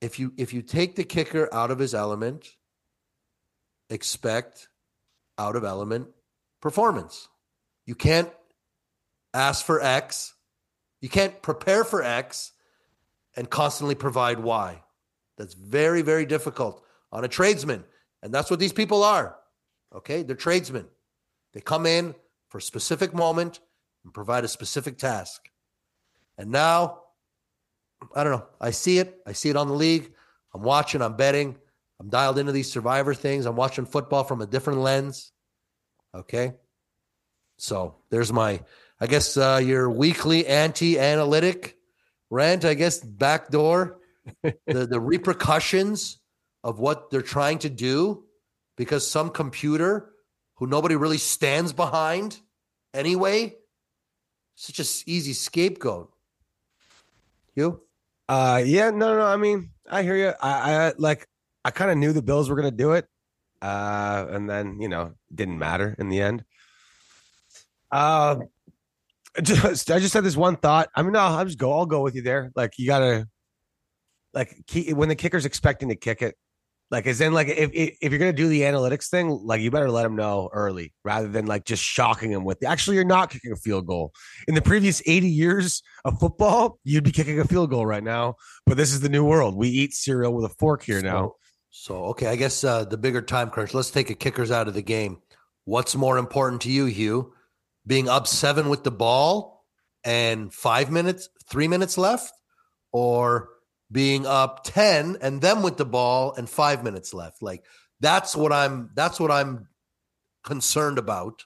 If 0.00 0.18
you 0.18 0.32
if 0.36 0.52
you 0.52 0.60
take 0.60 0.96
the 0.96 1.04
kicker 1.04 1.48
out 1.52 1.70
of 1.70 1.78
his 1.78 1.94
element, 1.94 2.46
expect 3.90 4.68
out 5.38 5.56
of 5.56 5.64
element 5.64 6.08
performance. 6.60 7.28
You 7.86 7.94
can't 7.94 8.30
ask 9.32 9.64
for 9.64 9.82
X. 9.82 10.34
You 11.00 11.08
can't 11.08 11.42
prepare 11.42 11.84
for 11.84 12.02
X 12.02 12.52
and 13.36 13.50
constantly 13.50 13.94
provide 13.94 14.38
Y. 14.38 14.82
That's 15.36 15.54
very, 15.54 16.02
very 16.02 16.24
difficult 16.24 16.82
on 17.12 17.24
a 17.24 17.28
tradesman. 17.28 17.84
And 18.22 18.32
that's 18.32 18.50
what 18.50 18.60
these 18.60 18.72
people 18.72 19.02
are. 19.02 19.36
Okay? 19.94 20.22
They're 20.22 20.36
tradesmen. 20.36 20.86
They 21.52 21.60
come 21.60 21.86
in 21.86 22.14
for 22.48 22.58
a 22.58 22.62
specific 22.62 23.12
moment 23.12 23.60
and 24.04 24.14
provide 24.14 24.44
a 24.44 24.48
specific 24.48 24.98
task. 24.98 25.50
And 26.38 26.50
now, 26.50 27.00
I 28.14 28.24
don't 28.24 28.32
know. 28.32 28.46
I 28.60 28.70
see 28.70 28.98
it. 28.98 29.20
I 29.26 29.32
see 29.32 29.50
it 29.50 29.56
on 29.56 29.68
the 29.68 29.74
league. 29.74 30.12
I'm 30.54 30.62
watching, 30.62 31.02
I'm 31.02 31.16
betting. 31.16 31.56
I'm 32.04 32.10
dialed 32.10 32.38
into 32.38 32.52
these 32.52 32.70
survivor 32.70 33.14
things. 33.14 33.46
I'm 33.46 33.56
watching 33.56 33.86
football 33.86 34.24
from 34.24 34.42
a 34.42 34.46
different 34.46 34.80
lens. 34.80 35.32
Okay? 36.14 36.52
So 37.56 37.94
there's 38.10 38.30
my, 38.30 38.60
I 39.00 39.06
guess, 39.06 39.38
uh, 39.38 39.62
your 39.64 39.88
weekly 39.88 40.46
anti-analytic 40.46 41.78
rant. 42.28 42.66
I 42.66 42.74
guess 42.74 43.00
backdoor 43.00 44.00
the 44.42 44.86
the 44.86 45.00
repercussions 45.00 46.18
of 46.62 46.78
what 46.78 47.10
they're 47.10 47.22
trying 47.22 47.58
to 47.60 47.70
do 47.70 48.24
because 48.76 49.08
some 49.08 49.30
computer 49.30 50.10
who 50.56 50.66
nobody 50.66 50.96
really 50.96 51.18
stands 51.18 51.72
behind 51.72 52.38
anyway, 52.92 53.54
such 54.56 54.78
a 54.78 55.10
easy 55.10 55.32
scapegoat. 55.32 56.12
You? 57.54 57.80
Uh, 58.28 58.62
yeah, 58.64 58.90
no, 58.90 59.16
no. 59.16 59.24
I 59.24 59.36
mean, 59.36 59.70
I 59.90 60.02
hear 60.02 60.16
you. 60.16 60.32
I, 60.42 60.86
I 60.88 60.92
like. 60.98 61.26
I 61.64 61.70
kind 61.70 61.90
of 61.90 61.96
knew 61.96 62.12
the 62.12 62.22
Bills 62.22 62.48
were 62.50 62.56
going 62.56 62.70
to 62.70 62.76
do 62.76 62.92
it, 62.92 63.06
uh, 63.62 64.26
and 64.30 64.48
then 64.48 64.80
you 64.80 64.88
know, 64.88 65.14
didn't 65.34 65.58
matter 65.58 65.94
in 65.98 66.08
the 66.08 66.20
end. 66.20 66.44
Uh, 67.90 68.36
just 69.42 69.90
I 69.90 69.98
just 69.98 70.14
had 70.14 70.24
this 70.24 70.36
one 70.36 70.56
thought. 70.56 70.88
I 70.94 71.02
mean, 71.02 71.12
no, 71.12 71.20
I'll 71.20 71.44
just 71.44 71.58
go. 71.58 71.72
I'll 71.72 71.86
go 71.86 72.02
with 72.02 72.14
you 72.14 72.22
there. 72.22 72.52
Like 72.54 72.74
you 72.78 72.86
gotta, 72.86 73.28
like, 74.32 74.64
key, 74.66 74.92
when 74.92 75.08
the 75.08 75.16
kicker's 75.16 75.46
expecting 75.46 75.88
to 75.88 75.96
kick 75.96 76.22
it, 76.22 76.36
like, 76.90 77.06
as 77.06 77.20
in, 77.20 77.32
like, 77.32 77.48
if 77.48 77.70
if 77.72 78.12
you're 78.12 78.18
gonna 78.18 78.32
do 78.32 78.48
the 78.48 78.62
analytics 78.62 79.08
thing, 79.08 79.30
like, 79.30 79.60
you 79.60 79.70
better 79.70 79.90
let 79.90 80.04
him 80.04 80.14
know 80.14 80.50
early 80.52 80.92
rather 81.04 81.28
than 81.28 81.46
like 81.46 81.64
just 81.64 81.82
shocking 81.82 82.30
him 82.30 82.44
with. 82.44 82.64
Actually, 82.64 82.96
you're 82.96 83.04
not 83.04 83.30
kicking 83.30 83.52
a 83.52 83.56
field 83.56 83.86
goal. 83.86 84.12
In 84.46 84.54
the 84.54 84.62
previous 84.62 85.02
80 85.06 85.28
years 85.28 85.82
of 86.04 86.18
football, 86.20 86.78
you'd 86.84 87.04
be 87.04 87.12
kicking 87.12 87.40
a 87.40 87.44
field 87.44 87.70
goal 87.70 87.86
right 87.86 88.04
now. 88.04 88.34
But 88.66 88.76
this 88.76 88.92
is 88.92 89.00
the 89.00 89.08
new 89.08 89.24
world. 89.24 89.56
We 89.56 89.68
eat 89.68 89.94
cereal 89.94 90.34
with 90.34 90.44
a 90.44 90.54
fork 90.54 90.82
here 90.82 91.00
now. 91.00 91.32
So, 91.76 92.04
okay, 92.04 92.28
I 92.28 92.36
guess 92.36 92.62
uh, 92.62 92.84
the 92.84 92.96
bigger 92.96 93.20
time 93.20 93.50
crunch. 93.50 93.74
Let's 93.74 93.90
take 93.90 94.08
a 94.08 94.14
kickers 94.14 94.52
out 94.52 94.68
of 94.68 94.74
the 94.74 94.80
game. 94.80 95.18
What's 95.64 95.96
more 95.96 96.18
important 96.18 96.62
to 96.62 96.70
you, 96.70 96.84
Hugh? 96.84 97.32
Being 97.84 98.08
up 98.08 98.28
seven 98.28 98.68
with 98.68 98.84
the 98.84 98.92
ball 98.92 99.66
and 100.04 100.54
five 100.54 100.92
minutes, 100.92 101.28
three 101.50 101.66
minutes 101.66 101.98
left, 101.98 102.32
or 102.92 103.48
being 103.90 104.24
up 104.24 104.62
10 104.62 105.18
and 105.20 105.40
them 105.40 105.62
with 105.62 105.76
the 105.76 105.84
ball 105.84 106.32
and 106.34 106.48
five 106.48 106.84
minutes 106.84 107.12
left. 107.12 107.42
Like 107.42 107.64
that's 107.98 108.36
what 108.36 108.52
I'm 108.52 108.90
that's 108.94 109.18
what 109.18 109.32
I'm 109.32 109.66
concerned 110.44 110.98
about 110.98 111.44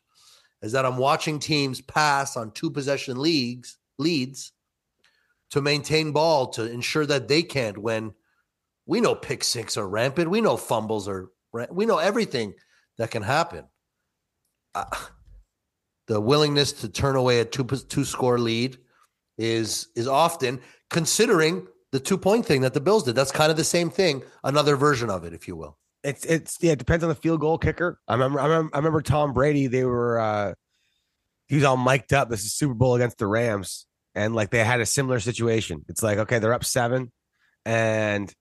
is 0.61 0.73
that 0.73 0.85
I'm 0.85 0.99
watching 0.99 1.39
teams 1.39 1.81
pass 1.81 2.37
on 2.37 2.51
two 2.51 2.71
possession 2.71 3.19
leagues 3.19 3.79
leads 3.97 4.53
to 5.53 5.63
maintain 5.63 6.13
ball 6.13 6.49
to 6.49 6.71
ensure 6.71 7.07
that 7.07 7.29
they 7.29 7.43
can't 7.43 7.79
win. 7.79 8.13
We 8.89 9.03
know 9.03 9.15
pick 9.15 9.45
six 9.45 9.77
are 9.77 9.87
rampant. 9.87 10.31
We 10.31 10.41
know 10.41 10.57
fumbles 10.57 11.09
are 11.09 11.31
we 11.71 11.87
know 11.87 11.99
everything 11.99 12.55
that 12.97 13.11
can 13.11 13.23
happen. 13.23 13.67
Uh, 14.75 14.87
the 16.09 16.21
willingness 16.21 16.73
to 16.73 16.89
turn 16.89 17.15
away 17.15 17.41
a 17.41 17.45
two 17.45 17.65
two 17.65 18.05
score 18.05 18.39
lead 18.39 18.79
is 19.37 19.89
is 19.95 20.09
often 20.09 20.61
considering 20.91 21.69
the 21.93 22.01
two 22.01 22.17
point 22.17 22.47
thing 22.47 22.63
that 22.63 22.73
the 22.73 22.81
Bills 22.81 23.05
did. 23.05 23.15
That's 23.15 23.31
kind 23.31 23.51
of 23.51 23.59
the 23.59 23.65
same 23.65 23.91
thing, 23.91 24.23
another 24.43 24.75
version 24.75 25.11
of 25.11 25.25
it, 25.25 25.35
if 25.35 25.47
you 25.47 25.55
will. 25.55 25.79
It's 26.03 26.25
it's 26.25 26.57
yeah, 26.63 26.73
it 26.73 26.79
depends 26.79 27.05
on 27.05 27.11
the 27.11 27.15
field 27.15 27.41
goal 27.41 27.59
kicker. 27.59 28.01
I 28.09 28.15
remember 28.15 28.41
I 28.41 28.47
remember, 28.47 28.71
I 28.75 28.79
remember 28.79 29.03
Tom 29.03 29.35
Brady. 29.35 29.67
They 29.67 29.85
were 29.85 30.19
uh 30.19 30.55
he 31.47 31.57
was 31.57 31.65
all 31.65 31.77
mic'd 31.77 32.15
up. 32.15 32.31
This 32.31 32.45
is 32.45 32.55
Super 32.55 32.75
Bowl 32.75 32.95
against 32.95 33.19
the 33.19 33.27
Rams, 33.27 33.87
and 34.15 34.35
like 34.35 34.51
they 34.51 34.65
had 34.65 34.81
a 34.81 34.87
similar 34.87 35.21
situation. 35.21 35.85
It's 35.89 36.03
like 36.03 36.19
okay, 36.19 36.39
they're 36.39 36.55
up 36.55 36.65
seven, 36.65 37.13
and 37.67 38.33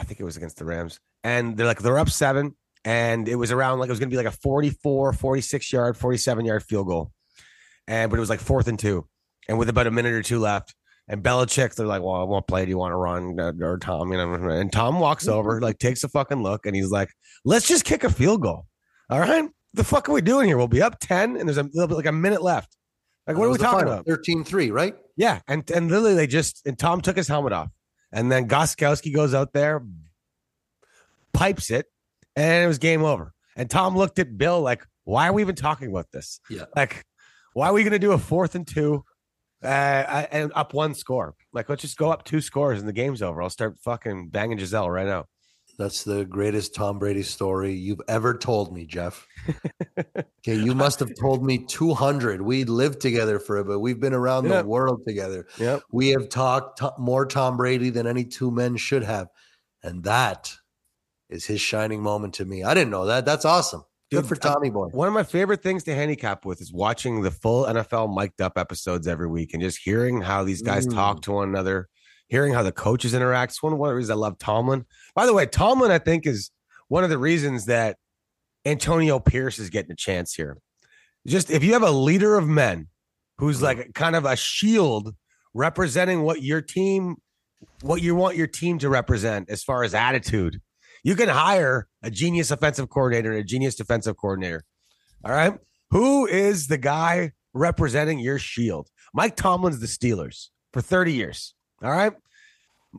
I 0.00 0.04
think 0.04 0.18
it 0.18 0.24
was 0.24 0.38
against 0.38 0.56
the 0.56 0.64
Rams, 0.64 0.98
and 1.22 1.56
they're 1.56 1.66
like 1.66 1.80
they're 1.80 1.98
up 1.98 2.08
seven, 2.08 2.56
and 2.84 3.28
it 3.28 3.36
was 3.36 3.52
around 3.52 3.78
like 3.78 3.88
it 3.88 3.92
was 3.92 4.00
going 4.00 4.08
to 4.08 4.14
be 4.14 4.22
like 4.22 4.32
a 4.32 4.36
44, 4.36 5.12
46 5.12 5.72
yard, 5.72 5.96
47 5.96 6.46
yard 6.46 6.62
field 6.62 6.86
goal, 6.86 7.12
and 7.86 8.10
but 8.10 8.16
it 8.16 8.20
was 8.20 8.30
like 8.30 8.40
fourth 8.40 8.66
and 8.66 8.78
two, 8.78 9.06
and 9.48 9.58
with 9.58 9.68
about 9.68 9.86
a 9.86 9.90
minute 9.90 10.14
or 10.14 10.22
two 10.22 10.38
left, 10.38 10.74
and 11.06 11.22
Belichick, 11.22 11.74
they're 11.74 11.86
like, 11.86 12.02
"Well, 12.02 12.26
what 12.26 12.48
play 12.48 12.64
do 12.64 12.70
you 12.70 12.78
want 12.78 12.92
to 12.92 12.96
run?" 12.96 13.38
Or 13.62 13.76
Tom, 13.78 14.10
you 14.10 14.16
know, 14.16 14.32
and 14.32 14.72
Tom 14.72 15.00
walks 15.00 15.28
over, 15.28 15.60
like 15.60 15.78
takes 15.78 16.02
a 16.02 16.08
fucking 16.08 16.42
look, 16.42 16.64
and 16.64 16.74
he's 16.74 16.90
like, 16.90 17.10
"Let's 17.44 17.68
just 17.68 17.84
kick 17.84 18.02
a 18.02 18.10
field 18.10 18.40
goal." 18.40 18.66
All 19.10 19.20
right, 19.20 19.44
the 19.74 19.84
fuck 19.84 20.08
are 20.08 20.12
we 20.12 20.22
doing 20.22 20.46
here? 20.46 20.56
We'll 20.56 20.66
be 20.66 20.80
up 20.80 20.98
ten, 20.98 21.36
and 21.36 21.46
there's 21.46 21.58
a 21.58 21.64
little 21.64 21.88
bit 21.88 21.96
like 21.96 22.06
a 22.06 22.12
minute 22.12 22.42
left. 22.42 22.74
Like, 23.26 23.36
what 23.36 23.46
are 23.46 23.50
we 23.50 23.58
talking 23.58 23.86
about? 23.86 24.06
13-3, 24.06 24.72
right? 24.72 24.96
Yeah, 25.16 25.40
and 25.46 25.70
and 25.70 25.90
literally 25.90 26.14
they 26.14 26.26
just 26.26 26.66
and 26.66 26.78
Tom 26.78 27.00
took 27.00 27.16
his 27.16 27.28
helmet 27.28 27.52
off, 27.52 27.68
and 28.12 28.30
then 28.30 28.48
Gostkowski 28.48 29.14
goes 29.14 29.34
out 29.34 29.52
there, 29.52 29.84
pipes 31.32 31.70
it, 31.70 31.86
and 32.36 32.64
it 32.64 32.66
was 32.66 32.78
game 32.78 33.04
over. 33.04 33.32
And 33.56 33.68
Tom 33.68 33.96
looked 33.96 34.18
at 34.18 34.36
Bill 34.38 34.60
like, 34.60 34.86
"Why 35.04 35.28
are 35.28 35.32
we 35.32 35.42
even 35.42 35.54
talking 35.54 35.88
about 35.90 36.06
this? 36.12 36.40
Yeah, 36.48 36.64
like, 36.76 37.04
why 37.52 37.68
are 37.68 37.72
we 37.72 37.82
going 37.82 37.92
to 37.92 37.98
do 37.98 38.12
a 38.12 38.18
fourth 38.18 38.54
and 38.54 38.66
two? 38.66 39.04
uh, 39.62 40.26
and 40.30 40.52
up 40.54 40.74
one 40.74 40.94
score. 40.94 41.34
Like, 41.52 41.68
let's 41.68 41.82
just 41.82 41.96
go 41.96 42.10
up 42.10 42.24
two 42.24 42.40
scores 42.40 42.78
and 42.78 42.88
the 42.88 42.92
game's 42.92 43.22
over. 43.22 43.42
I'll 43.42 43.50
start 43.50 43.78
fucking 43.80 44.28
banging 44.28 44.58
Gisele 44.58 44.90
right 44.90 45.06
now. 45.06 45.26
That's 45.80 46.04
the 46.04 46.26
greatest 46.26 46.74
Tom 46.74 46.98
Brady 46.98 47.22
story 47.22 47.72
you've 47.72 48.02
ever 48.06 48.36
told 48.36 48.70
me, 48.70 48.84
Jeff. 48.84 49.26
okay, 49.98 50.54
you 50.54 50.74
must 50.74 51.00
have 51.00 51.08
told 51.18 51.42
me 51.42 51.56
200. 51.56 52.42
We 52.42 52.64
lived 52.64 53.00
together 53.00 53.38
for 53.38 53.56
a 53.56 53.64
bit. 53.64 53.80
We've 53.80 53.98
been 53.98 54.12
around 54.12 54.44
yep. 54.44 54.64
the 54.64 54.68
world 54.68 55.00
together. 55.08 55.46
Yep. 55.58 55.84
We 55.90 56.10
have 56.10 56.28
talked 56.28 56.82
more 56.98 57.24
Tom 57.24 57.56
Brady 57.56 57.88
than 57.88 58.06
any 58.06 58.24
two 58.24 58.50
men 58.50 58.76
should 58.76 59.04
have. 59.04 59.28
And 59.82 60.04
that 60.04 60.54
is 61.30 61.46
his 61.46 61.62
shining 61.62 62.02
moment 62.02 62.34
to 62.34 62.44
me. 62.44 62.62
I 62.62 62.74
didn't 62.74 62.90
know 62.90 63.06
that. 63.06 63.24
That's 63.24 63.46
awesome. 63.46 63.82
Good 64.10 64.26
for 64.26 64.36
Tommy 64.36 64.68
Boy. 64.68 64.88
One 64.88 65.08
of 65.08 65.14
my 65.14 65.22
favorite 65.22 65.62
things 65.62 65.84
to 65.84 65.94
handicap 65.94 66.44
with 66.44 66.60
is 66.60 66.70
watching 66.70 67.22
the 67.22 67.30
full 67.30 67.64
NFL 67.64 68.14
mic'd 68.14 68.42
up 68.42 68.58
episodes 68.58 69.08
every 69.08 69.28
week 69.28 69.54
and 69.54 69.62
just 69.62 69.78
hearing 69.78 70.20
how 70.20 70.44
these 70.44 70.60
guys 70.60 70.86
mm. 70.86 70.92
talk 70.92 71.22
to 71.22 71.32
one 71.32 71.48
another, 71.48 71.88
hearing 72.30 72.54
how 72.54 72.62
the 72.62 72.72
coaches 72.72 73.12
interact. 73.12 73.52
It's 73.52 73.62
one 73.62 73.72
of 73.72 73.78
the 73.78 73.94
reasons 73.94 74.10
I 74.10 74.14
love 74.14 74.38
Tomlin. 74.38 74.86
By 75.14 75.26
the 75.26 75.34
way, 75.34 75.46
Tomlin, 75.46 75.90
I 75.90 75.98
think, 75.98 76.26
is 76.26 76.50
one 76.88 77.04
of 77.04 77.10
the 77.10 77.18
reasons 77.18 77.66
that 77.66 77.96
Antonio 78.64 79.18
Pierce 79.18 79.58
is 79.58 79.68
getting 79.68 79.92
a 79.92 79.96
chance 79.96 80.34
here. 80.34 80.56
Just 81.26 81.50
if 81.50 81.62
you 81.62 81.74
have 81.74 81.82
a 81.82 81.90
leader 81.90 82.36
of 82.36 82.48
men 82.48 82.88
who's 83.38 83.58
mm. 83.58 83.62
like 83.62 83.94
kind 83.94 84.16
of 84.16 84.24
a 84.24 84.36
shield 84.36 85.14
representing 85.52 86.22
what 86.22 86.42
your 86.42 86.62
team, 86.62 87.16
what 87.82 88.00
you 88.00 88.14
want 88.14 88.36
your 88.36 88.46
team 88.46 88.78
to 88.78 88.88
represent 88.88 89.50
as 89.50 89.62
far 89.62 89.84
as 89.84 89.92
attitude 89.92 90.60
you 91.02 91.16
can 91.16 91.28
hire 91.28 91.88
a 92.02 92.10
genius 92.10 92.50
offensive 92.50 92.90
coordinator 92.90 93.30
and 93.30 93.40
a 93.40 93.44
genius 93.44 93.74
defensive 93.74 94.16
coordinator. 94.16 94.64
All 95.24 95.32
right. 95.32 95.54
Who 95.90 96.26
is 96.26 96.66
the 96.66 96.78
guy 96.78 97.32
representing 97.52 98.18
your 98.18 98.38
shield? 98.38 98.88
Mike 99.14 99.36
Tomlin's 99.36 99.80
the 99.80 99.86
Steelers 99.86 100.48
for 100.72 100.80
30 100.80 101.12
years. 101.12 101.54
All 101.82 101.90
right. 101.90 102.12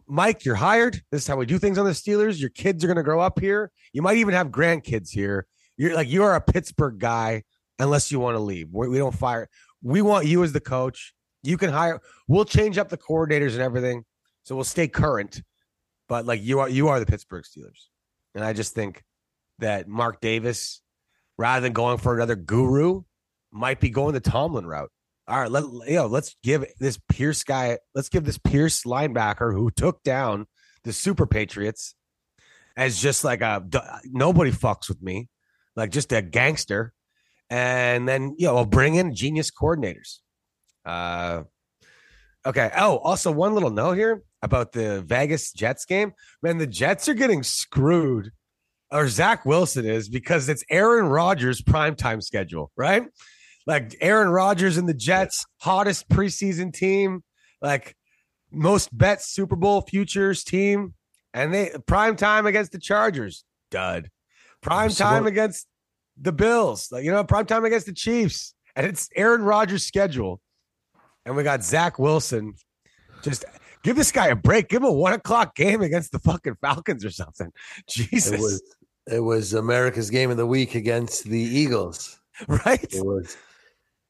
Mike, 0.08 0.46
you're 0.46 0.56
hired. 0.56 1.02
This 1.12 1.24
is 1.24 1.28
how 1.28 1.36
we 1.36 1.46
do 1.46 1.60
things 1.60 1.78
on 1.78 1.86
the 1.86 1.92
Steelers. 1.92 2.40
Your 2.40 2.50
kids 2.50 2.84
are 2.84 2.88
going 2.88 2.98
to 2.98 3.04
grow 3.04 3.20
up 3.20 3.40
here. 3.40 3.72
You 3.94 4.02
might 4.02 4.18
even 4.18 4.34
have 4.34 4.48
grandkids 4.48 5.10
here. 5.10 5.46
You're 5.78 5.96
like, 5.96 6.08
you 6.08 6.24
are 6.24 6.36
a 6.36 6.42
Pittsburgh 6.42 6.98
guy 6.98 7.44
unless 7.78 8.12
you 8.12 8.20
want 8.20 8.36
to 8.36 8.40
leave. 8.40 8.70
We, 8.72 8.98
don't 8.98 9.14
fire. 9.14 9.50
We 9.84 10.02
want 10.02 10.26
you 10.26 10.44
as 10.44 10.54
the 10.54 10.60
coach. 10.62 11.14
You 11.44 11.58
can 11.58 11.72
hire. 11.72 12.00
We'll 12.28 12.46
change 12.46 12.78
up 12.78 12.90
the 12.90 12.98
coordinators 12.98 13.54
and 13.54 13.62
everything. 13.62 14.04
So 14.44 14.56
we'll 14.56 14.64
stay 14.64 14.88
current. 14.88 15.42
But 16.08 16.26
like 16.26 16.42
you 16.42 16.60
are, 16.60 16.70
you 16.70 16.88
are 16.88 17.00
the 17.00 17.06
Pittsburgh 17.06 17.44
Steelers. 17.44 17.88
And 18.34 18.44
I 18.44 18.54
just 18.54 18.74
think 18.74 19.04
that 19.60 19.88
Mark 19.88 20.22
Davis, 20.22 20.82
rather 21.38 21.62
than 21.62 21.74
going 21.74 21.98
for 21.98 22.16
another 22.16 22.36
guru, 22.36 23.04
might 23.52 23.80
be 23.80 23.90
going 23.90 24.14
the 24.14 24.20
Tomlin 24.20 24.66
route. 24.66 24.92
All 25.28 25.40
right, 25.40 25.52
let 25.52 25.64
you 25.88 25.96
know, 25.96 26.08
let's 26.08 26.36
give 26.44 26.66
this 26.80 27.00
Pierce 27.10 27.44
guy, 27.44 27.78
let's 27.94 28.10
give 28.10 28.26
this 28.26 28.38
Pierce 28.38 28.84
linebacker 28.84 29.54
who 29.54 29.72
took 29.72 30.04
down 30.04 30.48
the 30.84 30.94
Super 30.94 31.26
Patriots 31.26 31.96
as 32.76 33.00
just 33.00 33.24
like 33.24 33.42
a 33.42 33.64
nobody 34.06 34.52
fucks 34.52 34.90
with 34.90 35.02
me, 35.02 35.30
like 35.76 35.92
just 35.92 36.12
a 36.12 36.22
gangster. 36.22 36.94
And 37.50 38.08
then 38.08 38.36
you 38.38 38.48
know, 38.48 38.56
we'll 38.56 38.66
bring 38.66 38.96
in 38.96 39.14
genius 39.14 39.52
coordinators. 39.52 40.20
Uh 40.86 41.44
okay. 42.46 42.72
Oh, 42.76 42.98
also 42.98 43.32
one 43.32 43.54
little 43.54 43.70
note 43.70 43.94
here 43.94 44.24
about 44.42 44.72
the 44.72 45.02
Vegas 45.02 45.52
Jets 45.52 45.86
game. 45.86 46.14
Man, 46.42 46.58
the 46.58 46.68
Jets 46.68 47.08
are 47.08 47.14
getting 47.14 47.44
screwed, 47.44 48.32
or 48.92 49.08
Zach 49.08 49.46
Wilson 49.46 49.86
is, 49.86 50.10
because 50.10 50.50
it's 50.50 50.64
Aaron 50.70 51.06
Rodgers' 51.06 51.62
primetime 51.62 52.24
schedule, 52.24 52.72
right? 52.76 53.04
Like 53.68 53.96
Aaron 54.02 54.30
Rodgers 54.30 54.78
and 54.78 54.88
the 54.90 54.94
Jets, 54.94 55.46
hottest 55.58 56.10
preseason 56.10 56.74
team, 56.74 57.24
like 57.62 57.96
most 58.52 58.96
bet 58.96 59.24
Super 59.24 59.56
Bowl 59.56 59.82
futures 59.82 60.44
team. 60.44 60.94
And 61.34 61.54
they 61.54 61.72
prime 61.86 62.16
time 62.16 62.46
against 62.46 62.72
the 62.72 62.80
Chargers, 62.80 63.46
dud. 63.70 64.10
Prime 64.62 64.92
time 64.92 65.26
against 65.28 65.66
the 66.18 66.34
Bills, 66.34 66.92
like 66.92 67.06
you 67.06 67.12
know, 67.12 67.24
prime 67.24 67.46
time 67.46 67.66
against 67.66 67.86
the 67.86 67.94
Chiefs. 67.94 68.54
And 68.76 68.86
it's 68.86 69.10
Aaron 69.16 69.44
Rodgers' 69.44 69.86
schedule. 69.86 70.42
And 71.26 71.36
we 71.36 71.44
got 71.44 71.64
Zach 71.64 72.00
Wilson 72.00 72.56
just 73.22 73.46
Give 73.84 73.96
this 73.96 74.12
guy 74.12 74.28
a 74.28 74.36
break. 74.36 74.70
Give 74.70 74.84
him 74.84 74.90
a 74.90 74.92
one 74.92 75.14
o'clock 75.14 75.56
game 75.56 75.82
against 75.82 76.12
the 76.12 76.20
fucking 76.20 76.56
Falcons 76.62 77.04
or 77.04 77.10
something. 77.10 77.52
Jesus. 77.90 78.32
It 78.32 78.40
was, 78.40 78.62
it 79.12 79.20
was 79.20 79.54
America's 79.54 80.10
game 80.10 80.30
of 80.30 80.38
the 80.38 80.46
week 80.46 80.76
against 80.76 81.24
the 81.26 81.40
Eagles. 81.40 82.18
Right. 82.48 82.92
It 82.92 83.06
was 83.06 83.38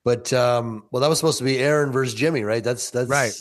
But 0.03 0.33
um, 0.33 0.85
well, 0.91 1.01
that 1.01 1.09
was 1.09 1.19
supposed 1.19 1.37
to 1.39 1.43
be 1.43 1.59
Aaron 1.59 1.91
versus 1.91 2.13
Jimmy, 2.13 2.43
right? 2.43 2.63
That's 2.63 2.89
that's 2.89 3.09
Right. 3.09 3.33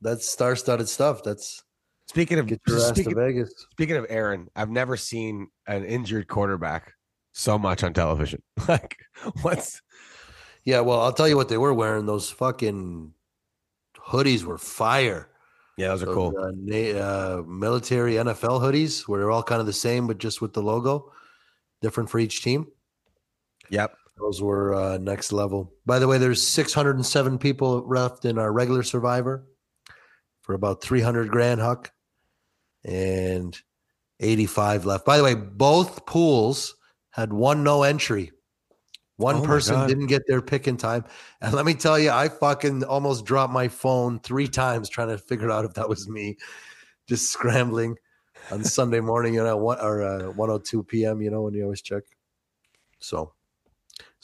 That's 0.00 0.28
star-studded 0.28 0.88
stuff. 0.88 1.22
That's 1.22 1.62
Speaking 2.08 2.38
of 2.38 2.46
get 2.46 2.60
your 2.66 2.76
ass 2.76 2.88
to 2.88 2.94
speaking, 2.94 3.14
Vegas. 3.16 3.52
speaking 3.72 3.96
of 3.96 4.06
Aaron, 4.10 4.48
I've 4.54 4.68
never 4.70 4.96
seen 4.96 5.48
an 5.66 5.84
injured 5.84 6.28
quarterback 6.28 6.92
so 7.32 7.58
much 7.58 7.82
on 7.82 7.94
television. 7.94 8.42
like 8.68 8.98
what's 9.42 9.80
Yeah, 10.64 10.80
well, 10.80 11.00
I'll 11.00 11.12
tell 11.12 11.28
you 11.28 11.36
what 11.36 11.48
they 11.48 11.56
were 11.56 11.72
wearing. 11.74 12.06
Those 12.06 12.30
fucking 12.30 13.12
hoodies 13.98 14.44
were 14.44 14.58
fire. 14.58 15.30
yeah, 15.78 15.88
those 15.88 16.02
are 16.02 16.06
cool. 16.06 16.34
uh, 16.38 16.52
na- 16.54 16.98
uh, 17.00 17.42
military 17.46 18.14
NFL 18.14 18.60
hoodies 18.60 19.08
where 19.08 19.20
they're 19.20 19.30
all 19.30 19.42
kind 19.42 19.60
of 19.60 19.66
the 19.66 19.72
same, 19.72 20.06
but 20.06 20.18
just 20.18 20.42
with 20.42 20.52
the 20.52 20.62
logo, 20.62 21.10
different 21.80 22.10
for 22.10 22.18
each 22.18 22.42
team. 22.42 22.66
Yep. 23.70 23.96
Those 24.16 24.40
were 24.40 24.74
uh, 24.74 24.98
next 24.98 25.32
level. 25.32 25.72
By 25.86 25.98
the 25.98 26.06
way, 26.06 26.18
there's 26.18 26.46
607 26.46 27.38
people 27.38 27.86
left 27.86 28.24
in 28.24 28.38
our 28.38 28.52
regular 28.52 28.82
Survivor 28.82 29.44
for 30.42 30.54
about 30.54 30.82
300 30.82 31.28
grand, 31.30 31.60
Huck, 31.60 31.90
and 32.84 33.58
85 34.20 34.86
left. 34.86 35.04
By 35.04 35.16
the 35.16 35.24
way, 35.24 35.34
both 35.34 36.06
pools 36.06 36.76
had 37.10 37.32
one 37.32 37.64
no 37.64 37.82
entry. 37.82 38.30
One 39.16 39.36
Oh 39.36 39.42
person 39.42 39.86
didn't 39.86 40.06
get 40.06 40.26
their 40.26 40.42
pick 40.42 40.66
in 40.66 40.76
time. 40.76 41.04
And 41.40 41.54
let 41.54 41.64
me 41.64 41.74
tell 41.74 41.98
you, 41.98 42.10
I 42.10 42.28
fucking 42.28 42.82
almost 42.84 43.24
dropped 43.24 43.52
my 43.52 43.68
phone 43.68 44.18
three 44.20 44.48
times 44.48 44.88
trying 44.88 45.08
to 45.08 45.18
figure 45.18 45.50
out 45.50 45.64
if 45.64 45.74
that 45.74 45.88
was 45.88 46.08
me, 46.08 46.36
just 47.08 47.30
scrambling 47.30 47.96
on 48.50 48.64
Sunday 48.64 49.00
morning, 49.00 49.34
you 49.34 49.44
know, 49.44 49.56
one 49.56 49.78
or 49.80 50.02
uh, 50.02 50.30
102 50.32 50.82
p.m., 50.84 51.22
you 51.22 51.30
know, 51.30 51.42
when 51.42 51.54
you 51.54 51.62
always 51.62 51.80
check. 51.80 52.02
So, 52.98 53.32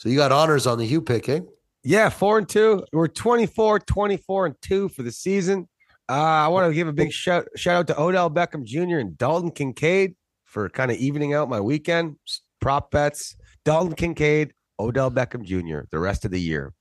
so 0.01 0.09
you 0.09 0.15
got 0.15 0.31
honors 0.31 0.65
on 0.65 0.79
the 0.79 0.85
Hugh 0.85 0.99
pick, 0.99 1.29
eh? 1.29 1.41
Yeah, 1.83 2.09
four 2.09 2.39
and 2.39 2.49
two. 2.49 2.83
We're 2.91 3.07
24, 3.07 3.81
24 3.81 4.45
and 4.47 4.55
two 4.59 4.89
for 4.89 5.03
the 5.03 5.11
season. 5.11 5.69
Uh, 6.09 6.13
I 6.13 6.47
want 6.47 6.67
to 6.67 6.73
give 6.73 6.87
a 6.87 6.91
big 6.91 7.11
shout 7.11 7.47
shout 7.55 7.75
out 7.75 7.87
to 7.87 8.01
Odell 8.01 8.31
Beckham 8.31 8.63
Jr. 8.63 8.97
and 8.97 9.15
Dalton 9.15 9.51
Kincaid 9.51 10.15
for 10.45 10.69
kind 10.69 10.89
of 10.89 10.97
evening 10.97 11.35
out 11.35 11.49
my 11.49 11.59
weekend 11.59 12.15
prop 12.59 12.89
bets. 12.89 13.35
Dalton 13.63 13.93
Kincaid, 13.93 14.53
Odell 14.79 15.11
Beckham 15.11 15.43
Jr. 15.43 15.81
The 15.91 15.99
rest 15.99 16.25
of 16.25 16.31
the 16.31 16.41
year, 16.41 16.73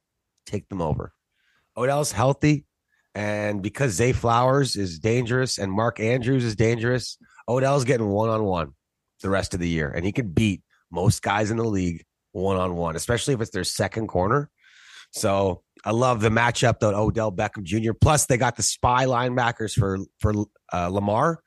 take 0.47 0.67
them 0.71 0.81
over. 0.81 1.13
Odell's 1.77 2.13
healthy, 2.13 2.65
and 3.15 3.61
because 3.61 3.93
Zay 3.93 4.13
Flowers 4.13 4.77
is 4.77 4.99
dangerous 4.99 5.59
and 5.59 5.71
Mark 5.71 6.01
Andrews 6.01 6.43
is 6.43 6.57
dangerous, 6.57 7.19
Odell's 7.47 7.85
getting 7.85 8.09
one 8.09 8.31
on 8.31 8.45
one 8.45 8.73
the 9.21 9.29
rest 9.29 9.53
of 9.53 9.61
the 9.61 9.69
year, 9.69 9.91
and 9.91 10.07
he 10.07 10.13
could 10.13 10.35
beat 10.35 10.63
most 10.91 11.21
guys 11.21 11.51
in 11.51 11.59
the 11.59 11.65
league 11.65 12.03
one 12.33 12.57
on 12.57 12.77
one, 12.77 12.97
especially 12.97 13.35
if 13.35 13.41
it's 13.41 13.51
their 13.51 13.65
second 13.65 14.09
corner. 14.09 14.51
So 15.13 15.63
I 15.85 15.91
love 15.91 16.21
the 16.21 16.29
matchup 16.29 16.79
though. 16.81 16.95
Odell 16.95 17.33
Beckham 17.33 17.65
Jr. 17.65 17.93
Plus 17.93 18.27
they 18.27 18.37
got 18.37 18.57
the 18.57 18.63
spy 18.63 19.07
linebackers 19.07 19.79
for 19.79 19.99
for 20.19 20.47
uh, 20.73 20.89
Lamar. 20.89 21.41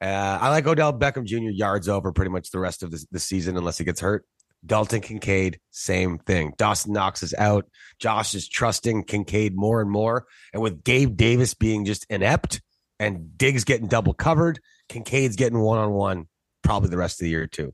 Uh, 0.00 0.38
I 0.40 0.50
like 0.50 0.66
Odell 0.66 0.92
Beckham 0.92 1.24
Jr. 1.24 1.50
yards 1.50 1.88
over 1.88 2.12
pretty 2.12 2.30
much 2.30 2.50
the 2.50 2.60
rest 2.60 2.82
of 2.82 2.90
the, 2.90 3.04
the 3.10 3.18
season 3.18 3.56
unless 3.56 3.78
he 3.78 3.84
gets 3.84 4.00
hurt. 4.00 4.24
Dalton 4.64 5.00
Kincaid, 5.00 5.60
same 5.70 6.18
thing. 6.18 6.52
Dawson 6.56 6.92
Knox 6.92 7.22
is 7.22 7.34
out. 7.34 7.66
Josh 8.00 8.34
is 8.34 8.48
trusting 8.48 9.04
Kincaid 9.04 9.56
more 9.56 9.80
and 9.80 9.90
more. 9.90 10.26
And 10.52 10.62
with 10.62 10.82
Gabe 10.82 11.16
Davis 11.16 11.54
being 11.54 11.84
just 11.84 12.06
inept 12.10 12.60
and 12.98 13.36
Diggs 13.38 13.64
getting 13.64 13.86
double 13.86 14.14
covered, 14.14 14.60
Kincaid's 14.88 15.36
getting 15.36 15.60
one 15.60 15.78
on 15.78 15.92
one 15.92 16.26
probably 16.62 16.90
the 16.90 16.96
rest 16.96 17.20
of 17.20 17.24
the 17.24 17.30
year 17.30 17.46
too. 17.46 17.72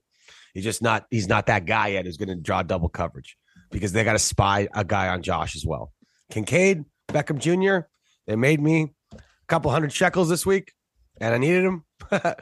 He's 0.54 0.64
just 0.64 0.80
not 0.80 1.06
he's 1.10 1.28
not 1.28 1.46
that 1.46 1.66
guy 1.66 1.88
yet 1.88 2.06
who's 2.06 2.16
going 2.16 2.28
to 2.28 2.36
draw 2.36 2.62
double 2.62 2.88
coverage 2.88 3.36
because 3.70 3.92
they 3.92 4.04
got 4.04 4.12
to 4.12 4.20
spy 4.20 4.68
a 4.72 4.84
guy 4.84 5.08
on 5.08 5.20
Josh 5.20 5.56
as 5.56 5.66
well. 5.66 5.92
Kincaid, 6.30 6.84
Beckham 7.08 7.38
Jr. 7.38 7.86
They 8.26 8.36
made 8.36 8.60
me 8.60 8.92
a 9.12 9.18
couple 9.48 9.70
hundred 9.72 9.92
shekels 9.92 10.28
this 10.28 10.46
week, 10.46 10.72
and 11.20 11.34
I 11.34 11.38
needed 11.38 11.64
them. 11.64 11.84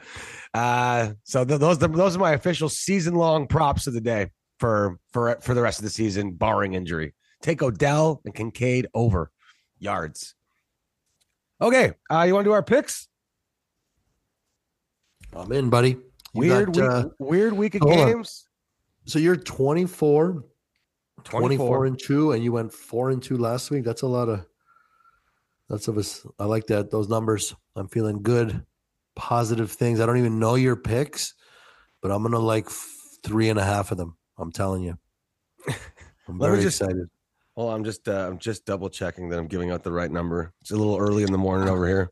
uh, 0.53 1.13
so 1.23 1.43
th- 1.43 1.59
those 1.59 1.79
those 1.79 2.15
are 2.15 2.19
my 2.19 2.33
official 2.33 2.69
season 2.69 3.15
long 3.15 3.47
props 3.47 3.87
of 3.87 3.93
the 3.93 4.01
day 4.01 4.29
for 4.59 4.99
for 5.11 5.37
for 5.41 5.55
the 5.55 5.61
rest 5.61 5.79
of 5.79 5.83
the 5.83 5.89
season, 5.89 6.33
barring 6.33 6.75
injury. 6.75 7.15
Take 7.41 7.63
Odell 7.63 8.21
and 8.23 8.33
Kincaid 8.33 8.87
over 8.93 9.31
yards. 9.79 10.35
Okay, 11.59 11.93
uh, 12.11 12.21
you 12.27 12.33
want 12.33 12.45
to 12.45 12.49
do 12.49 12.53
our 12.53 12.63
picks? 12.63 13.07
I'm 15.35 15.51
in, 15.51 15.69
buddy. 15.69 15.97
Weird 16.33 16.73
got, 16.73 17.05
week, 17.05 17.05
uh, 17.05 17.09
weird 17.19 17.53
week 17.53 17.75
of 17.75 17.81
hold 17.81 17.97
on. 17.99 18.07
games. 18.07 18.47
so 19.05 19.19
you're 19.19 19.35
24, 19.35 20.43
24 21.23 21.39
24. 21.39 21.85
and 21.85 21.99
two, 21.99 22.31
and 22.31 22.43
you 22.43 22.51
went 22.51 22.73
four 22.73 23.11
and 23.11 23.21
two 23.21 23.37
last 23.37 23.69
week. 23.71 23.83
That's 23.83 24.01
a 24.01 24.07
lot 24.07 24.29
of. 24.29 24.45
That's 25.69 25.87
of 25.87 25.97
us. 25.97 26.25
I 26.39 26.45
like 26.45 26.67
that. 26.67 26.91
Those 26.91 27.07
numbers. 27.09 27.55
I'm 27.75 27.87
feeling 27.87 28.21
good, 28.21 28.65
positive 29.15 29.71
things. 29.71 29.99
I 29.99 30.05
don't 30.05 30.17
even 30.17 30.39
know 30.39 30.55
your 30.55 30.75
picks, 30.75 31.33
but 32.01 32.11
I'm 32.11 32.21
gonna 32.23 32.39
like 32.39 32.65
f- 32.65 32.97
three 33.23 33.49
and 33.49 33.57
a 33.57 33.63
half 33.63 33.91
of 33.91 33.97
them. 33.97 34.17
I'm 34.37 34.51
telling 34.51 34.83
you. 34.83 34.97
I'm 36.27 36.39
very 36.39 36.61
just- 36.61 36.81
excited. 36.81 37.09
Well, 37.55 37.69
I'm 37.69 37.83
just 37.83 38.07
uh, 38.07 38.27
I'm 38.27 38.39
just 38.39 38.65
double 38.65 38.89
checking 38.89 39.29
that 39.29 39.37
I'm 39.37 39.47
giving 39.47 39.69
out 39.69 39.83
the 39.83 39.91
right 39.91 40.09
number. 40.09 40.53
It's 40.61 40.71
a 40.71 40.75
little 40.75 40.97
early 40.97 41.21
in 41.21 41.31
the 41.31 41.37
morning 41.37 41.69
over 41.69 41.87
here. 41.87 42.09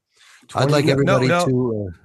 I'd 0.53 0.69
20 0.69 0.71
like 0.71 0.85
no, 0.85 0.91
everybody 0.91 1.27
no, 1.27 1.45
to. 1.45 1.87
Uh, 1.89 1.97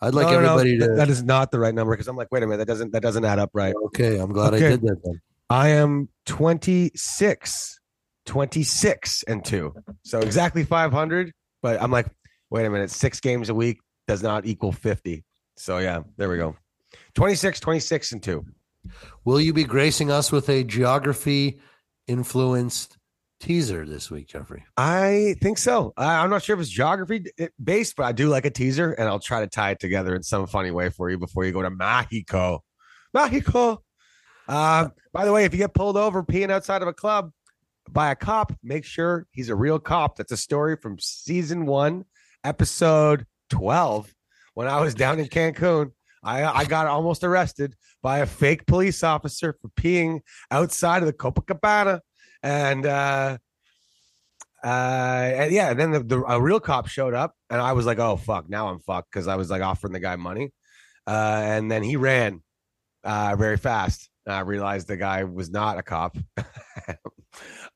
I'd 0.00 0.14
like 0.14 0.26
no, 0.26 0.34
no, 0.34 0.40
no, 0.40 0.58
everybody 0.58 0.78
to. 0.78 0.94
that 0.96 1.08
is 1.08 1.22
not 1.22 1.50
the 1.50 1.58
right 1.58 1.74
number 1.74 1.92
because 1.92 2.08
I'm 2.08 2.16
like, 2.16 2.28
wait 2.30 2.42
a 2.42 2.46
minute, 2.46 2.58
that 2.58 2.66
doesn't 2.66 2.92
that 2.92 3.02
doesn't 3.02 3.24
add 3.24 3.38
up 3.38 3.50
right. 3.54 3.74
okay, 3.86 4.18
I'm 4.18 4.32
glad 4.32 4.54
Okay. 4.54 4.66
I 4.66 4.70
did 4.70 4.82
that. 4.82 5.02
Then. 5.02 5.20
I 5.48 5.68
am 5.68 6.08
26, 6.26 7.80
26 8.26 9.22
and 9.28 9.44
two. 9.44 9.74
So 10.04 10.20
exactly 10.20 10.64
500. 10.64 11.32
But 11.62 11.80
I'm 11.80 11.90
like, 11.90 12.06
wait 12.50 12.66
a 12.66 12.70
minute, 12.70 12.90
six 12.90 13.20
games 13.20 13.48
a 13.48 13.54
week 13.54 13.78
does 14.06 14.22
not 14.22 14.44
equal 14.46 14.72
50. 14.72 15.24
So 15.56 15.78
yeah, 15.78 16.02
there 16.16 16.28
we 16.28 16.36
go. 16.36 16.56
26, 17.14 17.60
26 17.60 18.12
and 18.12 18.22
two. 18.22 18.44
Will 19.24 19.40
you 19.40 19.52
be 19.52 19.64
gracing 19.64 20.10
us 20.10 20.30
with 20.30 20.48
a 20.48 20.62
geography 20.62 21.58
influenced 22.06 22.95
teaser 23.46 23.86
this 23.86 24.10
week, 24.10 24.26
Jeffrey? 24.26 24.64
I 24.76 25.36
think 25.40 25.58
so. 25.58 25.92
I, 25.96 26.16
I'm 26.16 26.30
not 26.30 26.42
sure 26.42 26.56
if 26.56 26.60
it's 26.60 26.68
geography 26.68 27.26
based, 27.62 27.94
but 27.96 28.02
I 28.02 28.10
do 28.10 28.28
like 28.28 28.44
a 28.44 28.50
teaser 28.50 28.92
and 28.92 29.08
I'll 29.08 29.20
try 29.20 29.40
to 29.40 29.46
tie 29.46 29.70
it 29.70 29.78
together 29.78 30.16
in 30.16 30.24
some 30.24 30.48
funny 30.48 30.72
way 30.72 30.90
for 30.90 31.08
you 31.10 31.16
before 31.16 31.44
you 31.44 31.52
go 31.52 31.62
to 31.62 31.70
Mexico. 31.70 32.64
Mexico. 33.14 33.84
Uh, 34.48 34.88
by 35.12 35.24
the 35.24 35.32
way, 35.32 35.44
if 35.44 35.52
you 35.52 35.58
get 35.58 35.74
pulled 35.74 35.96
over 35.96 36.24
peeing 36.24 36.50
outside 36.50 36.82
of 36.82 36.88
a 36.88 36.92
club 36.92 37.30
by 37.88 38.10
a 38.10 38.16
cop, 38.16 38.52
make 38.64 38.84
sure 38.84 39.28
he's 39.30 39.48
a 39.48 39.54
real 39.54 39.78
cop. 39.78 40.16
That's 40.16 40.32
a 40.32 40.36
story 40.36 40.76
from 40.76 40.98
season 40.98 41.66
one, 41.66 42.04
episode 42.42 43.26
12. 43.50 44.12
When 44.54 44.66
I 44.66 44.80
was 44.80 44.96
down 44.96 45.20
in 45.20 45.26
Cancun, 45.26 45.92
I, 46.24 46.44
I 46.44 46.64
got 46.64 46.88
almost 46.88 47.22
arrested 47.22 47.76
by 48.02 48.18
a 48.18 48.26
fake 48.26 48.66
police 48.66 49.04
officer 49.04 49.56
for 49.62 49.68
peeing 49.80 50.22
outside 50.50 51.04
of 51.04 51.06
the 51.06 51.12
Copacabana. 51.12 52.00
And, 52.42 52.86
uh, 52.86 53.38
uh, 54.66 55.30
and 55.34 55.52
yeah, 55.52 55.70
and 55.70 55.78
then 55.78 55.90
the, 55.92 56.00
the 56.00 56.24
a 56.24 56.40
real 56.40 56.58
cop 56.58 56.88
showed 56.88 57.14
up, 57.14 57.34
and 57.50 57.60
I 57.60 57.72
was 57.72 57.86
like, 57.86 58.00
"Oh 58.00 58.16
fuck!" 58.16 58.48
Now 58.48 58.68
I'm 58.68 58.80
fucked 58.80 59.12
because 59.12 59.28
I 59.28 59.36
was 59.36 59.48
like 59.48 59.62
offering 59.62 59.92
the 59.92 60.00
guy 60.00 60.16
money, 60.16 60.52
uh, 61.06 61.40
and 61.44 61.70
then 61.70 61.84
he 61.84 61.94
ran 61.96 62.42
uh, 63.04 63.36
very 63.36 63.58
fast. 63.58 64.10
I 64.26 64.40
realized 64.40 64.88
the 64.88 64.96
guy 64.96 65.22
was 65.22 65.50
not 65.50 65.78
a 65.78 65.84
cop. 65.84 66.16
I 66.36 66.96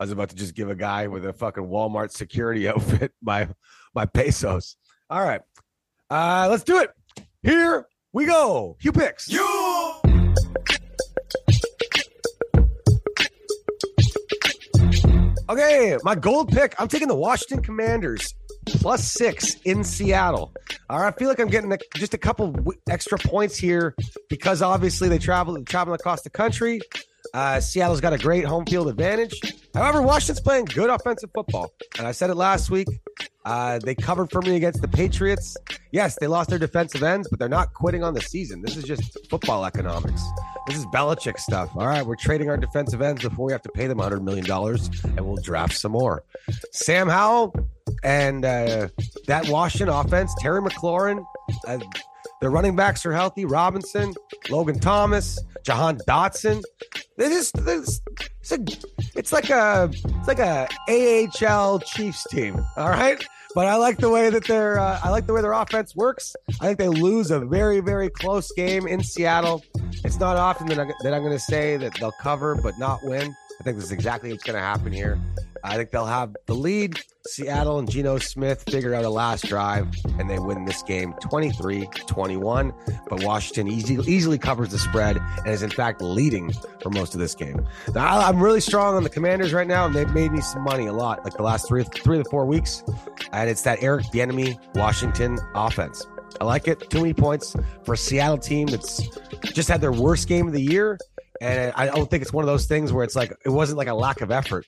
was 0.00 0.11
about 0.11 0.30
to 0.30 0.36
just 0.36 0.56
give 0.56 0.68
a 0.68 0.74
guy 0.74 1.06
with 1.06 1.24
a 1.26 1.32
fucking 1.32 1.62
Walmart 1.62 2.11
security 2.11 2.68
outfit 2.68 3.12
my 3.22 3.48
my 3.94 4.06
pesos. 4.06 4.76
All 5.08 5.22
right, 5.22 5.42
uh, 6.11 6.48
let's 6.50 6.64
do 6.64 6.78
it. 6.78 6.90
Here 7.42 7.86
we 8.12 8.26
go. 8.26 8.76
Hugh 8.80 8.92
picks. 8.92 9.30
Okay, 15.51 15.98
my 16.05 16.14
gold 16.14 16.53
pick. 16.53 16.76
I'm 16.78 16.86
taking 16.86 17.09
the 17.09 17.16
Washington 17.16 17.61
Commanders 17.61 18.36
plus 18.66 19.11
six 19.11 19.57
in 19.64 19.82
Seattle. 19.82 20.53
All 20.88 21.01
right, 21.01 21.12
I 21.12 21.18
feel 21.18 21.26
like 21.26 21.40
I'm 21.40 21.48
getting 21.48 21.72
a, 21.72 21.78
just 21.96 22.14
a 22.14 22.18
couple 22.18 22.55
extra 22.88 23.18
points 23.18 23.57
here 23.57 23.96
because 24.28 24.62
obviously 24.62 25.09
they 25.09 25.18
travel 25.18 25.61
traveling 25.64 25.96
across 25.96 26.22
the 26.22 26.30
country. 26.30 26.80
Uh, 27.34 27.59
Seattle's 27.59 28.01
got 28.01 28.12
a 28.12 28.18
great 28.18 28.44
home 28.44 28.64
field 28.64 28.86
advantage. 28.86 29.34
However, 29.74 30.03
Washington's 30.03 30.38
playing 30.38 30.66
good 30.66 30.88
offensive 30.88 31.30
football, 31.34 31.72
and 31.98 32.07
I 32.07 32.12
said 32.12 32.30
it 32.30 32.36
last 32.36 32.70
week. 32.70 32.86
Uh, 33.45 33.78
they 33.78 33.95
covered 33.95 34.30
for 34.30 34.43
me 34.43 34.57
against 34.57 34.82
the 34.82 34.88
Patriots. 34.88 35.57
Yes, 35.93 36.16
they 36.20 36.26
lost 36.26 36.51
their 36.51 36.59
defensive 36.59 37.03
ends, 37.03 37.28
but 37.28 37.38
they're 37.38 37.49
not 37.49 37.72
quitting 37.72 38.05
on 38.05 38.14
the 38.14 38.20
season. 38.20 38.61
This 38.62 38.76
is 38.76 38.84
just 38.84 39.16
football 39.28 39.64
economics. 39.64 40.22
This 40.66 40.76
is 40.76 40.86
Belichick 40.86 41.38
stuff. 41.38 41.70
All 41.74 41.86
right, 41.86 42.05
we're 42.05 42.16
trading 42.16 42.51
our 42.51 42.57
defensive 42.57 43.01
ends 43.01 43.22
before 43.22 43.47
we 43.47 43.53
have 43.53 43.62
to 43.62 43.70
pay 43.70 43.86
them 43.86 43.99
$100 43.99 44.22
million, 44.22 44.51
and 45.16 45.26
we'll 45.26 45.43
draft 45.43 45.76
some 45.76 45.93
more. 45.93 46.22
Sam 46.72 47.09
Howell 47.09 47.55
and 48.03 48.45
uh, 48.45 48.88
that 49.26 49.49
Washington 49.49 49.88
offense, 49.88 50.34
Terry 50.38 50.61
McLaurin, 50.61 51.24
uh, 51.66 51.78
their 52.41 52.51
running 52.51 52.74
backs 52.74 53.05
are 53.05 53.12
healthy. 53.12 53.45
Robinson, 53.45 54.14
Logan 54.49 54.78
Thomas, 54.78 55.38
Jahan 55.62 55.99
Dotson. 56.09 56.62
This 57.16 57.30
is 57.30 57.53
this, 57.53 58.01
it's, 58.41 58.53
a, 58.53 58.59
it's 59.14 59.32
like 59.32 59.51
a 59.51 59.91
it's 59.93 60.28
like 60.28 60.38
a 60.38 60.66
AHL 60.88 61.80
Chiefs 61.80 62.26
team. 62.30 62.64
All 62.76 62.88
right, 62.88 63.22
but 63.55 63.66
I 63.66 63.76
like 63.76 63.99
the 63.99 64.09
way 64.09 64.30
that 64.30 64.47
their 64.47 64.78
uh, 64.78 65.01
I 65.05 65.11
like 65.11 65.26
the 65.26 65.34
way 65.34 65.43
their 65.43 65.53
offense 65.53 65.95
works. 65.95 66.34
I 66.61 66.66
think 66.66 66.78
they 66.78 66.88
lose 66.88 67.30
a 67.30 67.41
very 67.41 67.80
very 67.80 68.09
close 68.09 68.51
game 68.53 68.86
in 68.86 69.03
Seattle. 69.03 69.62
It's 70.05 70.18
not 70.18 70.36
often 70.36 70.66
that, 70.68 70.80
I, 70.80 70.86
that 71.03 71.12
I'm 71.12 71.22
going 71.22 71.36
to 71.36 71.38
say 71.38 71.76
that 71.76 71.95
they'll 71.95 72.12
cover 72.12 72.55
but 72.55 72.78
not 72.78 73.01
win. 73.05 73.36
I 73.61 73.62
think 73.62 73.76
this 73.76 73.84
is 73.84 73.93
exactly 73.93 74.30
what's 74.30 74.45
going 74.45 74.57
to 74.57 74.62
happen 74.62 74.93
here. 74.93 75.20
I 75.64 75.76
think 75.76 75.90
they'll 75.90 76.06
have 76.06 76.34
the 76.46 76.54
lead. 76.54 77.00
Seattle 77.26 77.78
and 77.78 77.90
Geno 77.90 78.18
Smith 78.18 78.64
figure 78.68 78.94
out 78.94 79.04
a 79.04 79.11
last 79.11 79.46
drive 79.46 79.88
and 80.18 80.28
they 80.28 80.38
win 80.38 80.64
this 80.64 80.82
game 80.82 81.12
23 81.20 81.86
21. 82.06 82.72
But 83.08 83.22
Washington 83.22 83.68
easy, 83.68 83.98
easily 84.06 84.38
covers 84.38 84.70
the 84.70 84.78
spread 84.78 85.18
and 85.18 85.48
is, 85.48 85.62
in 85.62 85.70
fact, 85.70 86.00
leading 86.00 86.52
for 86.80 86.90
most 86.90 87.14
of 87.14 87.20
this 87.20 87.34
game. 87.34 87.66
Now, 87.94 88.20
I'm 88.20 88.42
really 88.42 88.61
strong 88.61 88.96
on 88.96 89.02
the 89.02 89.11
Commanders 89.11 89.52
right 89.52 89.66
now, 89.66 89.86
and 89.86 89.94
they've 89.94 90.12
made 90.12 90.32
me 90.32 90.40
some 90.40 90.62
money 90.62 90.86
a 90.86 90.92
lot, 90.92 91.22
like 91.24 91.34
the 91.34 91.42
last 91.42 91.68
three, 91.68 91.84
three 91.84 92.22
to 92.22 92.24
four 92.30 92.46
weeks. 92.46 92.82
And 93.32 93.50
it's 93.50 93.62
that 93.62 93.82
Eric 93.82 94.06
Bieniemy 94.06 94.58
Washington 94.74 95.38
offense. 95.54 96.06
I 96.40 96.44
like 96.44 96.68
it. 96.68 96.88
Too 96.90 97.00
many 97.00 97.12
points 97.12 97.54
for 97.84 97.94
a 97.94 97.98
Seattle 97.98 98.38
team 98.38 98.66
that's 98.68 99.02
just 99.52 99.68
had 99.68 99.80
their 99.80 99.92
worst 99.92 100.26
game 100.26 100.46
of 100.46 100.52
the 100.52 100.62
year. 100.62 100.98
And 101.41 101.72
I 101.74 101.86
don't 101.86 102.11
think 102.11 102.22
it's 102.22 102.32
one 102.32 102.45
of 102.45 102.49
those 102.49 102.66
things 102.66 102.93
where 102.93 103.03
it's 103.03 103.16
like 103.16 103.32
it 103.45 103.49
wasn't 103.49 103.78
like 103.78 103.88
a 103.88 103.95
lack 103.95 104.20
of 104.20 104.30
effort. 104.30 104.66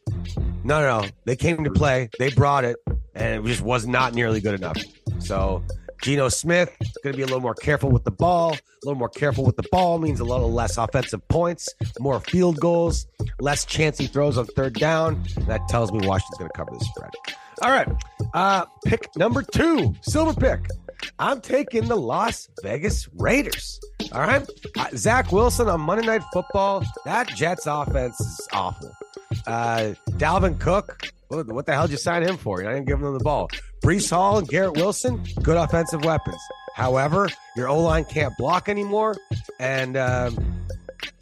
No, 0.64 0.80
no, 0.80 1.00
no. 1.02 1.08
They 1.26 1.36
came 1.36 1.64
to 1.64 1.70
play. 1.70 2.08
They 2.18 2.30
brought 2.30 2.64
it, 2.64 2.76
and 3.14 3.44
it 3.44 3.48
just 3.48 3.62
was 3.62 3.86
not 3.86 4.14
nearly 4.14 4.40
good 4.40 4.54
enough. 4.54 4.78
So 5.18 5.62
Geno 6.02 6.28
Smith 6.28 6.74
going 7.02 7.12
to 7.12 7.16
be 7.16 7.22
a 7.22 7.26
little 7.26 7.40
more 7.40 7.54
careful 7.54 7.90
with 7.90 8.04
the 8.04 8.10
ball. 8.10 8.52
A 8.54 8.58
little 8.84 8.98
more 8.98 9.08
careful 9.08 9.44
with 9.44 9.56
the 9.56 9.64
ball 9.70 9.98
means 9.98 10.18
a 10.18 10.24
little 10.24 10.52
less 10.52 10.76
offensive 10.76 11.26
points, 11.28 11.68
more 12.00 12.18
field 12.20 12.58
goals, 12.58 13.06
less 13.38 13.64
chance 13.64 13.98
he 13.98 14.06
throws 14.06 14.36
on 14.38 14.46
third 14.46 14.74
down. 14.74 15.22
That 15.46 15.68
tells 15.68 15.92
me 15.92 16.06
Washington's 16.06 16.38
going 16.38 16.50
to 16.50 16.56
cover 16.56 16.70
the 16.72 16.84
spread. 16.84 17.10
All 17.62 17.70
right, 17.70 17.88
uh, 18.34 18.64
pick 18.84 19.08
number 19.16 19.42
two, 19.42 19.94
silver 20.00 20.34
pick. 20.34 20.66
I'm 21.18 21.40
taking 21.40 21.86
the 21.86 21.96
Las 21.96 22.48
Vegas 22.62 23.08
Raiders. 23.18 23.80
All 24.14 24.20
right. 24.20 24.46
Uh, 24.78 24.86
Zach 24.94 25.32
Wilson 25.32 25.68
on 25.68 25.80
Monday 25.80 26.06
Night 26.06 26.22
Football. 26.32 26.84
That 27.04 27.28
Jets 27.28 27.66
offense 27.66 28.20
is 28.20 28.48
awful. 28.52 28.92
Uh, 29.46 29.94
Dalvin 30.12 30.58
Cook. 30.60 31.08
What, 31.28 31.64
the 31.64 31.72
hell 31.72 31.86
did 31.86 31.92
you 31.92 31.96
sign 31.96 32.22
him 32.22 32.36
for? 32.36 32.60
You're 32.60 32.70
not 32.70 32.76
even 32.76 32.84
giving 32.84 33.06
him 33.06 33.14
the 33.14 33.24
ball. 33.24 33.48
Breece 33.82 34.10
Hall 34.10 34.38
and 34.38 34.46
Garrett 34.46 34.76
Wilson, 34.76 35.24
good 35.42 35.56
offensive 35.56 36.04
weapons. 36.04 36.40
However, 36.74 37.28
your 37.56 37.68
O 37.68 37.80
line 37.80 38.04
can't 38.04 38.36
block 38.36 38.68
anymore, 38.68 39.16
and 39.58 39.96
um, 39.96 40.36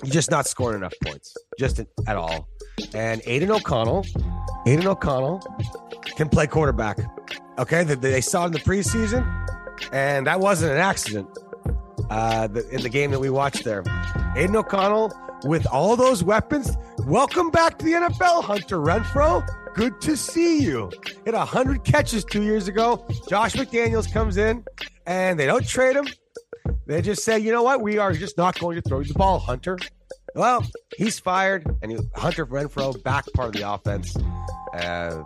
you're 0.03 0.12
just 0.12 0.32
not 0.32 0.49
scoring 0.49 0.78
enough 0.78 0.95
points, 1.05 1.32
just 1.61 1.80
at 2.09 2.16
all. 2.16 2.49
And 2.93 3.22
Aidan 3.24 3.53
O'Connell, 3.53 4.05
Aidan 4.66 4.88
O'Connell 4.88 5.41
can 6.16 6.28
play 6.28 6.49
quarterback. 6.49 6.99
Okay, 7.59 7.84
they, 7.84 7.95
they 7.95 8.20
saw 8.20 8.45
it 8.45 8.47
in 8.49 8.53
the 8.53 8.59
preseason, 8.59 9.24
and 9.93 10.26
that 10.26 10.41
wasn't 10.41 10.72
an 10.72 10.78
accident. 10.78 11.28
Uh, 12.11 12.49
the, 12.49 12.69
in 12.71 12.83
the 12.83 12.89
game 12.89 13.11
that 13.13 13.21
we 13.21 13.31
watched 13.31 13.65
there, 13.65 13.85
Aidan 14.37 14.57
O'Connell 14.57 15.13
with 15.45 15.67
all 15.67 15.97
those 15.97 16.23
weapons. 16.23 16.77
Welcome 17.07 17.51
back 17.51 17.79
to 17.79 17.85
the 17.85 17.93
NFL, 17.93 18.45
Hunter 18.45 18.79
Renfrow. 18.79 19.47
Good 19.75 20.01
to 20.03 20.17
see 20.17 20.63
you. 20.63 20.91
Hit 21.25 21.35
100 21.35 21.85
catches 21.85 22.25
two 22.25 22.43
years 22.43 22.69
ago. 22.69 23.07
Josh 23.29 23.55
McDaniels 23.55 24.13
comes 24.13 24.37
in 24.37 24.65
and 25.07 25.39
they 25.39 25.47
don't 25.47 25.67
trade 25.67 25.97
him. 25.97 26.09
They 26.87 27.01
just 27.01 27.25
say, 27.25 27.39
you 27.39 27.53
know 27.53 27.63
what? 27.63 27.81
We 27.81 27.99
are 27.99 28.13
just 28.13 28.37
not 28.37 28.59
going 28.59 28.77
to 28.77 28.83
throw 28.83 28.99
you 28.99 29.07
the 29.07 29.15
ball, 29.15 29.39
Hunter. 29.39 29.79
Well, 30.35 30.64
he's 30.97 31.18
fired, 31.18 31.66
and 31.83 31.93
he, 31.93 31.99
Hunter 32.14 32.47
Renfrow 32.47 33.03
back 33.03 33.26
part 33.35 33.55
of 33.55 33.61
the 33.61 33.70
offense. 33.70 34.16
Uh, 34.72 35.24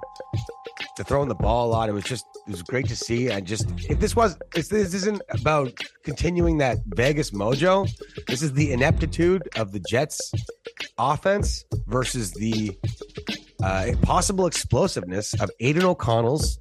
to 0.96 1.04
throwing 1.04 1.28
the 1.28 1.34
ball 1.34 1.68
a 1.68 1.70
lot. 1.70 1.88
It 1.88 1.92
was 1.92 2.04
just 2.04 2.26
it 2.46 2.50
was 2.50 2.62
great 2.62 2.88
to 2.88 2.96
see. 2.96 3.30
And 3.30 3.46
just 3.46 3.68
if 3.88 4.00
this 4.00 4.14
was 4.14 4.36
if 4.54 4.68
this 4.68 4.94
isn't 4.94 5.22
about 5.30 5.72
continuing 6.04 6.58
that 6.58 6.78
Vegas 6.86 7.30
mojo, 7.30 7.88
this 8.26 8.42
is 8.42 8.52
the 8.52 8.72
ineptitude 8.72 9.48
of 9.56 9.72
the 9.72 9.80
Jets 9.88 10.32
offense 10.98 11.64
versus 11.86 12.32
the 12.32 12.76
uh, 13.62 13.92
possible 14.02 14.46
explosiveness 14.46 15.34
of 15.40 15.50
Aidan 15.60 15.84
O'Connell's 15.84 16.58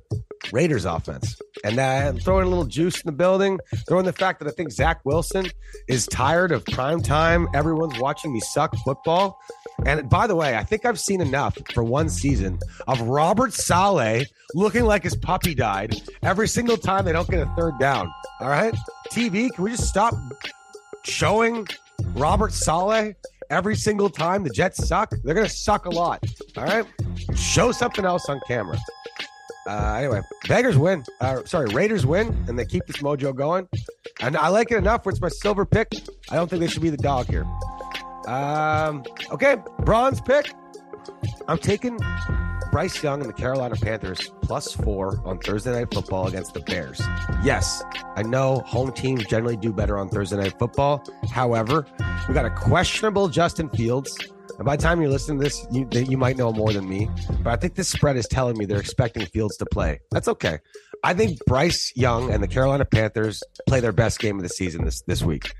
Raiders 0.51 0.85
offense. 0.85 1.39
And 1.63 1.79
uh, 1.79 2.13
throwing 2.13 2.45
a 2.45 2.49
little 2.49 2.65
juice 2.65 3.01
in 3.01 3.05
the 3.05 3.13
building, 3.13 3.59
throwing 3.87 4.05
the 4.05 4.13
fact 4.13 4.39
that 4.39 4.47
I 4.47 4.51
think 4.51 4.71
Zach 4.71 4.99
Wilson 5.05 5.47
is 5.87 6.05
tired 6.07 6.51
of 6.51 6.65
prime 6.65 7.01
time. 7.01 7.47
Everyone's 7.53 7.97
watching 7.99 8.33
me 8.33 8.39
suck 8.39 8.75
football. 8.83 9.39
And 9.85 10.09
by 10.09 10.27
the 10.27 10.35
way, 10.35 10.55
I 10.55 10.63
think 10.63 10.85
I've 10.85 10.99
seen 10.99 11.21
enough 11.21 11.57
for 11.73 11.83
one 11.83 12.09
season 12.09 12.59
of 12.87 13.01
Robert 13.01 13.53
Saleh 13.53 14.27
looking 14.53 14.83
like 14.85 15.03
his 15.03 15.15
puppy 15.15 15.55
died 15.55 16.01
every 16.21 16.47
single 16.47 16.77
time 16.77 17.05
they 17.05 17.13
don't 17.13 17.29
get 17.29 17.39
a 17.39 17.51
third 17.55 17.79
down. 17.79 18.11
All 18.39 18.49
right. 18.49 18.73
TV, 19.11 19.51
can 19.53 19.63
we 19.63 19.71
just 19.71 19.87
stop 19.87 20.13
showing 21.03 21.67
Robert 22.13 22.53
Saleh 22.53 23.15
every 23.49 23.75
single 23.75 24.09
time 24.09 24.43
the 24.43 24.49
Jets 24.49 24.87
suck? 24.87 25.11
They're 25.23 25.35
going 25.35 25.47
to 25.47 25.53
suck 25.53 25.85
a 25.85 25.89
lot. 25.89 26.23
All 26.57 26.65
right. 26.65 26.85
Show 27.35 27.71
something 27.71 28.05
else 28.05 28.27
on 28.29 28.39
camera. 28.47 28.77
Uh, 29.67 29.95
anyway, 29.97 30.21
Beggars 30.47 30.77
win. 30.77 31.03
Uh, 31.21 31.43
sorry, 31.45 31.67
Raiders 31.73 32.05
win, 32.05 32.27
and 32.47 32.59
they 32.59 32.65
keep 32.65 32.85
this 32.85 32.97
mojo 32.97 33.33
going. 33.33 33.67
And 34.19 34.35
I 34.35 34.49
like 34.49 34.71
it 34.71 34.77
enough 34.77 35.05
where 35.05 35.11
it's 35.11 35.21
my 35.21 35.29
silver 35.29 35.65
pick. 35.65 35.93
I 36.29 36.35
don't 36.35 36.49
think 36.49 36.59
they 36.59 36.67
should 36.67 36.81
be 36.81 36.89
the 36.89 36.97
dog 36.97 37.27
here. 37.27 37.45
Um, 38.27 39.03
okay, 39.31 39.57
bronze 39.79 40.21
pick. 40.21 40.53
I'm 41.47 41.57
taking 41.57 41.97
Bryce 42.71 43.03
Young 43.03 43.21
and 43.21 43.29
the 43.29 43.33
Carolina 43.33 43.75
Panthers 43.75 44.31
plus 44.41 44.71
four 44.73 45.21
on 45.25 45.37
Thursday 45.39 45.71
Night 45.71 45.93
Football 45.93 46.27
against 46.27 46.53
the 46.53 46.59
Bears. 46.61 47.01
Yes, 47.43 47.83
I 48.15 48.23
know 48.23 48.61
home 48.65 48.91
teams 48.93 49.25
generally 49.27 49.57
do 49.57 49.71
better 49.71 49.97
on 49.97 50.09
Thursday 50.09 50.37
Night 50.37 50.57
Football. 50.57 51.03
However, 51.31 51.85
we 52.27 52.33
got 52.33 52.45
a 52.45 52.49
questionable 52.49 53.27
Justin 53.27 53.69
Fields. 53.69 54.17
And 54.57 54.65
by 54.65 54.75
the 54.75 54.83
time 54.83 55.01
you're 55.01 55.09
listening 55.09 55.39
to 55.39 55.43
this, 55.43 55.65
you, 55.71 55.87
you 55.91 56.17
might 56.17 56.37
know 56.37 56.51
more 56.51 56.71
than 56.71 56.87
me. 56.87 57.09
But 57.41 57.51
I 57.51 57.55
think 57.55 57.75
this 57.75 57.89
spread 57.89 58.17
is 58.17 58.27
telling 58.27 58.57
me 58.57 58.65
they're 58.65 58.79
expecting 58.79 59.25
Fields 59.25 59.57
to 59.57 59.65
play. 59.65 59.99
That's 60.11 60.27
okay. 60.27 60.59
I 61.03 61.13
think 61.13 61.39
Bryce 61.45 61.91
Young 61.95 62.31
and 62.31 62.41
the 62.41 62.47
Carolina 62.47 62.85
Panthers 62.85 63.43
play 63.67 63.79
their 63.79 63.91
best 63.91 64.19
game 64.19 64.37
of 64.37 64.43
the 64.43 64.49
season 64.49 64.85
this, 64.85 65.01
this 65.01 65.21
week. 65.21 65.53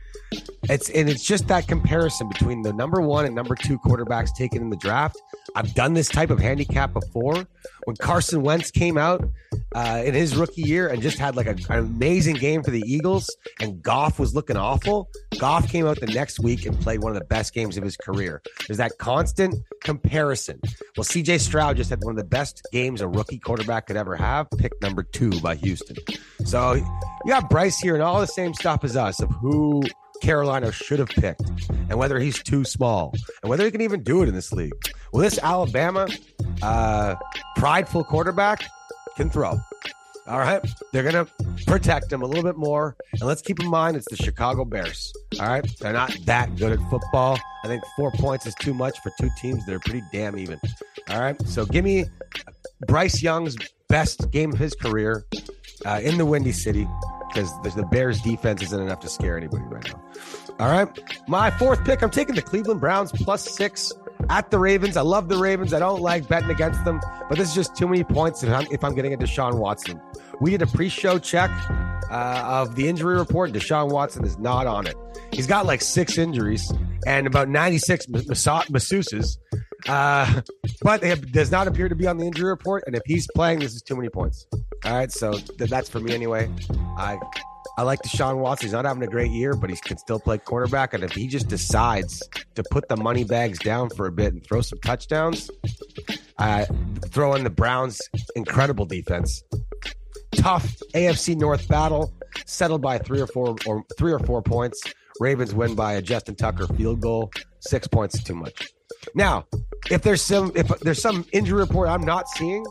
It's 0.63 0.89
and 0.89 1.09
it's 1.09 1.23
just 1.23 1.47
that 1.47 1.67
comparison 1.67 2.29
between 2.29 2.61
the 2.61 2.73
number 2.73 3.01
one 3.01 3.25
and 3.25 3.36
number 3.36 3.55
two 3.55 3.77
quarterbacks 3.79 4.34
taken 4.36 4.61
in 4.61 4.69
the 4.69 4.77
draft. 4.77 5.21
I've 5.55 5.73
done 5.73 5.93
this 5.93 6.07
type 6.07 6.29
of 6.29 6.39
handicap 6.39 6.93
before. 6.93 7.45
When 7.86 7.95
Carson 7.97 8.41
Wentz 8.41 8.71
came 8.71 8.97
out 8.97 9.27
uh, 9.75 10.01
in 10.05 10.13
his 10.13 10.36
rookie 10.36 10.61
year 10.61 10.88
and 10.88 11.01
just 11.01 11.17
had 11.17 11.36
like 11.36 11.47
a, 11.47 11.55
an 11.69 11.79
amazing 11.79 12.36
game 12.36 12.63
for 12.63 12.71
the 12.71 12.81
Eagles, 12.86 13.29
and 13.59 13.81
Goff 13.81 14.19
was 14.19 14.34
looking 14.34 14.55
awful. 14.55 15.09
Goff 15.38 15.69
came 15.69 15.86
out 15.86 15.99
the 15.99 16.07
next 16.07 16.39
week 16.39 16.65
and 16.65 16.79
played 16.79 17.01
one 17.01 17.11
of 17.11 17.19
the 17.19 17.25
best 17.25 17.53
games 17.53 17.77
of 17.77 17.84
his 17.84 17.97
career. 17.97 18.41
There's 18.67 18.77
that 18.77 18.97
constant 18.99 19.55
comparison. 19.81 20.61
Well, 20.95 21.03
CJ 21.03 21.41
Stroud 21.41 21.77
just 21.77 21.89
had 21.89 22.03
one 22.03 22.11
of 22.11 22.17
the 22.17 22.23
best 22.23 22.65
games 22.71 23.01
a 23.01 23.07
rookie 23.07 23.39
quarterback 23.39 23.88
could 23.88 23.97
ever 23.97 24.15
have, 24.15 24.49
picked 24.51 24.81
number 24.81 25.03
two 25.03 25.39
by 25.41 25.55
Houston. 25.55 25.97
So 26.45 26.73
you 26.73 26.86
got 27.27 27.49
Bryce 27.49 27.79
here 27.79 27.95
and 27.95 28.03
all 28.03 28.21
the 28.21 28.27
same 28.27 28.53
stuff 28.53 28.84
as 28.84 28.95
us 28.95 29.21
of 29.21 29.29
who 29.31 29.84
Carolina 30.24 30.71
should 30.71 30.99
have 30.99 31.09
picked 31.09 31.43
and 31.89 31.97
whether 31.99 32.17
he's 32.17 32.41
too 32.41 32.63
small 32.63 33.13
and 33.41 33.49
whether 33.49 33.65
he 33.65 33.71
can 33.71 33.82
even 33.82 34.01
do 34.01 34.24
it 34.24 34.30
in 34.30 34.34
this 34.34 34.53
league. 34.53 34.74
Well, 35.11 35.21
this 35.21 35.38
Alabama 35.38 36.07
uh, 36.61 37.15
prideful 37.57 38.05
quarterback 38.05 38.63
can 39.17 39.30
throw. 39.30 39.59
All 40.26 40.39
right. 40.39 40.65
They're 40.93 41.03
going 41.03 41.26
to 41.26 41.32
protect 41.65 42.11
him 42.11 42.21
a 42.21 42.26
little 42.26 42.43
bit 42.43 42.55
more. 42.55 42.95
And 43.11 43.24
let's 43.24 43.41
keep 43.41 43.59
in 43.59 43.69
mind 43.69 43.97
it's 43.97 44.09
the 44.09 44.15
Chicago 44.15 44.63
Bears. 44.63 45.11
All 45.41 45.47
right. 45.47 45.69
They're 45.82 45.91
not 45.91 46.17
that 46.26 46.55
good 46.55 46.71
at 46.71 46.80
football. 46.89 47.38
I 47.65 47.67
think 47.67 47.84
four 47.97 48.11
points 48.11 48.45
is 48.45 48.55
too 48.55 48.74
much 48.74 48.97
for 49.01 49.11
two 49.19 49.30
teams 49.41 49.65
that 49.65 49.76
are 49.76 49.80
pretty 49.80 50.03
damn 50.13 50.39
even. 50.39 50.59
All 51.09 51.19
right. 51.19 51.39
So 51.45 51.65
give 51.65 51.84
me 51.84 52.05
Bryce 52.88 53.21
Young's 53.21 53.57
best 53.89 54.32
game 54.32 54.53
of 54.53 54.59
his 54.59 54.74
career 54.74 55.26
uh, 55.86 55.99
in 56.01 56.17
the 56.17 56.26
Windy 56.26 56.53
City 56.53 56.88
because 57.34 57.75
the 57.75 57.86
Bears 57.86 58.21
defense 58.21 58.61
isn't 58.61 58.79
enough 58.79 58.99
to 59.01 59.09
scare 59.09 59.38
anybody 59.38 59.63
right 59.63 59.86
now. 59.86 60.01
All 60.59 60.71
right. 60.71 61.27
My 61.27 61.49
fourth 61.51 61.84
pick, 61.84 62.03
I'm 62.03 62.09
taking 62.09 62.36
the 62.36 62.41
Cleveland 62.41 62.79
Browns 62.79 63.11
plus 63.11 63.43
six 63.55 63.91
at 64.29 64.51
the 64.51 64.59
Ravens. 64.59 64.97
I 64.97 65.01
love 65.01 65.29
the 65.29 65.38
Ravens. 65.38 65.73
I 65.73 65.79
don't 65.79 66.01
like 66.01 66.27
betting 66.27 66.49
against 66.49 66.84
them, 66.86 67.01
but 67.29 67.38
this 67.38 67.49
is 67.49 67.55
just 67.55 67.75
too 67.75 67.88
many 67.88 68.03
points 68.03 68.43
if 68.43 68.49
I'm, 68.49 68.67
if 68.71 68.84
I'm 68.84 68.95
getting 68.95 69.13
a 69.13 69.17
Deshaun 69.17 69.55
Watson. 69.55 69.99
We 70.39 70.51
did 70.51 70.61
a 70.61 70.67
pre-show 70.67 71.19
check 71.19 71.49
uh, 72.11 72.43
of 72.45 72.75
the 72.75 72.88
injury 72.88 73.17
report. 73.17 73.51
Deshaun 73.51 73.89
Watson 73.91 74.23
is 74.25 74.38
not 74.38 74.67
on 74.67 74.88
it. 74.88 74.95
He's 75.31 75.47
got 75.47 75.65
like 75.65 75.81
six 75.81 76.17
injuries 76.17 76.71
and 77.07 77.27
about 77.27 77.49
96 77.49 78.05
masseuses, 78.07 79.38
uh, 79.88 80.41
but 80.81 81.03
it 81.03 81.31
does 81.31 81.51
not 81.51 81.67
appear 81.67 81.89
to 81.89 81.95
be 81.95 82.07
on 82.07 82.17
the 82.17 82.25
injury 82.25 82.49
report. 82.49 82.84
And 82.88 82.95
if 82.95 83.03
he's 83.05 83.27
playing, 83.36 83.59
this 83.59 83.73
is 83.73 83.81
too 83.81 83.95
many 83.95 84.09
points. 84.09 84.47
All 84.86 84.93
right, 84.93 85.11
so 85.11 85.34
th- 85.34 85.69
that's 85.69 85.89
for 85.89 85.99
me 85.99 86.13
anyway. 86.13 86.49
I 86.97 87.17
I 87.77 87.81
like 87.84 88.01
Deshaun 88.03 88.38
Watson. 88.38 88.67
He's 88.67 88.73
not 88.73 88.86
having 88.86 89.01
a 89.01 89.07
great 89.07 89.31
year, 89.31 89.55
but 89.55 89.69
he 89.69 89.75
can 89.77 89.97
still 89.97 90.19
play 90.19 90.38
quarterback. 90.38 90.93
And 90.93 91.03
if 91.03 91.11
he 91.13 91.27
just 91.27 91.47
decides 91.47 92.21
to 92.55 92.63
put 92.69 92.88
the 92.88 92.95
money 92.95 93.23
bags 93.23 93.57
down 93.59 93.89
for 93.89 94.05
a 94.05 94.11
bit 94.11 94.34
and 94.34 94.45
throw 94.45 94.61
some 94.61 94.79
touchdowns, 94.79 95.49
uh, 96.38 96.65
throw 97.07 97.34
in 97.34 97.43
the 97.43 97.49
Browns' 97.49 97.99
incredible 98.36 98.86
defense. 98.86 99.43
Tough 100.34 100.77
AFC 100.93 101.36
North 101.36 101.67
battle, 101.67 102.13
settled 102.45 102.81
by 102.81 102.99
three 102.99 103.21
or 103.21 103.27
four 103.27 103.55
or 103.65 103.84
three 103.97 104.11
or 104.11 104.19
four 104.19 104.41
points. 104.41 104.81
Ravens 105.19 105.53
win 105.53 105.75
by 105.75 105.93
a 105.93 106.01
Justin 106.01 106.36
Tucker 106.36 106.67
field 106.67 107.01
goal. 107.01 107.31
Six 107.59 107.88
points 107.88 108.15
is 108.15 108.23
too 108.23 108.36
much. 108.36 108.73
Now, 109.16 109.45
if 109.91 110.01
there's 110.01 110.22
some 110.22 110.51
if 110.56 110.68
there's 110.80 111.01
some 111.01 111.26
injury 111.34 111.60
report 111.60 111.89
I'm 111.89 112.04
not 112.04 112.28
seeing, 112.30 112.66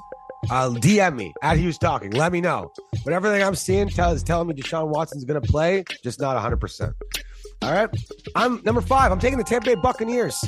uh, 0.51 0.71
DM 0.71 1.17
me 1.17 1.33
at 1.43 1.57
Hughes 1.57 1.79
Talking. 1.79 2.11
Let 2.13 2.33
me 2.33 2.41
know. 2.41 2.73
But 3.05 3.13
everything 3.13 3.43
I'm 3.43 3.55
seeing 3.55 3.89
tell, 3.89 4.13
is 4.13 4.23
telling 4.23 4.49
me 4.49 4.55
Deshaun 4.55 4.89
Watson's 4.89 5.25
going 5.25 5.41
to 5.41 5.47
play, 5.47 5.85
just 6.03 6.21
not 6.21 6.37
100%. 6.37 6.93
All 7.63 7.73
right. 7.73 7.89
I'm 8.35 8.61
number 8.65 8.81
five. 8.81 9.13
I'm 9.13 9.21
taking 9.21 9.39
the 9.39 9.45
Tampa 9.45 9.67
Bay 9.67 9.75
Buccaneers. 9.77 10.43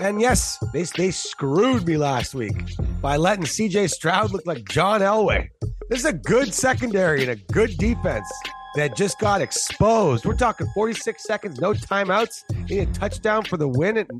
And 0.00 0.20
yes, 0.20 0.58
they, 0.72 0.82
they 0.82 1.10
screwed 1.12 1.86
me 1.86 1.96
last 1.96 2.34
week 2.34 2.56
by 3.00 3.16
letting 3.16 3.44
CJ 3.44 3.90
Stroud 3.90 4.32
look 4.32 4.44
like 4.46 4.68
John 4.68 5.00
Elway. 5.00 5.48
This 5.88 6.00
is 6.00 6.06
a 6.06 6.12
good 6.12 6.52
secondary 6.52 7.22
and 7.22 7.30
a 7.30 7.36
good 7.52 7.76
defense 7.76 8.26
that 8.74 8.96
just 8.96 9.18
got 9.18 9.40
exposed. 9.42 10.24
We're 10.24 10.34
talking 10.34 10.66
46 10.74 11.22
seconds, 11.22 11.60
no 11.60 11.72
timeouts, 11.72 12.44
need 12.70 12.88
a 12.88 12.92
touchdown 12.92 13.44
for 13.44 13.56
the 13.56 13.68
win, 13.68 13.98
and, 13.98 14.10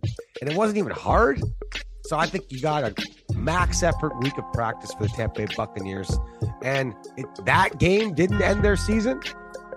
and 0.41 0.51
it 0.51 0.57
wasn't 0.57 0.79
even 0.79 0.93
hard. 0.93 1.43
So 2.05 2.19
I 2.19 2.27
think 2.27 2.51
you 2.51 2.61
got 2.61 2.85
a 2.85 2.95
max 3.35 3.83
effort 3.83 4.19
week 4.21 4.37
of 4.37 4.45
practice 4.53 4.93
for 4.93 5.05
the 5.05 5.09
Tampa 5.11 5.47
Bay 5.47 5.55
Buccaneers. 5.57 6.19
And 6.63 6.95
it, 7.17 7.27
that 7.45 7.79
game 7.79 8.15
didn't 8.15 8.43
end 8.43 8.65
their 8.65 8.77
season, 8.77 9.21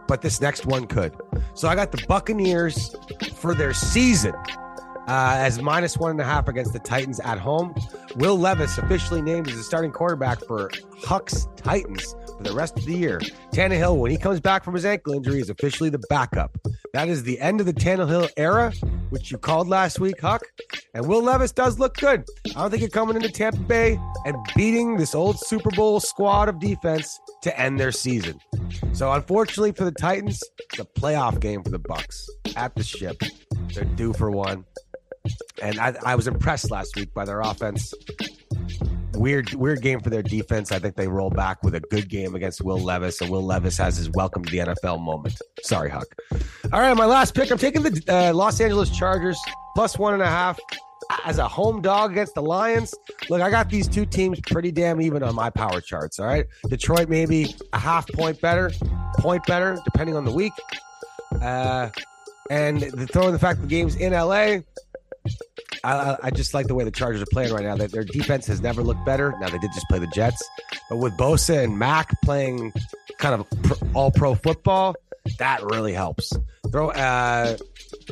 but 0.07 0.21
this 0.21 0.41
next 0.41 0.65
one 0.65 0.87
could. 0.87 1.15
So 1.53 1.67
I 1.67 1.75
got 1.75 1.91
the 1.91 2.03
Buccaneers 2.07 2.95
for 3.35 3.53
their 3.53 3.73
season 3.73 4.33
uh, 5.07 5.35
as 5.37 5.61
minus 5.61 5.97
one 5.97 6.11
and 6.11 6.21
a 6.21 6.25
half 6.25 6.47
against 6.47 6.73
the 6.73 6.79
Titans 6.79 7.19
at 7.19 7.37
home. 7.37 7.73
Will 8.15 8.37
Levis 8.37 8.77
officially 8.77 9.21
named 9.21 9.49
as 9.49 9.55
the 9.55 9.63
starting 9.63 9.91
quarterback 9.91 10.43
for 10.45 10.71
Huck's 11.03 11.47
Titans 11.57 12.15
for 12.37 12.43
the 12.43 12.53
rest 12.53 12.77
of 12.77 12.85
the 12.85 12.95
year. 12.95 13.19
Tannehill, 13.51 13.97
when 13.97 14.11
he 14.11 14.17
comes 14.17 14.39
back 14.39 14.63
from 14.63 14.73
his 14.73 14.85
ankle 14.85 15.13
injury, 15.13 15.39
is 15.39 15.49
officially 15.49 15.89
the 15.89 16.01
backup. 16.09 16.57
That 16.93 17.09
is 17.09 17.23
the 17.23 17.39
end 17.39 17.59
of 17.59 17.65
the 17.65 17.73
Tannehill 17.73 18.29
era, 18.37 18.71
which 19.09 19.31
you 19.31 19.37
called 19.37 19.67
last 19.67 19.99
week, 19.99 20.19
Huck. 20.21 20.43
And 20.93 21.07
Will 21.07 21.21
Levis 21.21 21.51
does 21.51 21.77
look 21.77 21.97
good. 21.97 22.23
I 22.55 22.61
don't 22.61 22.71
think 22.71 22.81
you're 22.81 22.89
coming 22.89 23.15
into 23.15 23.29
Tampa 23.29 23.59
Bay 23.59 23.99
and 24.25 24.37
beating 24.55 24.97
this 24.97 25.13
old 25.13 25.39
Super 25.39 25.69
Bowl 25.71 25.99
squad 25.99 26.47
of 26.47 26.59
defense 26.59 27.19
to 27.43 27.59
end 27.59 27.79
their 27.79 27.91
season. 27.91 28.39
So 28.93 29.11
unfortunately 29.11 29.73
for 29.73 29.83
the 29.83 29.91
Titans, 29.91 30.41
it's 30.71 30.79
a 30.79 30.85
playoff 30.85 31.39
game 31.39 31.63
for 31.63 31.69
the 31.69 31.79
Bucks 31.79 32.29
at 32.55 32.75
the 32.75 32.83
ship. 32.83 33.17
They're 33.73 33.83
due 33.83 34.13
for 34.13 34.31
one. 34.31 34.63
And 35.61 35.79
I, 35.79 35.95
I 36.03 36.15
was 36.15 36.27
impressed 36.27 36.71
last 36.71 36.95
week 36.95 37.13
by 37.13 37.25
their 37.25 37.41
offense. 37.41 37.93
Weird, 39.13 39.53
weird 39.53 39.81
game 39.81 40.01
for 40.01 40.09
their 40.09 40.23
defense. 40.23 40.71
I 40.71 40.79
think 40.79 40.95
they 40.95 41.07
roll 41.07 41.29
back 41.29 41.63
with 41.63 41.75
a 41.75 41.79
good 41.79 42.09
game 42.09 42.35
against 42.35 42.61
Will 42.61 42.79
Levis, 42.79 43.21
and 43.21 43.29
Will 43.29 43.45
Levis 43.45 43.77
has 43.77 43.95
his 43.95 44.09
welcome 44.11 44.43
to 44.43 44.51
the 44.51 44.57
NFL 44.57 45.01
moment. 45.01 45.41
Sorry, 45.63 45.89
Huck. 45.89 46.07
All 46.73 46.81
right, 46.81 46.95
my 46.95 47.05
last 47.05 47.33
pick. 47.33 47.49
I'm 47.49 47.57
taking 47.57 47.81
the 47.81 48.03
uh, 48.09 48.33
Los 48.33 48.59
Angeles 48.59 48.89
Chargers 48.89 49.39
plus 49.75 49.97
one 49.97 50.13
and 50.13 50.21
a 50.21 50.27
half 50.27 50.59
as 51.23 51.37
a 51.37 51.47
home 51.47 51.81
dog 51.81 52.11
against 52.11 52.35
the 52.35 52.41
Lions. 52.41 52.93
Look, 53.29 53.41
I 53.41 53.49
got 53.49 53.69
these 53.69 53.87
two 53.87 54.05
teams 54.05 54.39
pretty 54.41 54.71
damn 54.71 55.01
even 55.01 55.23
on 55.23 55.35
my 55.35 55.49
power 55.49 55.81
charts. 55.81 56.19
All 56.19 56.27
right, 56.27 56.45
Detroit 56.69 57.09
maybe 57.09 57.55
a 57.73 57.79
half 57.79 58.07
point 58.13 58.41
better, 58.41 58.71
point 59.19 59.45
better 59.45 59.77
depending 59.85 60.15
on 60.15 60.25
the 60.25 60.31
week. 60.31 60.53
Uh, 61.41 61.89
and 62.49 62.81
the, 62.81 63.07
throwing 63.07 63.33
the 63.33 63.39
fact 63.39 63.61
the 63.61 63.67
game's 63.67 63.95
in 63.95 64.13
LA, 64.13 64.57
I, 65.83 66.17
I, 66.23 66.31
just 66.31 66.53
like 66.53 66.67
the 66.67 66.75
way 66.75 66.83
the 66.83 66.91
Chargers 66.91 67.21
are 67.21 67.27
playing 67.31 67.53
right 67.53 67.63
now. 67.63 67.75
That 67.75 67.91
their 67.91 68.03
defense 68.03 68.47
has 68.47 68.61
never 68.61 68.81
looked 68.81 69.05
better. 69.05 69.33
Now 69.39 69.49
they 69.49 69.59
did 69.59 69.71
just 69.73 69.87
play 69.87 69.99
the 69.99 70.07
Jets, 70.07 70.43
but 70.89 70.97
with 70.97 71.13
Bosa 71.13 71.63
and 71.63 71.77
Mack 71.77 72.19
playing 72.21 72.73
kind 73.19 73.35
of 73.35 73.95
all 73.95 74.11
pro 74.11 74.35
football, 74.35 74.95
that 75.37 75.63
really 75.63 75.93
helps. 75.93 76.33
Throw 76.71 76.89
uh, 76.89 77.57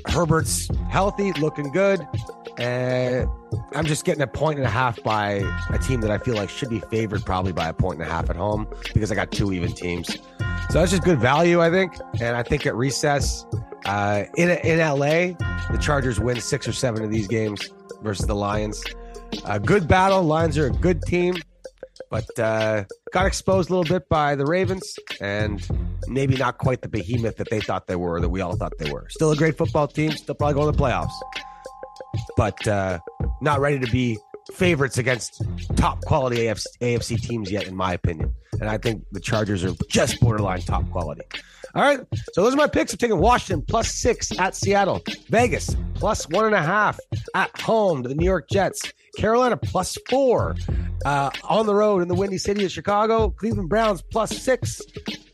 Herbert's 0.07 0.69
healthy, 0.89 1.33
looking 1.33 1.71
good. 1.71 2.05
and 2.57 3.27
I'm 3.73 3.85
just 3.85 4.05
getting 4.05 4.21
a 4.21 4.27
point 4.27 4.59
and 4.59 4.67
a 4.67 4.69
half 4.69 5.01
by 5.03 5.43
a 5.71 5.79
team 5.79 6.01
that 6.01 6.11
I 6.11 6.19
feel 6.19 6.35
like 6.35 6.49
should 6.49 6.69
be 6.69 6.79
favored 6.79 7.25
probably 7.25 7.51
by 7.51 7.67
a 7.67 7.73
point 7.73 7.99
and 7.99 8.07
a 8.07 8.11
half 8.11 8.29
at 8.29 8.35
home 8.35 8.67
because 8.93 9.11
I 9.11 9.15
got 9.15 9.31
two 9.31 9.51
even 9.51 9.73
teams. 9.73 10.07
So 10.69 10.79
that's 10.79 10.91
just 10.91 11.03
good 11.03 11.19
value, 11.19 11.61
I 11.61 11.69
think. 11.69 11.93
And 12.21 12.35
I 12.35 12.43
think 12.43 12.65
at 12.65 12.75
recess, 12.75 13.45
uh, 13.85 14.23
in 14.35 14.49
in 14.49 14.79
LA, 14.79 15.35
the 15.71 15.79
Chargers 15.79 16.19
win 16.19 16.39
six 16.39 16.67
or 16.67 16.73
seven 16.73 17.03
of 17.03 17.11
these 17.11 17.27
games 17.27 17.69
versus 18.01 18.25
the 18.25 18.35
Lions. 18.35 18.83
A 19.45 19.59
good 19.59 19.87
battle. 19.87 20.23
Lions 20.23 20.57
are 20.57 20.67
a 20.67 20.71
good 20.71 21.01
team, 21.03 21.35
but 22.09 22.27
uh, 22.39 22.83
got 23.11 23.25
exposed 23.25 23.69
a 23.69 23.75
little 23.75 23.91
bit 23.91 24.07
by 24.09 24.35
the 24.35 24.45
Ravens, 24.45 24.97
and 25.19 25.65
maybe 26.07 26.35
not 26.35 26.57
quite 26.57 26.81
the 26.81 26.89
behemoth 26.89 27.37
that 27.37 27.49
they 27.49 27.59
thought 27.59 27.87
they 27.87 27.95
were, 27.95 28.19
that 28.21 28.29
we 28.29 28.41
all 28.41 28.55
thought 28.55 28.73
they 28.77 28.91
were. 28.91 29.07
Still 29.09 29.31
a 29.31 29.35
great 29.35 29.57
football 29.57 29.87
team. 29.87 30.11
Still 30.11 30.35
probably 30.35 30.53
going 30.53 30.71
to 30.71 30.77
the 30.77 30.83
playoffs, 30.83 31.13
but 32.37 32.67
uh, 32.67 32.99
not 33.41 33.59
ready 33.59 33.79
to 33.79 33.91
be 33.91 34.17
favorites 34.51 34.97
against 34.97 35.41
top 35.75 36.01
quality 36.01 36.37
AFC, 36.37 36.65
AFC 36.81 37.19
teams 37.21 37.51
yet, 37.51 37.67
in 37.67 37.75
my 37.75 37.93
opinion. 37.93 38.33
And 38.59 38.69
I 38.69 38.77
think 38.77 39.03
the 39.11 39.19
Chargers 39.19 39.63
are 39.63 39.73
just 39.89 40.19
borderline 40.19 40.61
top 40.61 40.89
quality. 40.91 41.23
All 41.75 41.81
right. 41.81 41.99
So 42.33 42.43
those 42.43 42.53
are 42.53 42.57
my 42.57 42.67
picks. 42.67 42.93
I'm 42.93 42.99
taking 42.99 43.17
Washington 43.19 43.65
plus 43.67 43.93
six 43.93 44.37
at 44.39 44.55
Seattle, 44.55 45.01
Vegas 45.29 45.75
plus 45.95 46.27
one 46.29 46.45
and 46.45 46.53
a 46.55 46.61
half 46.61 46.99
at 47.33 47.59
home 47.61 48.03
to 48.03 48.09
the 48.09 48.15
New 48.15 48.25
York 48.25 48.47
Jets, 48.49 48.81
Carolina 49.17 49.57
plus 49.57 49.97
four 50.09 50.55
uh, 51.05 51.31
on 51.43 51.65
the 51.65 51.73
road 51.73 52.01
in 52.01 52.07
the 52.07 52.13
Windy 52.15 52.37
City 52.37 52.63
of 52.65 52.71
Chicago, 52.71 53.29
Cleveland 53.31 53.69
Browns 53.69 54.01
plus 54.11 54.37
six, 54.37 54.81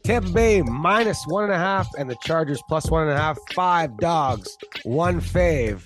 Tampa 0.03 0.29
Bay 0.29 0.61
minus 0.61 1.21
one 1.27 1.43
and 1.43 1.53
a 1.53 1.57
half, 1.57 1.87
and 1.97 2.09
the 2.09 2.15
Chargers 2.23 2.61
plus 2.69 2.89
one 2.89 3.03
and 3.03 3.11
a 3.11 3.17
half. 3.17 3.37
Five 3.53 3.97
dogs, 3.97 4.57
one 4.83 5.19
fave. 5.19 5.85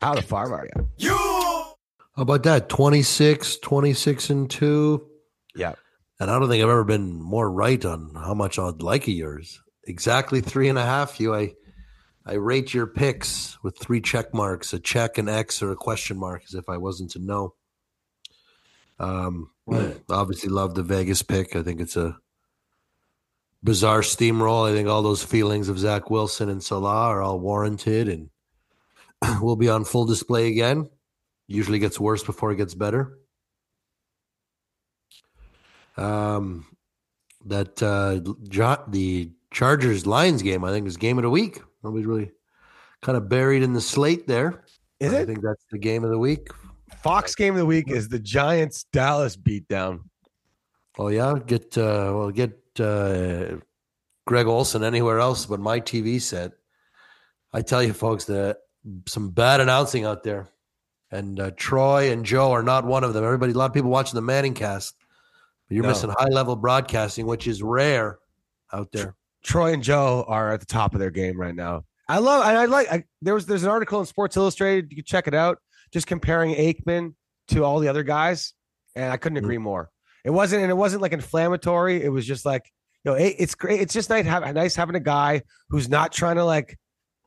How 0.00 0.14
the 0.14 0.22
farm 0.22 0.52
are 0.52 0.68
you? 0.74 0.88
You. 0.98 1.16
How 1.16 2.22
about 2.22 2.42
that? 2.42 2.68
26, 2.68 3.58
26 3.58 4.30
and 4.30 4.50
two. 4.50 5.06
Yeah. 5.54 5.74
And 6.20 6.30
I 6.30 6.38
don't 6.38 6.50
think 6.50 6.62
I've 6.62 6.68
ever 6.68 6.84
been 6.84 7.14
more 7.14 7.50
right 7.50 7.82
on 7.82 8.12
how 8.14 8.34
much 8.34 8.58
I'd 8.58 8.82
like 8.82 9.04
of 9.04 9.14
yours. 9.14 9.62
Exactly 9.84 10.42
three 10.42 10.68
and 10.68 10.78
a 10.78 10.84
half. 10.84 11.18
You, 11.18 11.34
I, 11.34 11.54
I 12.26 12.34
rate 12.34 12.74
your 12.74 12.86
picks 12.86 13.58
with 13.62 13.78
three 13.78 14.02
check 14.02 14.34
marks: 14.34 14.74
a 14.74 14.78
check, 14.78 15.16
an 15.16 15.30
X, 15.30 15.62
or 15.62 15.72
a 15.72 15.76
question 15.76 16.18
mark, 16.18 16.42
as 16.46 16.54
if 16.54 16.68
I 16.68 16.76
wasn't 16.76 17.12
to 17.12 17.18
know. 17.18 17.54
Um, 18.98 19.50
obviously, 20.10 20.50
love 20.50 20.74
the 20.74 20.82
Vegas 20.82 21.22
pick. 21.22 21.56
I 21.56 21.62
think 21.62 21.80
it's 21.80 21.96
a 21.96 22.18
bizarre 23.64 24.02
steamroll. 24.02 24.70
I 24.70 24.74
think 24.74 24.88
all 24.88 25.02
those 25.02 25.24
feelings 25.24 25.70
of 25.70 25.78
Zach 25.78 26.10
Wilson 26.10 26.50
and 26.50 26.62
Saleh 26.62 26.86
are 26.86 27.22
all 27.22 27.40
warranted, 27.40 28.08
and 28.08 28.28
will 29.42 29.56
be 29.56 29.70
on 29.70 29.84
full 29.86 30.04
display 30.04 30.48
again. 30.48 30.90
Usually 31.46 31.78
gets 31.78 31.98
worse 31.98 32.22
before 32.22 32.52
it 32.52 32.56
gets 32.56 32.74
better. 32.74 33.19
Um, 36.00 36.66
that 37.46 37.82
uh, 37.82 38.20
the 38.88 39.30
Chargers 39.50 40.06
Lions 40.06 40.42
game, 40.42 40.64
I 40.64 40.70
think, 40.70 40.86
is 40.86 40.96
game 40.96 41.18
of 41.18 41.22
the 41.22 41.30
week. 41.30 41.60
Nobody's 41.82 42.06
really 42.06 42.30
kind 43.02 43.16
of 43.16 43.28
buried 43.28 43.62
in 43.62 43.72
the 43.72 43.80
slate 43.80 44.26
there. 44.26 44.64
Is 45.00 45.12
it? 45.12 45.20
I 45.20 45.24
think 45.24 45.42
that's 45.42 45.64
the 45.70 45.78
game 45.78 46.04
of 46.04 46.10
the 46.10 46.18
week. 46.18 46.48
Fox 47.02 47.34
game 47.34 47.54
of 47.54 47.58
the 47.58 47.66
week 47.66 47.90
is 47.90 48.08
the 48.08 48.18
Giants 48.18 48.84
Dallas 48.92 49.36
beatdown. 49.36 50.00
Oh 50.98 51.08
yeah, 51.08 51.38
get 51.46 51.76
uh, 51.78 52.12
well 52.14 52.30
get 52.30 52.58
uh, 52.78 53.56
Greg 54.26 54.46
Olsen 54.46 54.84
anywhere 54.84 55.18
else 55.18 55.46
but 55.46 55.60
my 55.60 55.80
TV 55.80 56.20
set. 56.20 56.52
I 57.52 57.62
tell 57.62 57.82
you, 57.82 57.92
folks, 57.92 58.26
that 58.26 58.58
some 59.06 59.30
bad 59.30 59.60
announcing 59.60 60.04
out 60.04 60.22
there, 60.22 60.48
and 61.10 61.40
uh, 61.40 61.50
Troy 61.56 62.12
and 62.12 62.24
Joe 62.24 62.52
are 62.52 62.62
not 62.62 62.84
one 62.84 63.02
of 63.02 63.14
them. 63.14 63.24
Everybody, 63.24 63.52
a 63.52 63.56
lot 63.56 63.70
of 63.70 63.74
people 63.74 63.90
watching 63.90 64.16
the 64.16 64.22
Manning 64.22 64.54
cast 64.54 64.94
you're 65.70 65.82
no. 65.82 65.90
missing 65.90 66.10
high 66.10 66.28
level 66.28 66.56
broadcasting, 66.56 67.26
which 67.26 67.46
is 67.46 67.62
rare 67.62 68.18
out 68.72 68.90
there. 68.92 69.14
Troy 69.42 69.72
and 69.72 69.82
Joe 69.82 70.24
are 70.28 70.52
at 70.52 70.60
the 70.60 70.66
top 70.66 70.94
of 70.94 71.00
their 71.00 71.10
game 71.10 71.40
right 71.40 71.54
now. 71.54 71.84
I 72.08 72.18
love. 72.18 72.44
I, 72.44 72.54
I 72.54 72.64
like. 72.66 72.90
I, 72.90 73.04
there 73.22 73.34
was 73.34 73.46
there's 73.46 73.62
an 73.62 73.70
article 73.70 74.00
in 74.00 74.06
Sports 74.06 74.36
Illustrated. 74.36 74.90
You 74.90 74.96
can 74.96 75.04
check 75.04 75.28
it 75.28 75.34
out. 75.34 75.58
Just 75.92 76.06
comparing 76.06 76.54
Aikman 76.54 77.14
to 77.48 77.64
all 77.64 77.78
the 77.78 77.88
other 77.88 78.02
guys, 78.02 78.52
and 78.94 79.12
I 79.12 79.16
couldn't 79.16 79.36
mm-hmm. 79.38 79.44
agree 79.44 79.56
mm-hmm. 79.56 79.64
more. 79.64 79.90
It 80.24 80.30
wasn't, 80.30 80.62
and 80.62 80.70
it 80.70 80.76
wasn't 80.76 81.02
like 81.02 81.12
inflammatory. 81.12 82.02
It 82.02 82.10
was 82.10 82.26
just 82.26 82.44
like, 82.44 82.70
you 83.04 83.12
know, 83.12 83.16
it, 83.16 83.36
it's 83.38 83.54
great. 83.54 83.80
It's 83.80 83.94
just 83.94 84.10
nice, 84.10 84.26
have, 84.26 84.54
nice 84.54 84.74
having 84.74 84.96
a 84.96 85.00
guy 85.00 85.42
who's 85.70 85.88
not 85.88 86.12
trying 86.12 86.36
to 86.36 86.44
like 86.44 86.76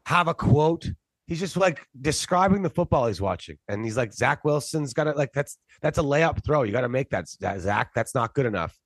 have 0.06 0.28
a 0.28 0.34
quote 0.34 0.90
he's 1.28 1.40
just 1.40 1.58
like 1.58 1.86
describing 2.00 2.62
the 2.62 2.70
football 2.70 3.08
he's 3.08 3.22
watching, 3.22 3.58
and 3.68 3.84
he's 3.84 3.98
like 3.98 4.14
Zach 4.14 4.44
Wilson's 4.44 4.94
got 4.94 5.06
to 5.06 5.12
like 5.12 5.32
that's 5.34 5.58
that's 5.82 5.98
a 5.98 6.04
layup 6.04 6.44
throw. 6.44 6.64
You 6.64 6.72
got 6.72 6.82
to 6.82 6.90
make 6.90 7.10
that 7.10 7.28
Zach. 7.28 7.92
That's 7.94 8.16
not 8.16 8.34
good 8.34 8.46
enough. 8.46 8.78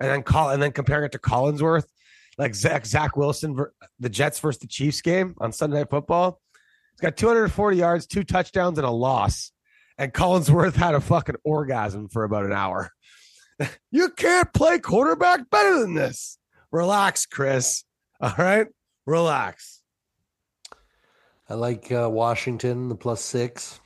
And 0.00 0.10
then 0.10 0.22
call 0.22 0.50
and 0.50 0.62
then 0.62 0.72
comparing 0.72 1.06
it 1.06 1.12
to 1.12 1.18
Collinsworth. 1.18 1.86
like 2.38 2.54
Zach 2.54 2.86
Zach 2.86 3.16
Wilson, 3.16 3.56
the 3.98 4.08
Jets 4.08 4.38
versus 4.40 4.60
the 4.60 4.66
Chiefs 4.66 5.00
game 5.00 5.34
on 5.38 5.52
Sunday 5.52 5.78
Night 5.78 5.90
Football. 5.90 6.40
He's 6.92 7.00
got 7.00 7.16
240 7.16 7.76
yards, 7.76 8.06
two 8.06 8.24
touchdowns, 8.24 8.78
and 8.78 8.86
a 8.86 8.90
loss. 8.90 9.52
And 9.98 10.12
Collinsworth 10.12 10.74
had 10.76 10.94
a 10.94 11.00
fucking 11.00 11.36
orgasm 11.44 12.08
for 12.08 12.24
about 12.24 12.44
an 12.44 12.52
hour. 12.52 12.90
you 13.90 14.10
can't 14.10 14.52
play 14.52 14.78
quarterback 14.78 15.48
better 15.50 15.80
than 15.80 15.94
this. 15.94 16.38
Relax, 16.70 17.26
Chris. 17.26 17.84
All 18.20 18.34
right, 18.36 18.66
relax. 19.06 19.75
I 21.48 21.54
like 21.54 21.92
uh, 21.92 22.08
Washington, 22.10 22.88
the 22.88 22.96
plus 22.96 23.20
six. 23.20 23.80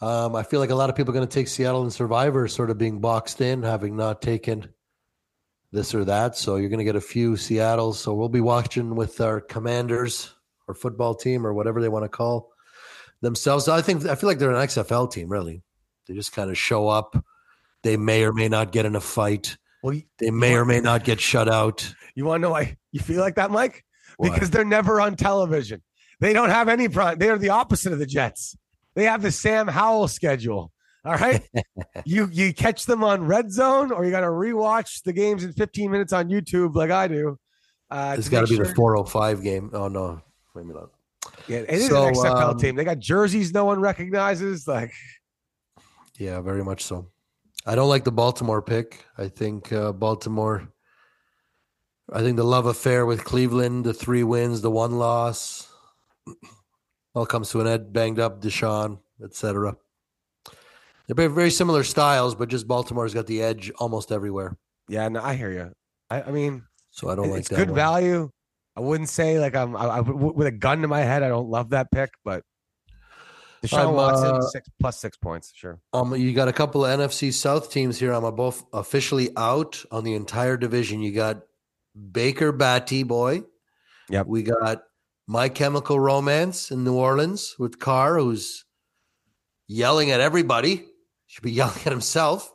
Um, 0.00 0.36
I 0.36 0.42
feel 0.42 0.60
like 0.60 0.70
a 0.70 0.74
lot 0.74 0.90
of 0.90 0.96
people 0.96 1.12
are 1.12 1.14
going 1.18 1.26
to 1.26 1.32
take 1.34 1.48
Seattle 1.48 1.82
and 1.82 1.92
Survivor 1.92 2.46
sort 2.48 2.70
of 2.70 2.78
being 2.78 3.00
boxed 3.00 3.40
in, 3.40 3.62
having 3.62 3.96
not 3.96 4.20
taken 4.22 4.68
this 5.72 5.94
or 5.94 6.04
that. 6.04 6.36
So 6.36 6.56
you're 6.56 6.68
going 6.68 6.78
to 6.78 6.84
get 6.84 6.96
a 6.96 7.00
few 7.00 7.36
Seattles. 7.36 7.98
So 7.98 8.14
we'll 8.14 8.28
be 8.28 8.40
watching 8.40 8.94
with 8.94 9.20
our 9.20 9.40
commanders 9.40 10.32
or 10.68 10.74
football 10.74 11.14
team 11.14 11.46
or 11.46 11.54
whatever 11.54 11.80
they 11.80 11.88
want 11.88 12.04
to 12.04 12.08
call 12.10 12.52
themselves. 13.22 13.68
I 13.68 13.80
think 13.80 14.04
I 14.06 14.14
feel 14.14 14.28
like 14.28 14.38
they're 14.38 14.52
an 14.52 14.66
XFL 14.68 15.10
team, 15.10 15.28
really. 15.28 15.62
They 16.06 16.14
just 16.14 16.32
kind 16.32 16.50
of 16.50 16.58
show 16.58 16.88
up. 16.88 17.16
They 17.82 17.96
may 17.96 18.24
or 18.24 18.32
may 18.32 18.48
not 18.48 18.70
get 18.72 18.84
in 18.84 18.96
a 18.96 19.00
fight. 19.00 19.56
Well, 19.82 19.98
They 20.18 20.30
may 20.30 20.54
or 20.56 20.64
may 20.64 20.80
not 20.80 21.04
get 21.04 21.20
shut 21.20 21.48
out. 21.48 21.92
you 22.14 22.24
want 22.24 22.40
to 22.40 22.42
know 22.42 22.50
why 22.50 22.76
you 22.92 23.00
feel 23.00 23.20
like 23.20 23.36
that, 23.36 23.50
Mike? 23.50 23.84
Because 24.20 24.50
they're 24.50 24.64
never 24.64 25.00
on 25.00 25.16
television. 25.16 25.82
They 26.20 26.32
don't 26.32 26.50
have 26.50 26.68
any 26.68 26.88
prime. 26.88 27.18
They 27.18 27.28
are 27.28 27.38
the 27.38 27.50
opposite 27.50 27.92
of 27.92 27.98
the 27.98 28.06
Jets. 28.06 28.56
They 28.94 29.04
have 29.04 29.22
the 29.22 29.30
Sam 29.30 29.68
Howell 29.68 30.08
schedule. 30.08 30.72
All 31.04 31.14
right. 31.14 31.42
you 32.04 32.28
you 32.32 32.52
catch 32.54 32.84
them 32.86 33.04
on 33.04 33.24
red 33.26 33.52
zone 33.52 33.92
or 33.92 34.04
you 34.04 34.10
got 34.10 34.22
to 34.22 34.26
rewatch 34.28 35.02
the 35.04 35.12
games 35.12 35.44
in 35.44 35.52
15 35.52 35.90
minutes 35.90 36.12
on 36.12 36.28
YouTube 36.28 36.74
like 36.74 36.90
I 36.90 37.06
do. 37.08 37.38
Uh, 37.90 38.16
It's 38.18 38.28
got 38.28 38.40
to 38.40 38.46
be 38.46 38.56
the 38.56 38.64
sure- 38.64 38.74
405 38.74 39.42
game. 39.42 39.70
Oh, 39.72 39.88
no. 39.88 40.20
Maybe 40.54 40.72
not. 40.72 40.90
Yeah, 41.46 41.58
it 41.58 41.70
is 41.70 41.88
So, 41.88 42.06
an 42.08 42.14
XFL 42.14 42.50
um, 42.52 42.58
team. 42.58 42.74
They 42.76 42.84
got 42.84 42.98
jerseys 42.98 43.52
no 43.52 43.64
one 43.64 43.80
recognizes. 43.80 44.66
Like, 44.66 44.92
Yeah, 46.18 46.40
very 46.40 46.64
much 46.64 46.82
so. 46.84 47.08
I 47.66 47.74
don't 47.74 47.88
like 47.88 48.04
the 48.04 48.12
Baltimore 48.12 48.62
pick. 48.62 49.04
I 49.18 49.28
think 49.28 49.72
uh, 49.72 49.92
Baltimore. 49.92 50.68
I 52.12 52.20
think 52.20 52.36
the 52.36 52.44
love 52.44 52.66
affair 52.66 53.04
with 53.06 53.24
Cleveland, 53.24 53.84
the 53.84 53.92
three 53.94 54.22
wins, 54.22 54.60
the 54.62 54.70
one 54.70 54.98
loss, 54.98 55.68
all 57.14 57.26
comes 57.26 57.50
to 57.50 57.60
an 57.60 57.66
end. 57.66 57.92
Banged 57.92 58.18
up, 58.20 58.40
Deshaun, 58.42 58.98
etc. 59.22 59.76
They're 61.06 61.14
very- 61.14 61.28
very 61.32 61.50
similar 61.50 61.84
styles, 61.84 62.34
but 62.34 62.48
just 62.48 62.66
Baltimore's 62.66 63.14
got 63.14 63.26
the 63.26 63.42
edge 63.42 63.70
almost 63.78 64.10
everywhere. 64.12 64.56
yeah, 64.88 65.08
no, 65.08 65.22
I 65.22 65.34
hear 65.34 65.50
you. 65.52 65.72
I, 66.10 66.22
I 66.22 66.30
mean, 66.30 66.64
So 66.90 67.08
I 67.08 67.14
don't 67.14 67.30
like 67.30 67.40
it's 67.40 67.48
that. 67.50 67.56
good 67.56 67.70
one. 67.70 67.76
value. 67.76 68.30
I 68.76 68.80
wouldn't 68.80 69.08
say 69.08 69.38
like 69.40 69.54
I'm 69.56 69.74
I, 69.74 69.84
I, 69.86 70.00
with 70.00 70.46
a 70.46 70.50
gun 70.52 70.82
to 70.82 70.88
my 70.88 71.00
head. 71.00 71.22
I 71.22 71.28
don't 71.28 71.48
love 71.48 71.70
that 71.70 71.90
pick, 71.90 72.10
but 72.24 72.44
Deshaun 73.64 73.88
I'm, 73.88 73.94
Watson 73.94 74.36
uh, 74.36 74.40
six 74.42 74.68
plus 74.78 74.98
six 75.00 75.16
points, 75.16 75.50
sure. 75.54 75.80
Um, 75.94 76.14
you 76.14 76.32
got 76.34 76.48
a 76.48 76.52
couple 76.52 76.84
of 76.84 76.98
NFC 77.00 77.32
South 77.32 77.72
teams 77.72 77.98
here. 77.98 78.12
I'm 78.12 78.34
both 78.36 78.64
officially 78.72 79.30
out 79.36 79.82
on 79.90 80.04
the 80.04 80.14
entire 80.14 80.56
division. 80.58 81.00
You 81.00 81.12
got 81.12 81.40
Baker 82.12 82.52
Batty 82.52 83.02
boy. 83.02 83.44
Yep. 84.10 84.26
We 84.26 84.42
got 84.42 84.82
My 85.26 85.48
Chemical 85.48 85.98
Romance 85.98 86.70
in 86.70 86.84
New 86.84 86.94
Orleans 86.94 87.56
with 87.58 87.78
Carr, 87.78 88.18
who's 88.18 88.64
yelling 89.66 90.10
at 90.10 90.20
everybody. 90.20 90.86
Should 91.26 91.42
be 91.42 91.52
yelling 91.60 91.78
at 91.84 91.92
himself. 91.92 92.52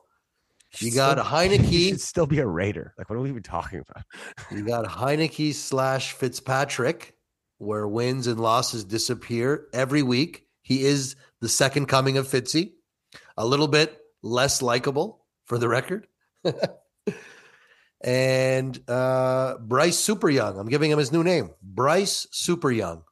You 0.79 0.91
got 0.93 1.17
Still- 1.17 1.25
Heinicke. 1.31 1.65
He 1.65 1.89
should 1.89 2.01
still 2.01 2.25
be 2.27 2.39
a 2.39 2.47
Raider. 2.47 2.93
Like, 2.97 3.09
what 3.09 3.17
are 3.17 3.21
we 3.21 3.29
even 3.29 3.43
talking 3.43 3.79
about? 3.87 4.05
You 4.51 4.63
got 4.63 4.85
Heinicke 4.85 5.53
slash 5.53 6.13
Fitzpatrick, 6.13 7.13
where 7.57 7.87
wins 7.87 8.27
and 8.27 8.39
losses 8.39 8.85
disappear 8.85 9.67
every 9.73 10.01
week. 10.01 10.45
He 10.61 10.85
is 10.85 11.15
the 11.41 11.49
second 11.49 11.87
coming 11.87 12.17
of 12.17 12.27
Fitzy, 12.27 12.71
a 13.35 13.45
little 13.45 13.67
bit 13.67 13.97
less 14.23 14.61
likable 14.61 15.25
for 15.45 15.57
the 15.57 15.67
record. 15.67 16.07
and 18.03 18.79
uh, 18.89 19.57
Bryce 19.59 19.97
Super 19.97 20.29
Young. 20.29 20.57
I'm 20.57 20.69
giving 20.69 20.91
him 20.91 20.99
his 20.99 21.11
new 21.11 21.23
name, 21.23 21.51
Bryce 21.61 22.27
Super 22.31 22.71
Young. 22.71 23.03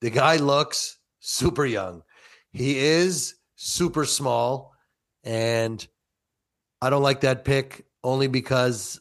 The 0.00 0.10
guy 0.10 0.36
looks 0.36 0.98
super 1.20 1.66
young. 1.66 2.02
He 2.52 2.78
is 2.78 3.34
super 3.56 4.04
small, 4.04 4.72
and 5.24 5.86
I 6.80 6.90
don't 6.90 7.02
like 7.02 7.22
that 7.22 7.44
pick 7.44 7.86
only 8.04 8.28
because 8.28 9.00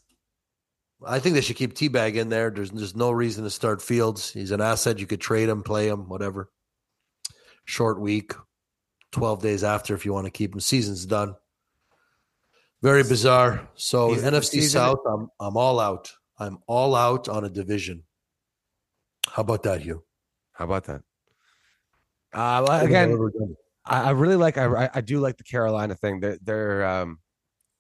I 1.05 1.19
think 1.19 1.35
they 1.35 1.41
should 1.41 1.57
keep 1.57 1.73
Teabag 1.73 2.15
in 2.15 2.29
there. 2.29 2.49
There's 2.49 2.71
there's 2.71 2.95
no 2.95 3.11
reason 3.11 3.43
to 3.43 3.49
start 3.49 3.81
Fields. 3.81 4.31
He's 4.31 4.51
an 4.51 4.61
asset. 4.61 4.99
You 4.99 5.07
could 5.07 5.21
trade 5.21 5.49
him, 5.49 5.63
play 5.63 5.87
him, 5.87 6.09
whatever. 6.09 6.49
Short 7.65 7.99
week, 7.99 8.33
twelve 9.11 9.41
days 9.41 9.63
after 9.63 9.93
if 9.93 10.05
you 10.05 10.13
want 10.13 10.25
to 10.25 10.31
keep 10.31 10.53
him. 10.53 10.59
Season's 10.59 11.05
done. 11.05 11.35
Very 12.85 13.01
bizarre. 13.03 13.67
So 13.73 14.13
Season- 14.13 14.33
NFC 14.35 14.45
season- 14.61 14.69
South, 14.79 14.99
I'm 15.07 15.27
I'm 15.39 15.57
all 15.57 15.79
out. 15.79 16.11
I'm 16.37 16.59
all 16.67 16.93
out 16.95 17.27
on 17.27 17.43
a 17.43 17.49
division. 17.49 18.03
How 19.27 19.41
about 19.41 19.63
that, 19.63 19.81
Hugh? 19.81 20.03
How 20.53 20.65
about 20.65 20.83
that? 20.83 21.01
Uh, 22.31 22.63
well, 22.67 22.85
again, 22.85 23.17
I, 23.85 24.03
I 24.03 24.09
really 24.11 24.35
like. 24.35 24.57
I, 24.59 24.89
I 24.93 25.01
do 25.01 25.19
like 25.19 25.37
the 25.37 25.43
Carolina 25.43 25.95
thing. 25.95 26.19
They're 26.19 26.37
they're 26.43 26.85
um 26.85 27.19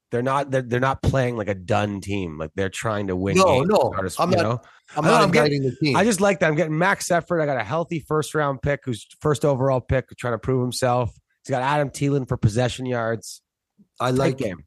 they're 0.09 0.23
not 0.23 0.49
they're, 0.49 0.63
they're 0.63 0.79
not 0.79 1.03
playing 1.03 1.37
like 1.37 1.49
a 1.49 1.53
done 1.55 2.01
team. 2.01 2.39
Like 2.39 2.49
they're 2.55 2.69
trying 2.69 3.07
to 3.07 3.15
win. 3.15 3.37
No, 3.37 3.45
games 3.45 3.67
no, 3.67 3.77
regardless, 3.89 4.19
I'm 4.19 4.31
you 4.31 4.37
not- 4.37 4.43
know? 4.43 4.61
I'm 4.97 5.05
not 5.05 5.21
I'm 5.23 5.29
getting- 5.31 5.61
the 5.61 5.75
team. 5.75 5.95
I 5.97 6.03
just 6.03 6.19
like 6.19 6.39
that. 6.39 6.47
I'm 6.47 6.55
getting 6.55 6.77
Max 6.77 7.11
Effort. 7.11 7.41
I 7.41 7.45
got 7.45 7.57
a 7.57 7.63
healthy 7.63 7.99
first 7.99 8.33
round 8.33 8.61
pick 8.63 8.79
who's 8.85 9.05
first 9.21 9.45
overall 9.45 9.81
pick 9.81 10.05
trying 10.17 10.33
to 10.33 10.39
prove 10.39 10.61
himself. 10.61 11.11
He's 11.43 11.51
got 11.51 11.61
Adam 11.61 11.89
Thielen 11.91 12.27
for 12.27 12.37
possession 12.37 12.87
yards. 12.87 13.43
I 13.99 14.09
Tight 14.09 14.17
like 14.17 14.37
game. 14.37 14.63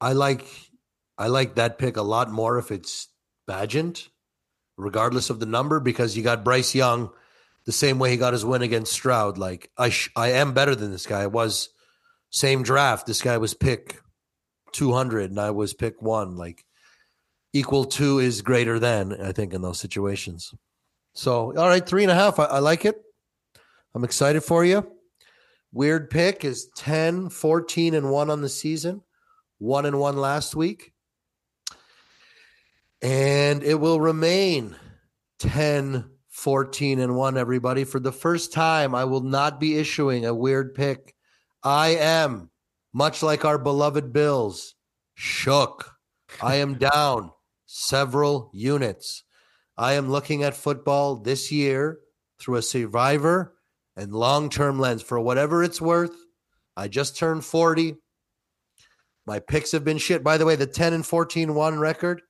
I 0.00 0.12
like 0.12 0.46
I 1.18 1.28
like 1.28 1.54
that 1.54 1.78
pick 1.78 1.96
a 1.96 2.02
lot 2.02 2.30
more 2.30 2.58
if 2.58 2.70
it's 2.70 3.08
Bagent, 3.48 4.08
regardless 4.76 5.30
of 5.30 5.40
the 5.40 5.46
number, 5.46 5.80
because 5.80 6.16
you 6.16 6.22
got 6.22 6.44
Bryce 6.44 6.74
Young 6.74 7.10
the 7.64 7.72
same 7.72 7.98
way 7.98 8.10
he 8.10 8.16
got 8.16 8.32
his 8.32 8.44
win 8.44 8.62
against 8.62 8.92
Stroud. 8.92 9.38
Like 9.38 9.70
I 9.76 9.90
sh- 9.90 10.10
I 10.14 10.32
am 10.32 10.54
better 10.54 10.74
than 10.74 10.90
this 10.90 11.06
guy. 11.06 11.22
I 11.22 11.26
was 11.26 11.70
same 12.30 12.62
draft. 12.62 13.06
This 13.06 13.22
guy 13.22 13.38
was 13.38 13.54
pick 13.54 14.00
two 14.72 14.92
hundred 14.92 15.30
and 15.30 15.40
I 15.40 15.50
was 15.50 15.74
pick 15.74 16.02
one. 16.02 16.36
Like 16.36 16.64
equal 17.52 17.86
to 17.86 18.18
is 18.18 18.42
greater 18.42 18.78
than, 18.78 19.18
I 19.20 19.32
think, 19.32 19.54
in 19.54 19.62
those 19.62 19.80
situations. 19.80 20.54
So 21.14 21.56
all 21.56 21.68
right, 21.68 21.86
three 21.86 22.02
and 22.02 22.12
a 22.12 22.14
half. 22.14 22.38
I, 22.38 22.44
I 22.44 22.58
like 22.58 22.84
it. 22.84 23.00
I'm 23.94 24.04
excited 24.04 24.42
for 24.42 24.64
you. 24.64 24.86
Weird 25.72 26.10
pick 26.10 26.44
is 26.44 26.68
10, 26.76 27.30
14, 27.30 27.94
and 27.94 28.10
1 28.10 28.30
on 28.30 28.40
the 28.40 28.48
season 28.48 29.02
one 29.58 29.86
and 29.86 29.98
one 29.98 30.16
last 30.16 30.54
week. 30.54 30.92
And 33.02 33.62
it 33.62 33.74
will 33.74 34.00
remain 34.00 34.76
10, 35.38 36.10
14, 36.28 36.98
and 36.98 37.16
one, 37.16 37.36
everybody. 37.36 37.84
For 37.84 38.00
the 38.00 38.12
first 38.12 38.52
time, 38.52 38.94
I 38.94 39.04
will 39.04 39.20
not 39.20 39.60
be 39.60 39.76
issuing 39.76 40.24
a 40.24 40.34
weird 40.34 40.74
pick. 40.74 41.14
I 41.62 41.88
am, 41.96 42.50
much 42.92 43.22
like 43.22 43.44
our 43.44 43.58
beloved 43.58 44.12
Bills, 44.12 44.74
shook. 45.14 45.92
I 46.42 46.56
am 46.56 46.74
down 46.78 47.30
several 47.66 48.50
units. 48.54 49.24
I 49.76 49.94
am 49.94 50.10
looking 50.10 50.42
at 50.42 50.56
football 50.56 51.16
this 51.16 51.52
year 51.52 51.98
through 52.38 52.56
a 52.56 52.62
survivor 52.62 53.54
and 53.96 54.12
long 54.12 54.48
term 54.48 54.78
lens 54.78 55.02
for 55.02 55.20
whatever 55.20 55.62
it's 55.62 55.80
worth. 55.80 56.14
I 56.76 56.88
just 56.88 57.16
turned 57.16 57.44
40. 57.44 57.96
My 59.26 59.40
picks 59.40 59.72
have 59.72 59.84
been 59.84 59.98
shit. 59.98 60.22
By 60.22 60.38
the 60.38 60.46
way, 60.46 60.56
the 60.56 60.66
10 60.66 60.92
and 60.92 61.04
14 61.04 61.54
1 61.54 61.78
record 61.78 62.22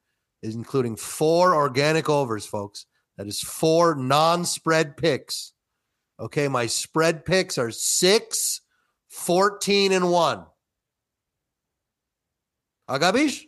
is 0.43 0.55
including 0.55 0.97
four 0.97 1.55
organic 1.55 2.09
overs, 2.09 2.47
folks. 2.47 2.87
That 3.17 3.27
is 3.27 3.41
four 3.41 3.95
non 3.95 4.45
spread 4.45 4.97
picks. 4.97 5.53
Okay, 6.19 6.49
my 6.49 6.67
spread 6.67 7.27
picks 7.27 7.59
are 7.59 7.71
6, 7.71 8.61
14, 9.11 9.93
and 9.93 10.11
1. 10.11 10.47
Agabish? 12.89 13.43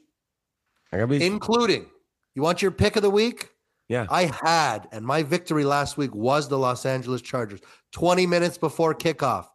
Gotta 0.92 1.14
Including, 1.14 1.86
you 2.34 2.42
want 2.42 2.60
your 2.60 2.70
pick 2.70 2.96
of 2.96 3.02
the 3.02 3.10
week? 3.10 3.50
Yeah. 3.88 4.06
I 4.10 4.24
had, 4.24 4.88
and 4.92 5.06
my 5.06 5.22
victory 5.22 5.64
last 5.64 5.96
week 5.96 6.14
was 6.14 6.48
the 6.48 6.58
Los 6.58 6.84
Angeles 6.84 7.22
Chargers. 7.22 7.60
20 7.92 8.26
minutes 8.26 8.58
before 8.58 8.94
kickoff, 8.94 9.46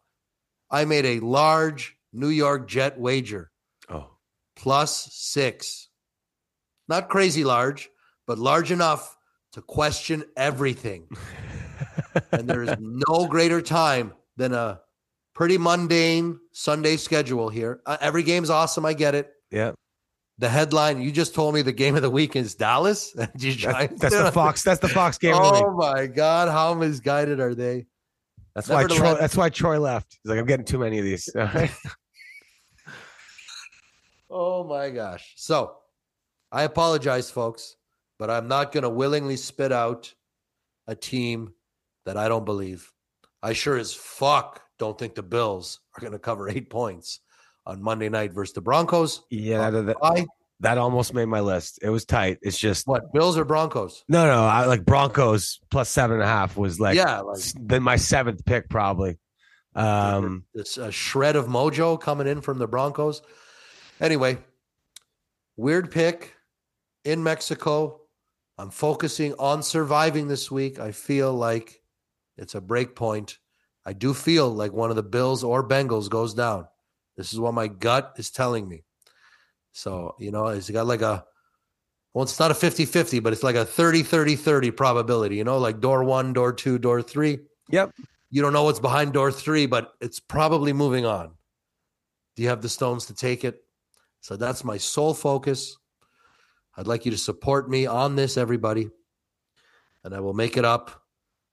I 0.70 0.84
made 0.84 1.04
a 1.04 1.20
large 1.20 1.96
New 2.12 2.30
York 2.30 2.66
Jet 2.66 2.98
wager 2.98 3.52
plus 4.56 5.08
six. 5.12 5.88
Not 6.88 7.08
crazy 7.08 7.44
large, 7.44 7.88
but 8.26 8.38
large 8.38 8.70
enough 8.70 9.16
to 9.52 9.62
question 9.62 10.24
everything. 10.36 11.08
and 12.32 12.48
there 12.48 12.62
is 12.62 12.76
no 12.78 13.26
greater 13.26 13.62
time 13.62 14.12
than 14.36 14.52
a 14.52 14.80
pretty 15.34 15.58
mundane 15.58 16.38
Sunday 16.52 16.96
schedule 16.96 17.48
here. 17.48 17.80
Uh, 17.86 17.96
every 18.00 18.22
game's 18.22 18.50
awesome. 18.50 18.84
I 18.84 18.92
get 18.92 19.14
it. 19.14 19.32
yeah. 19.50 19.72
the 20.38 20.48
headline. 20.48 21.00
You 21.00 21.10
just 21.10 21.34
told 21.34 21.54
me 21.54 21.62
the 21.62 21.72
game 21.72 21.96
of 21.96 22.02
the 22.02 22.10
week 22.10 22.36
is 22.36 22.54
Dallas. 22.54 23.12
that's, 23.16 23.32
that's 23.34 23.98
the 23.98 24.30
Fox. 24.32 24.62
That's 24.62 24.80
the 24.80 24.88
Fox 24.88 25.18
game. 25.18 25.34
Oh 25.36 25.74
my 25.74 26.06
God, 26.06 26.48
how 26.48 26.74
misguided 26.74 27.40
are 27.40 27.54
they? 27.54 27.86
That's 28.54 28.68
why 28.68 28.84
Troy, 28.84 29.14
that's 29.14 29.36
why 29.36 29.48
Troy 29.48 29.80
left. 29.80 30.18
He's 30.22 30.30
like, 30.30 30.38
I'm 30.38 30.46
getting 30.46 30.66
too 30.66 30.78
many 30.78 30.98
of 30.98 31.04
these. 31.04 31.28
oh 34.34 34.64
my 34.64 34.90
gosh. 34.90 35.32
So 35.36 35.76
I 36.52 36.64
apologize, 36.64 37.30
folks, 37.30 37.76
but 38.18 38.28
I'm 38.28 38.48
not 38.48 38.72
going 38.72 38.82
to 38.82 38.90
willingly 38.90 39.36
spit 39.36 39.72
out 39.72 40.12
a 40.86 40.94
team 40.94 41.54
that 42.04 42.16
I 42.16 42.28
don't 42.28 42.44
believe. 42.44 42.92
I 43.42 43.52
sure 43.52 43.78
as 43.78 43.94
fuck 43.94 44.60
don't 44.78 44.98
think 44.98 45.14
the 45.14 45.22
Bills 45.22 45.80
are 45.96 46.00
going 46.00 46.12
to 46.12 46.18
cover 46.18 46.48
eight 46.48 46.68
points 46.68 47.20
on 47.64 47.82
Monday 47.82 48.08
night 48.08 48.32
versus 48.32 48.54
the 48.54 48.60
Broncos. 48.60 49.22
Yeah, 49.30 49.70
that, 49.70 49.86
that, 49.86 50.26
that, 50.60 50.78
almost 50.78 51.14
made 51.14 51.26
my 51.26 51.40
list. 51.40 51.78
It 51.82 51.90
was 51.90 52.04
tight. 52.04 52.38
It's 52.42 52.58
just 52.58 52.86
what 52.86 53.12
Bills 53.12 53.38
or 53.38 53.44
Broncos? 53.44 54.04
No, 54.08 54.26
no, 54.26 54.44
I 54.44 54.66
like 54.66 54.84
Broncos 54.84 55.60
plus 55.70 55.88
seven 55.88 56.16
and 56.16 56.24
a 56.24 56.26
half 56.26 56.56
was 56.56 56.80
like 56.80 56.96
yeah, 56.96 57.20
like, 57.20 57.40
then 57.60 57.82
my 57.82 57.96
seventh 57.96 58.44
pick 58.44 58.68
probably. 58.68 59.18
Um, 59.74 60.44
it's 60.54 60.76
a 60.76 60.92
shred 60.92 61.36
of 61.36 61.46
mojo 61.46 62.00
coming 62.00 62.26
in 62.26 62.40
from 62.40 62.58
the 62.58 62.68
Broncos. 62.68 63.22
Anyway, 64.00 64.38
weird 65.56 65.90
pick 65.90 66.34
in 67.04 67.22
Mexico. 67.22 68.00
I'm 68.58 68.70
focusing 68.70 69.34
on 69.38 69.62
surviving 69.62 70.28
this 70.28 70.50
week. 70.50 70.78
I 70.78 70.92
feel 70.92 71.32
like 71.32 71.82
it's 72.36 72.54
a 72.54 72.60
break 72.60 72.94
point. 72.94 73.38
I 73.86 73.92
do 73.92 74.14
feel 74.14 74.50
like 74.50 74.72
one 74.72 74.90
of 74.90 74.96
the 74.96 75.02
Bills 75.02 75.44
or 75.44 75.66
Bengals 75.66 76.08
goes 76.08 76.34
down. 76.34 76.66
This 77.16 77.32
is 77.32 77.38
what 77.38 77.54
my 77.54 77.68
gut 77.68 78.14
is 78.16 78.30
telling 78.30 78.68
me. 78.68 78.84
So, 79.72 80.14
you 80.18 80.30
know, 80.30 80.46
it's 80.48 80.70
got 80.70 80.86
like 80.86 81.02
a, 81.02 81.24
well, 82.12 82.22
it's 82.22 82.38
not 82.38 82.50
a 82.50 82.54
50 82.54 82.86
50, 82.86 83.20
but 83.20 83.32
it's 83.32 83.42
like 83.42 83.56
a 83.56 83.64
30 83.64 84.02
30 84.02 84.36
30 84.36 84.70
probability, 84.70 85.36
you 85.36 85.44
know, 85.44 85.58
like 85.58 85.80
door 85.80 86.04
one, 86.04 86.32
door 86.32 86.52
two, 86.52 86.78
door 86.78 87.02
three. 87.02 87.38
Yep. 87.70 87.92
You 88.30 88.42
don't 88.42 88.52
know 88.52 88.64
what's 88.64 88.80
behind 88.80 89.12
door 89.12 89.32
three, 89.32 89.66
but 89.66 89.92
it's 90.00 90.20
probably 90.20 90.72
moving 90.72 91.04
on. 91.06 91.32
Do 92.36 92.42
you 92.42 92.48
have 92.48 92.62
the 92.62 92.68
stones 92.68 93.06
to 93.06 93.14
take 93.14 93.44
it? 93.44 93.63
So 94.24 94.38
that's 94.38 94.64
my 94.64 94.78
sole 94.78 95.12
focus. 95.12 95.76
I'd 96.78 96.86
like 96.86 97.04
you 97.04 97.10
to 97.10 97.18
support 97.18 97.68
me 97.68 97.84
on 97.84 98.16
this, 98.16 98.38
everybody. 98.38 98.88
And 100.02 100.14
I 100.14 100.20
will 100.20 100.32
make 100.32 100.56
it 100.56 100.64
up 100.64 101.02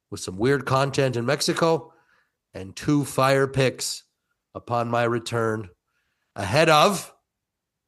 with 0.09 0.21
some 0.21 0.37
weird 0.37 0.65
content 0.65 1.17
in 1.17 1.25
Mexico 1.25 1.91
and 2.53 2.73
two 2.73 3.03
fire 3.03 3.45
picks 3.45 4.05
upon 4.55 4.89
my 4.89 5.03
return 5.03 5.67
ahead 6.37 6.69
of 6.69 7.13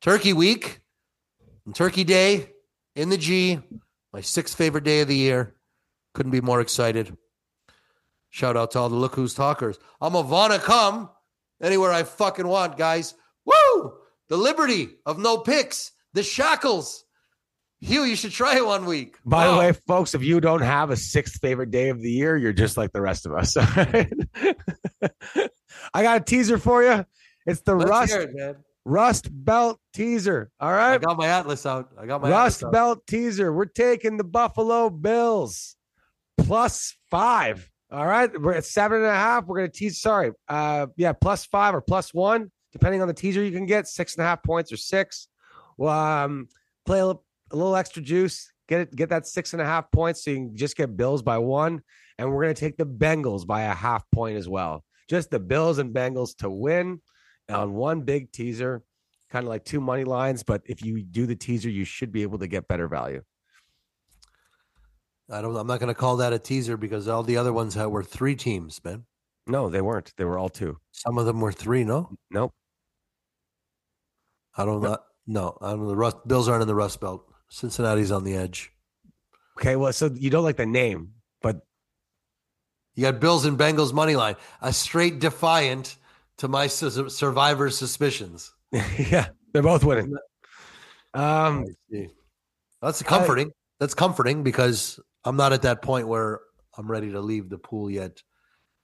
Turkey 0.01 0.33
Week 0.33 0.81
and 1.65 1.73
Turkey 1.73 2.03
Day 2.03 2.49
in 2.93 3.07
the 3.07 3.17
G, 3.17 3.61
my 4.11 4.19
sixth 4.19 4.57
favorite 4.57 4.83
day 4.83 4.99
of 4.99 5.07
the 5.07 5.15
year. 5.15 5.55
Couldn't 6.13 6.33
be 6.33 6.41
more 6.41 6.59
excited. 6.59 7.15
Shout 8.31 8.57
out 8.57 8.71
to 8.71 8.79
all 8.79 8.89
the 8.89 8.97
Look 8.97 9.15
Who's 9.15 9.33
Talkers. 9.33 9.79
I'm 10.01 10.15
a 10.15 10.19
wanna 10.19 10.59
come 10.59 11.09
anywhere 11.61 11.93
I 11.93 12.03
fucking 12.03 12.45
want, 12.45 12.77
guys. 12.77 13.15
The 14.29 14.37
liberty 14.37 14.89
of 15.05 15.19
no 15.19 15.37
picks, 15.37 15.91
the 16.13 16.23
shackles 16.23 17.03
Hugh, 17.83 18.05
you 18.05 18.15
should 18.15 18.31
try 18.31 18.55
it 18.55 18.65
one 18.65 18.85
week. 18.85 19.17
By 19.25 19.45
the 19.45 19.57
way, 19.57 19.73
folks, 19.73 20.15
if 20.15 20.23
you 20.23 20.39
don't 20.39 20.61
have 20.61 20.89
a 20.89 20.95
sixth 20.95 21.41
favorite 21.41 21.69
day 21.69 21.89
of 21.89 22.01
the 22.01 22.09
year, 22.09 22.37
you're 22.37 22.53
just 22.53 22.77
like 22.77 22.93
the 22.93 23.01
rest 23.01 23.25
of 23.25 23.33
us. 23.33 23.57
I 25.93 26.01
got 26.01 26.21
a 26.21 26.23
teaser 26.23 26.57
for 26.57 26.81
you. 26.81 27.05
It's 27.45 27.59
the 27.59 27.75
Let's 27.75 27.89
Rust 27.89 28.13
it, 28.13 28.57
Rust 28.85 29.27
Belt 29.29 29.81
teaser. 29.93 30.49
All 30.61 30.71
right. 30.71 30.93
I 30.93 30.97
got 30.97 31.17
my 31.17 31.27
atlas 31.27 31.65
out. 31.65 31.89
I 31.99 32.05
got 32.05 32.21
my 32.21 32.29
Rust 32.29 32.63
Belt 32.71 33.05
teaser. 33.05 33.51
We're 33.51 33.65
taking 33.65 34.15
the 34.15 34.23
Buffalo 34.23 34.89
Bills 34.89 35.75
plus 36.37 36.95
five. 37.11 37.69
All 37.91 38.07
right. 38.07 38.31
We're 38.41 38.53
at 38.53 38.63
seven 38.63 38.99
and 38.99 39.07
a 39.07 39.13
half. 39.13 39.45
We're 39.45 39.57
gonna 39.57 39.67
tease. 39.67 39.99
Sorry. 39.99 40.31
Uh 40.47 40.87
yeah, 40.95 41.11
plus 41.11 41.45
five 41.45 41.75
or 41.75 41.81
plus 41.81 42.13
one, 42.13 42.49
depending 42.73 43.01
on 43.01 43.07
the 43.07 43.13
teaser 43.13 43.41
you 43.41 43.51
can 43.51 43.65
get, 43.65 43.87
six 43.87 44.15
and 44.15 44.25
a 44.25 44.27
half 44.27 44.43
points 44.43 44.71
or 44.73 44.77
six. 44.77 45.29
Well, 45.77 45.97
um, 45.97 46.49
play 46.85 46.99
a 46.99 47.13
a 47.53 47.55
little 47.55 47.75
extra 47.75 48.01
juice, 48.01 48.51
get 48.67 48.81
it, 48.81 48.95
get 48.95 49.09
that 49.09 49.27
six 49.27 49.53
and 49.53 49.61
a 49.61 49.65
half 49.65 49.89
points 49.91 50.25
so 50.25 50.31
you 50.31 50.37
can 50.37 50.55
just 50.55 50.75
get 50.75 50.97
Bills 50.97 51.21
by 51.21 51.37
one. 51.37 51.81
And 52.17 52.31
we're 52.31 52.43
going 52.43 52.55
to 52.55 52.59
take 52.59 52.77
the 52.77 52.85
Bengals 52.85 53.45
by 53.45 53.63
a 53.63 53.73
half 53.73 54.03
point 54.11 54.37
as 54.37 54.49
well. 54.49 54.83
Just 55.09 55.29
the 55.31 55.39
Bills 55.39 55.77
and 55.77 55.93
Bengals 55.93 56.35
to 56.37 56.49
win 56.49 57.01
on 57.49 57.73
one 57.73 58.01
big 58.01 58.31
teaser, 58.31 58.83
kind 59.29 59.43
of 59.43 59.49
like 59.49 59.63
two 59.63 59.81
money 59.81 60.03
lines. 60.03 60.43
But 60.43 60.61
if 60.65 60.83
you 60.83 61.03
do 61.03 61.25
the 61.25 61.35
teaser, 61.35 61.69
you 61.69 61.85
should 61.85 62.11
be 62.11 62.23
able 62.23 62.39
to 62.39 62.47
get 62.47 62.67
better 62.67 62.87
value. 62.87 63.21
I 65.31 65.41
don't. 65.41 65.55
I'm 65.55 65.67
not 65.67 65.79
going 65.79 65.93
to 65.93 65.99
call 65.99 66.17
that 66.17 66.33
a 66.33 66.39
teaser 66.39 66.77
because 66.77 67.07
all 67.07 67.23
the 67.23 67.37
other 67.37 67.53
ones 67.53 67.73
had, 67.73 67.87
were 67.87 68.03
three 68.03 68.35
teams, 68.35 68.83
man. 68.83 69.05
No, 69.47 69.69
they 69.69 69.81
weren't. 69.81 70.13
They 70.17 70.25
were 70.25 70.37
all 70.37 70.49
two. 70.49 70.77
Some 70.91 71.17
of 71.17 71.25
them 71.25 71.41
were 71.41 71.51
three. 71.51 71.83
No. 71.83 72.15
Nope. 72.29 72.53
I 74.55 74.65
don't. 74.65 74.81
know. 74.81 74.97
no, 75.27 75.57
I 75.61 75.71
don't. 75.71 75.87
The 75.87 75.95
Rust 75.95 76.17
Bills 76.27 76.47
aren't 76.47 76.61
in 76.61 76.67
the 76.67 76.75
Rust 76.75 76.99
Belt. 76.99 77.25
Cincinnati's 77.49 78.11
on 78.11 78.23
the 78.23 78.35
edge. 78.35 78.71
Okay, 79.57 79.75
well, 79.75 79.93
so 79.93 80.09
you 80.13 80.29
don't 80.29 80.43
like 80.43 80.57
the 80.57 80.65
name, 80.65 81.13
but 81.41 81.61
you 82.95 83.03
got 83.03 83.19
Bills 83.19 83.45
and 83.45 83.57
Bengals 83.57 83.93
money 83.93 84.15
line, 84.15 84.35
a 84.61 84.73
straight 84.73 85.19
defiant 85.19 85.97
to 86.37 86.47
my 86.47 86.67
su- 86.67 87.09
survivor 87.09 87.69
suspicions. 87.69 88.53
yeah, 88.71 89.27
they're 89.53 89.61
both 89.61 89.83
winning. 89.83 90.15
Um, 91.13 91.65
that's 92.81 93.03
comforting. 93.03 93.49
I, 93.49 93.51
that's 93.79 93.93
comforting 93.93 94.43
because 94.43 94.99
I'm 95.23 95.35
not 95.35 95.53
at 95.53 95.61
that 95.63 95.81
point 95.81 96.07
where 96.07 96.41
I'm 96.77 96.89
ready 96.89 97.11
to 97.11 97.21
leave 97.21 97.49
the 97.49 97.57
pool 97.57 97.89
yet 97.89 98.21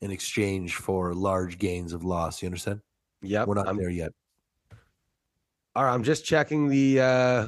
in 0.02 0.12
exchange 0.12 0.76
for 0.76 1.14
large 1.14 1.58
gains 1.58 1.94
of 1.94 2.04
loss. 2.04 2.42
You 2.42 2.48
understand? 2.48 2.82
Yeah, 3.22 3.46
we're 3.46 3.56
not 3.56 3.68
I'm, 3.68 3.78
there 3.78 3.90
yet. 3.90 4.12
All 5.76 5.84
right, 5.84 5.94
I'm 5.94 6.04
just 6.04 6.26
checking 6.26 6.68
the 6.68 7.00
uh 7.00 7.48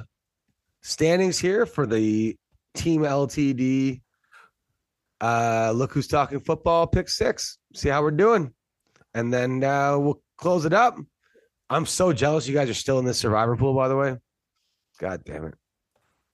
standings 0.82 1.40
here 1.40 1.66
for 1.66 1.86
the 1.86 2.36
Team 2.74 3.02
LTD. 3.02 4.02
Uh, 5.20 5.72
look 5.76 5.94
who's 5.94 6.08
talking 6.08 6.40
football. 6.40 6.88
Pick 6.88 7.08
six. 7.08 7.58
See 7.76 7.90
how 7.90 8.02
we're 8.02 8.12
doing, 8.12 8.54
and 9.14 9.32
then 9.32 9.64
uh, 9.64 9.98
we'll 9.98 10.22
close 10.38 10.66
it 10.66 10.74
up. 10.74 10.98
I'm 11.70 11.86
so 11.86 12.12
jealous 12.12 12.48
you 12.48 12.54
guys 12.54 12.70
are 12.70 12.74
still 12.74 13.00
in 13.00 13.06
the 13.06 13.14
survivor 13.14 13.56
pool. 13.56 13.76
By 13.76 13.88
the 13.88 13.96
way, 13.96 14.18
God 15.00 15.24
damn 15.24 15.46
it. 15.46 15.54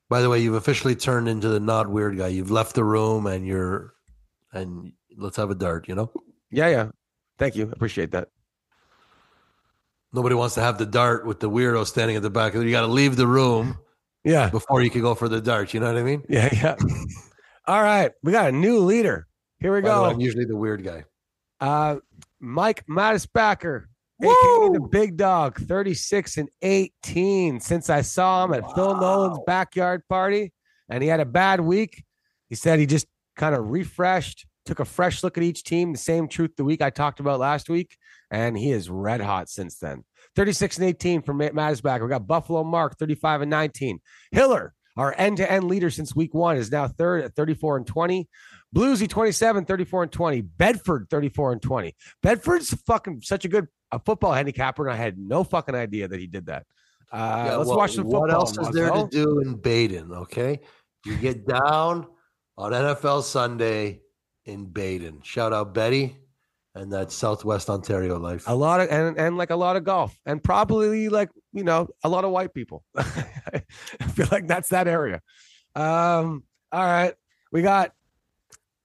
By 0.10 0.22
the 0.22 0.30
way, 0.30 0.40
you've 0.40 0.56
officially 0.56 0.96
turned 0.96 1.28
into 1.28 1.50
the 1.50 1.60
not 1.60 1.90
weird 1.90 2.18
guy. 2.18 2.28
You've 2.28 2.52
left 2.52 2.76
the 2.76 2.84
room, 2.84 3.28
and 3.28 3.46
you're 3.46 3.94
and 4.54 4.94
let's 5.18 5.38
have 5.38 5.52
a 5.52 5.56
dart. 5.56 5.88
You 5.90 5.96
know? 5.96 6.12
Yeah, 6.50 6.70
yeah. 6.70 6.90
Thank 7.38 7.56
you. 7.56 7.70
Appreciate 7.72 8.12
that. 8.12 8.30
Nobody 10.14 10.36
wants 10.36 10.56
to 10.56 10.62
have 10.62 10.78
the 10.78 10.86
dart 10.86 11.26
with 11.26 11.40
the 11.40 11.50
weirdo 11.50 11.86
standing 11.86 12.16
at 12.16 12.22
the 12.22 12.30
back. 12.30 12.54
You 12.54 12.72
got 12.72 12.82
to 12.82 12.88
leave 12.88 13.16
the 13.16 13.28
room 13.28 13.78
yeah. 14.28 14.50
Before 14.50 14.82
you 14.82 14.90
can 14.90 15.02
go 15.02 15.16
for 15.16 15.30
the 15.30 15.40
dart. 15.40 15.74
You 15.74 15.80
know 15.80 15.88
what 15.88 15.98
I 15.98 16.04
mean? 16.04 16.22
Yeah. 16.28 16.50
Yeah. 16.52 16.76
All 17.66 17.82
right. 17.82 18.12
We 18.24 18.34
got 18.34 18.50
a 18.50 18.52
new 18.52 18.80
leader. 18.80 19.26
Here 19.60 19.74
we 19.74 19.82
By 19.82 19.88
go. 19.88 20.04
Way, 20.04 20.10
I'm 20.10 20.20
usually 20.20 20.44
the 20.44 20.56
weird 20.56 20.84
guy. 20.84 21.06
Uh, 21.62 21.98
Mike 22.42 22.86
Mattisbacker, 22.88 23.86
aka 24.22 24.70
the 24.74 24.88
big 24.92 25.16
dog, 25.16 25.60
36 25.62 26.38
and 26.38 26.50
18. 26.62 27.62
Since 27.62 27.90
I 27.90 28.02
saw 28.02 28.44
him 28.44 28.54
at 28.54 28.64
wow. 28.64 28.74
Phil 28.74 28.98
Nolan's 28.98 29.40
backyard 29.48 30.04
party 30.10 30.52
and 30.90 31.02
he 31.02 31.08
had 31.08 31.22
a 31.22 31.26
bad 31.26 31.62
week, 31.62 32.04
he 32.50 32.56
said 32.56 32.80
he 32.80 32.86
just 32.86 33.08
kind 33.38 33.56
of 33.56 33.70
refreshed, 33.70 34.46
took 34.68 34.80
a 34.80 34.86
fresh 34.86 35.24
look 35.24 35.38
at 35.38 35.44
each 35.44 35.64
team, 35.64 35.94
the 35.94 35.98
same 35.98 36.28
truth 36.28 36.56
the 36.56 36.64
week 36.64 36.82
I 36.82 36.90
talked 36.90 37.20
about 37.20 37.40
last 37.40 37.70
week, 37.70 37.98
and 38.30 38.58
he 38.58 38.72
is 38.72 38.90
red 38.90 39.22
hot 39.22 39.50
since 39.50 39.80
then. 39.80 40.04
36 40.36 40.78
and 40.78 40.88
18 40.88 41.22
from 41.24 41.40
Mattisback. 41.40 42.02
We 42.02 42.10
got 42.10 42.28
Buffalo 42.28 42.64
Mark, 42.64 42.98
35 43.00 43.42
and 43.42 43.50
19. 43.50 44.00
Hiller, 44.32 44.74
our 44.96 45.16
end 45.18 45.38
to 45.38 45.52
end 45.52 45.66
leader 45.66 45.90
since 45.90 46.16
week 46.16 46.34
one, 46.34 46.58
is 46.58 46.72
now 46.72 46.88
third 46.88 47.24
at 47.24 47.36
34 47.36 47.78
and 47.78 47.88
20. 47.88 48.28
Bluesy 48.76 49.10
27, 49.10 49.66
34 49.66 50.04
and 50.04 50.12
20. 50.12 50.42
Bedford 50.42 51.08
34 51.10 51.54
and 51.54 51.62
20. 51.62 51.96
Bedford's 52.22 52.74
fucking 52.86 53.22
such 53.22 53.46
a 53.46 53.48
good 53.48 53.68
a 53.92 54.00
football 54.00 54.34
handicapper, 54.34 54.86
and 54.86 54.94
I 54.94 54.98
had 54.98 55.18
no 55.18 55.44
fucking 55.44 55.76
idea 55.76 56.08
that 56.08 56.20
he 56.20 56.28
did 56.28 56.48
that. 56.48 56.66
Uh, 57.12 57.44
yeah, 57.46 57.56
let's 57.56 57.70
well, 57.70 57.78
watch 57.78 57.94
some 57.94 58.04
football. 58.04 58.22
What 58.22 58.32
else 58.32 58.58
is 58.58 58.70
there 58.70 58.90
to 58.90 59.08
do 59.10 59.40
in 59.40 59.56
Baden? 59.56 60.12
Okay, 60.12 60.60
you 61.06 61.16
get 61.16 61.48
down 61.48 62.06
on 62.58 62.74
NFL 62.74 63.24
Sunday 63.24 64.02
in 64.48 64.66
Baden. 64.66 65.22
Shout 65.24 65.54
out 65.54 65.74
Betty 65.74 66.18
and 66.74 66.92
that 66.94 67.12
Southwest 67.12 67.70
Ontario 67.70 68.18
life. 68.18 68.46
A 68.48 68.56
lot 68.56 68.80
of 68.80 68.90
and 68.90 69.18
and 69.18 69.38
like 69.38 69.50
a 69.50 69.56
lot 69.56 69.76
of 69.76 69.84
golf, 69.84 70.18
and 70.26 70.44
probably 70.44 71.10
like 71.10 71.30
you 71.54 71.64
know 71.64 71.88
a 72.04 72.10
lot 72.10 72.24
of 72.24 72.32
white 72.32 72.54
people. 72.54 72.84
I 72.98 73.62
feel 74.14 74.28
like 74.32 74.48
that's 74.48 74.70
that 74.70 74.88
area. 74.88 75.22
Um, 75.76 76.44
all 76.72 76.84
right, 76.84 77.14
we 77.52 77.62
got 77.62 77.92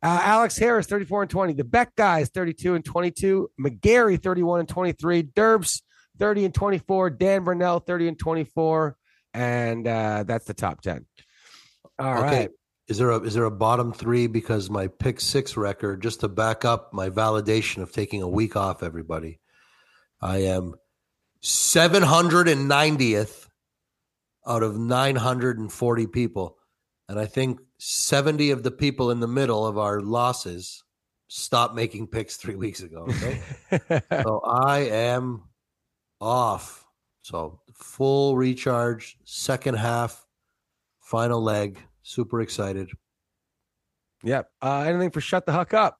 uh, 0.02 0.20
Alex 0.22 0.58
Harris, 0.58 0.86
34 0.86 1.22
and 1.22 1.30
20. 1.30 1.52
The 1.54 1.64
Beck 1.64 1.94
guys, 1.96 2.28
32 2.28 2.74
and 2.74 2.84
22. 2.84 3.50
McGarry, 3.60 4.20
31 4.20 4.60
and 4.60 4.68
23. 4.68 5.22
Derbs, 5.22 5.82
30 6.18 6.46
and 6.46 6.54
24. 6.54 7.10
Dan 7.10 7.44
Burnell, 7.44 7.78
30 7.78 8.08
and 8.08 8.18
24. 8.18 8.96
and 9.34 9.86
uh, 9.86 10.24
that's 10.26 10.44
the 10.44 10.54
top 10.54 10.80
ten. 10.80 11.06
All 11.98 12.14
right. 12.14 12.50
Is 12.92 12.98
there 12.98 13.10
a 13.10 13.20
is 13.20 13.32
there 13.32 13.46
a 13.46 13.50
bottom 13.50 13.94
three? 13.94 14.26
Because 14.26 14.68
my 14.68 14.86
pick 14.86 15.18
six 15.18 15.56
record, 15.56 16.02
just 16.02 16.20
to 16.20 16.28
back 16.28 16.66
up 16.66 16.92
my 16.92 17.08
validation 17.08 17.80
of 17.82 17.90
taking 17.90 18.20
a 18.20 18.28
week 18.28 18.54
off, 18.54 18.82
everybody, 18.82 19.40
I 20.20 20.42
am 20.42 20.74
seven 21.40 22.02
hundred 22.02 22.48
and 22.48 22.68
ninetieth 22.68 23.48
out 24.46 24.62
of 24.62 24.76
nine 24.76 25.16
hundred 25.16 25.58
and 25.58 25.72
forty 25.72 26.06
people, 26.06 26.58
and 27.08 27.18
I 27.18 27.24
think 27.24 27.60
seventy 27.78 28.50
of 28.50 28.62
the 28.62 28.70
people 28.70 29.10
in 29.10 29.20
the 29.20 29.26
middle 29.26 29.66
of 29.66 29.78
our 29.78 30.02
losses 30.02 30.84
stopped 31.28 31.74
making 31.74 32.08
picks 32.08 32.36
three 32.36 32.56
weeks 32.56 32.82
ago. 32.82 33.06
Okay, 33.08 33.40
so 34.22 34.42
I 34.44 34.80
am 34.80 35.44
off. 36.20 36.84
So 37.22 37.58
full 37.72 38.36
recharge, 38.36 39.16
second 39.24 39.76
half, 39.76 40.26
final 41.00 41.42
leg. 41.42 41.78
Super 42.02 42.40
excited. 42.40 42.90
yep. 44.22 44.48
Uh, 44.60 44.80
anything 44.80 45.10
for 45.10 45.20
shut 45.20 45.46
the 45.46 45.52
huck 45.52 45.72
up? 45.74 45.98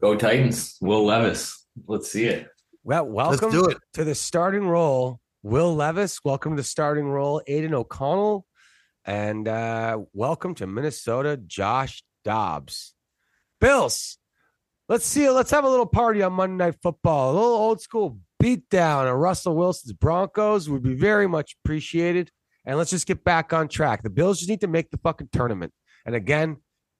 Go 0.00 0.14
Titans. 0.16 0.76
Will 0.80 1.04
Levis. 1.04 1.66
Let's 1.86 2.10
see 2.10 2.26
it. 2.26 2.48
Well, 2.84 3.06
welcome 3.06 3.50
Let's 3.50 3.64
do 3.64 3.70
it. 3.70 3.78
to 3.94 4.04
the 4.04 4.14
starting 4.14 4.68
role. 4.68 5.20
Will 5.42 5.74
Levis, 5.74 6.20
welcome 6.24 6.52
to 6.52 6.56
the 6.56 6.64
starting 6.66 7.06
role. 7.08 7.40
Aiden 7.48 7.72
O'Connell, 7.72 8.46
and 9.04 9.46
uh, 9.46 9.98
welcome 10.12 10.54
to 10.56 10.66
Minnesota, 10.66 11.36
Josh 11.36 12.02
Dobbs. 12.24 12.94
Bills, 13.60 14.18
let's 14.88 15.06
see. 15.06 15.28
Let's 15.30 15.50
have 15.50 15.64
a 15.64 15.68
little 15.68 15.86
party 15.86 16.22
on 16.22 16.32
Monday 16.32 16.64
Night 16.64 16.76
Football. 16.82 17.32
A 17.32 17.34
little 17.34 17.54
old 17.56 17.80
school 17.80 18.18
beatdown 18.42 19.10
of 19.10 19.16
Russell 19.18 19.56
Wilson's 19.56 19.92
Broncos 19.92 20.68
would 20.68 20.82
be 20.82 20.94
very 20.94 21.26
much 21.26 21.56
appreciated. 21.64 22.30
And 22.66 22.76
let's 22.76 22.90
just 22.90 23.06
get 23.06 23.24
back 23.24 23.52
on 23.52 23.68
track. 23.68 24.02
The 24.02 24.10
Bills 24.10 24.38
just 24.38 24.50
need 24.50 24.60
to 24.62 24.66
make 24.66 24.90
the 24.90 24.98
fucking 24.98 25.28
tournament. 25.32 25.72
And 26.04 26.14
again, 26.14 26.58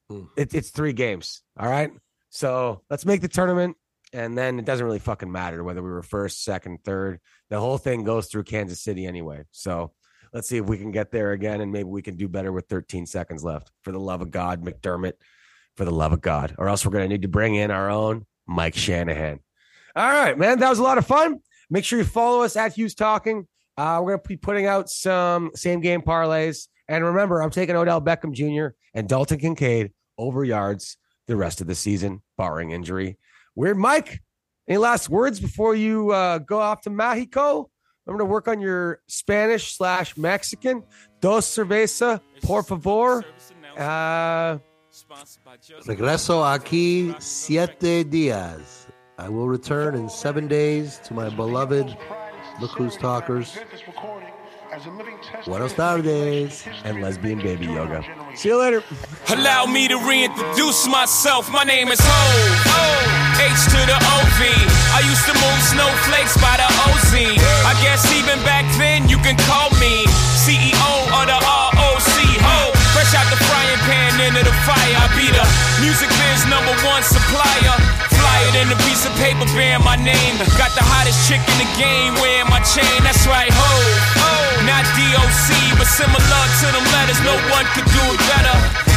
Hmm. 0.08 0.22
it, 0.36 0.54
it's 0.54 0.70
three 0.70 0.92
games. 0.92 1.42
All 1.58 1.68
right. 1.68 1.90
So 2.30 2.82
let's 2.88 3.04
make 3.04 3.20
the 3.22 3.28
tournament. 3.28 3.76
And 4.12 4.38
then 4.38 4.58
it 4.60 4.64
doesn't 4.64 4.86
really 4.86 5.00
fucking 5.00 5.30
matter 5.32 5.64
whether 5.64 5.82
we 5.82 5.90
were 5.90 6.02
first, 6.02 6.44
second, 6.44 6.78
third. 6.84 7.18
The 7.50 7.58
whole 7.58 7.76
thing 7.76 8.04
goes 8.04 8.28
through 8.28 8.44
Kansas 8.44 8.80
City 8.80 9.04
anyway. 9.04 9.42
So 9.50 9.92
let's 10.32 10.48
see 10.48 10.58
if 10.58 10.66
we 10.66 10.78
can 10.78 10.92
get 10.92 11.10
there 11.10 11.32
again. 11.32 11.60
And 11.60 11.72
maybe 11.72 11.88
we 11.88 12.02
can 12.02 12.16
do 12.16 12.28
better 12.28 12.52
with 12.52 12.66
13 12.68 13.04
seconds 13.06 13.42
left. 13.42 13.72
For 13.82 13.90
the 13.90 13.98
love 13.98 14.22
of 14.22 14.30
God, 14.30 14.64
McDermott, 14.64 15.14
for 15.76 15.84
the 15.84 15.90
love 15.90 16.12
of 16.12 16.20
God. 16.20 16.54
Or 16.56 16.68
else 16.68 16.86
we're 16.86 16.92
going 16.92 17.02
to 17.04 17.12
need 17.12 17.22
to 17.22 17.28
bring 17.28 17.56
in 17.56 17.72
our 17.72 17.90
own 17.90 18.26
Mike 18.46 18.76
Shanahan. 18.76 19.40
All 19.96 20.08
right, 20.08 20.38
man. 20.38 20.60
That 20.60 20.70
was 20.70 20.78
a 20.78 20.84
lot 20.84 20.98
of 20.98 21.06
fun. 21.06 21.40
Make 21.68 21.84
sure 21.84 21.98
you 21.98 22.04
follow 22.04 22.42
us 22.42 22.54
at 22.54 22.74
Hughes 22.74 22.94
Talking. 22.94 23.48
Uh, 23.76 24.00
we're 24.02 24.12
going 24.12 24.22
to 24.22 24.28
be 24.28 24.36
putting 24.36 24.66
out 24.66 24.88
some 24.88 25.50
same 25.54 25.80
game 25.80 26.02
parlays. 26.02 26.68
And 26.88 27.04
remember, 27.04 27.42
I'm 27.42 27.50
taking 27.50 27.76
Odell 27.76 28.00
Beckham 28.00 28.32
Jr. 28.32 28.74
and 28.94 29.08
Dalton 29.08 29.38
Kincaid 29.38 29.92
over 30.18 30.44
yards 30.44 30.96
the 31.26 31.36
rest 31.36 31.60
of 31.60 31.66
the 31.66 31.74
season, 31.74 32.22
barring 32.36 32.70
injury. 32.70 33.18
Weird 33.54 33.76
Mike, 33.76 34.22
any 34.68 34.78
last 34.78 35.08
words 35.08 35.40
before 35.40 35.74
you 35.74 36.10
uh, 36.10 36.38
go 36.38 36.60
off 36.60 36.82
to 36.82 36.90
Mexico? 36.90 37.70
Remember 38.06 38.22
to 38.22 38.30
work 38.30 38.46
on 38.46 38.60
your 38.60 39.00
Spanish 39.08 39.76
slash 39.76 40.16
Mexican. 40.16 40.84
Dos 41.20 41.46
cerveza, 41.46 42.20
por 42.42 42.62
favor. 42.62 43.24
Uh, 43.76 44.58
Regreso 45.86 46.42
aquí 46.42 47.14
siete 47.20 48.04
días. 48.04 48.86
I 49.18 49.28
will 49.28 49.48
return 49.48 49.94
in 49.94 50.08
seven 50.08 50.46
days 50.46 51.00
to 51.04 51.14
my 51.14 51.28
beloved 51.28 51.96
Look 52.60 52.72
Who's 52.72 52.96
Talkers. 52.96 53.58
Buenos 55.46 55.72
tardes. 55.74 56.66
and 56.84 57.00
lesbian 57.02 57.38
baby 57.38 57.66
yoga. 57.66 58.02
See 58.34 58.48
you 58.48 58.58
later. 58.58 58.82
Allow 59.28 59.66
me 59.66 59.88
to 59.88 59.96
reintroduce 59.96 60.88
myself. 60.88 61.50
My 61.52 61.64
name 61.64 61.88
is 61.88 62.00
Ho. 62.00 62.22
H 63.36 63.62
to 63.72 63.80
the 63.84 63.96
OV. 63.96 64.40
I 64.96 65.04
used 65.04 65.24
to 65.28 65.34
move 65.36 65.60
snowflakes 65.70 66.34
by 66.40 66.56
the 66.56 66.68
OZ. 66.88 67.12
I 67.68 67.72
guess 67.84 68.08
even 68.16 68.40
back 68.44 68.64
then 68.80 69.08
you 69.08 69.18
can 69.20 69.36
call 69.44 69.70
me 69.76 70.04
CEO 70.40 70.92
of 71.12 71.24
the 71.28 71.36
ROC. 71.36 72.16
Ho. 72.40 72.72
Fresh 72.96 73.12
out 73.14 73.28
the 73.28 73.38
frying 73.46 73.80
pan 73.84 74.16
into 74.32 74.42
the 74.42 74.56
fire. 74.64 74.96
I 74.96 75.06
be 75.14 75.28
the 75.30 75.44
music 75.84 76.08
biz 76.08 76.42
number 76.48 76.72
one 76.88 77.04
supplier. 77.04 77.95
It 78.44 78.54
in 78.60 78.68
a 78.68 78.78
piece 78.84 79.08
of 79.08 79.12
paper 79.16 79.48
bearing 79.56 79.80
my 79.80 79.96
name. 79.96 80.36
Got 80.60 80.76
the 80.76 80.84
hottest 80.84 81.24
chick 81.24 81.40
in 81.40 81.56
the 81.56 81.70
game 81.80 82.12
wearing 82.20 82.48
my 82.52 82.60
chain. 82.60 83.00
That's 83.00 83.24
right, 83.24 83.48
ho. 83.48 83.72
Not 84.68 84.84
DOC, 84.92 85.48
but 85.80 85.88
similar 85.88 86.42
to 86.60 86.66
them 86.68 86.84
letters. 86.92 87.20
No 87.24 87.32
one 87.48 87.64
could 87.72 87.88
do 87.88 88.02
it 88.12 88.20
better. 88.28 88.56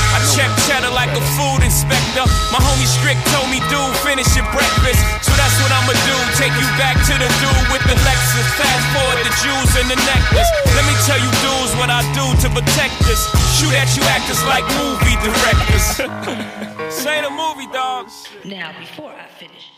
I 0.09 0.17
check 0.35 0.49
cheddar 0.67 0.91
like 0.91 1.13
a 1.15 1.23
food 1.37 1.61
inspector. 1.63 2.25
My 2.51 2.59
homie 2.59 2.89
Strick 2.89 3.15
told 3.31 3.47
me, 3.47 3.61
dude, 3.71 3.95
finish 4.03 4.27
your 4.35 4.47
breakfast. 4.51 4.99
So 5.23 5.31
that's 5.37 5.55
what 5.61 5.71
I'ma 5.71 5.93
do. 6.03 6.17
Take 6.35 6.55
you 6.57 6.67
back 6.75 6.97
to 7.07 7.13
the 7.15 7.29
dude 7.39 7.65
with 7.71 7.83
the 7.85 7.95
Lexus. 8.03 8.47
Fast 8.57 8.85
forward 8.91 9.23
the 9.23 9.33
jewels 9.39 9.71
and 9.79 9.87
the 9.87 9.99
necklace. 10.03 10.49
Let 10.75 10.83
me 10.89 10.95
tell 11.07 11.21
you, 11.21 11.31
dudes, 11.39 11.71
what 11.79 11.87
I 11.87 12.01
do 12.11 12.25
to 12.43 12.47
protect 12.51 12.99
us. 13.07 13.21
Shoot 13.55 13.71
at 13.77 13.87
you 13.95 14.03
actors 14.11 14.41
like 14.49 14.65
movie 14.75 15.17
directors. 15.23 16.65
Say 16.89 17.21
the 17.21 17.29
movie, 17.29 17.67
dogs. 17.71 18.27
Now, 18.43 18.77
before 18.79 19.11
I 19.11 19.27
finish, 19.27 19.71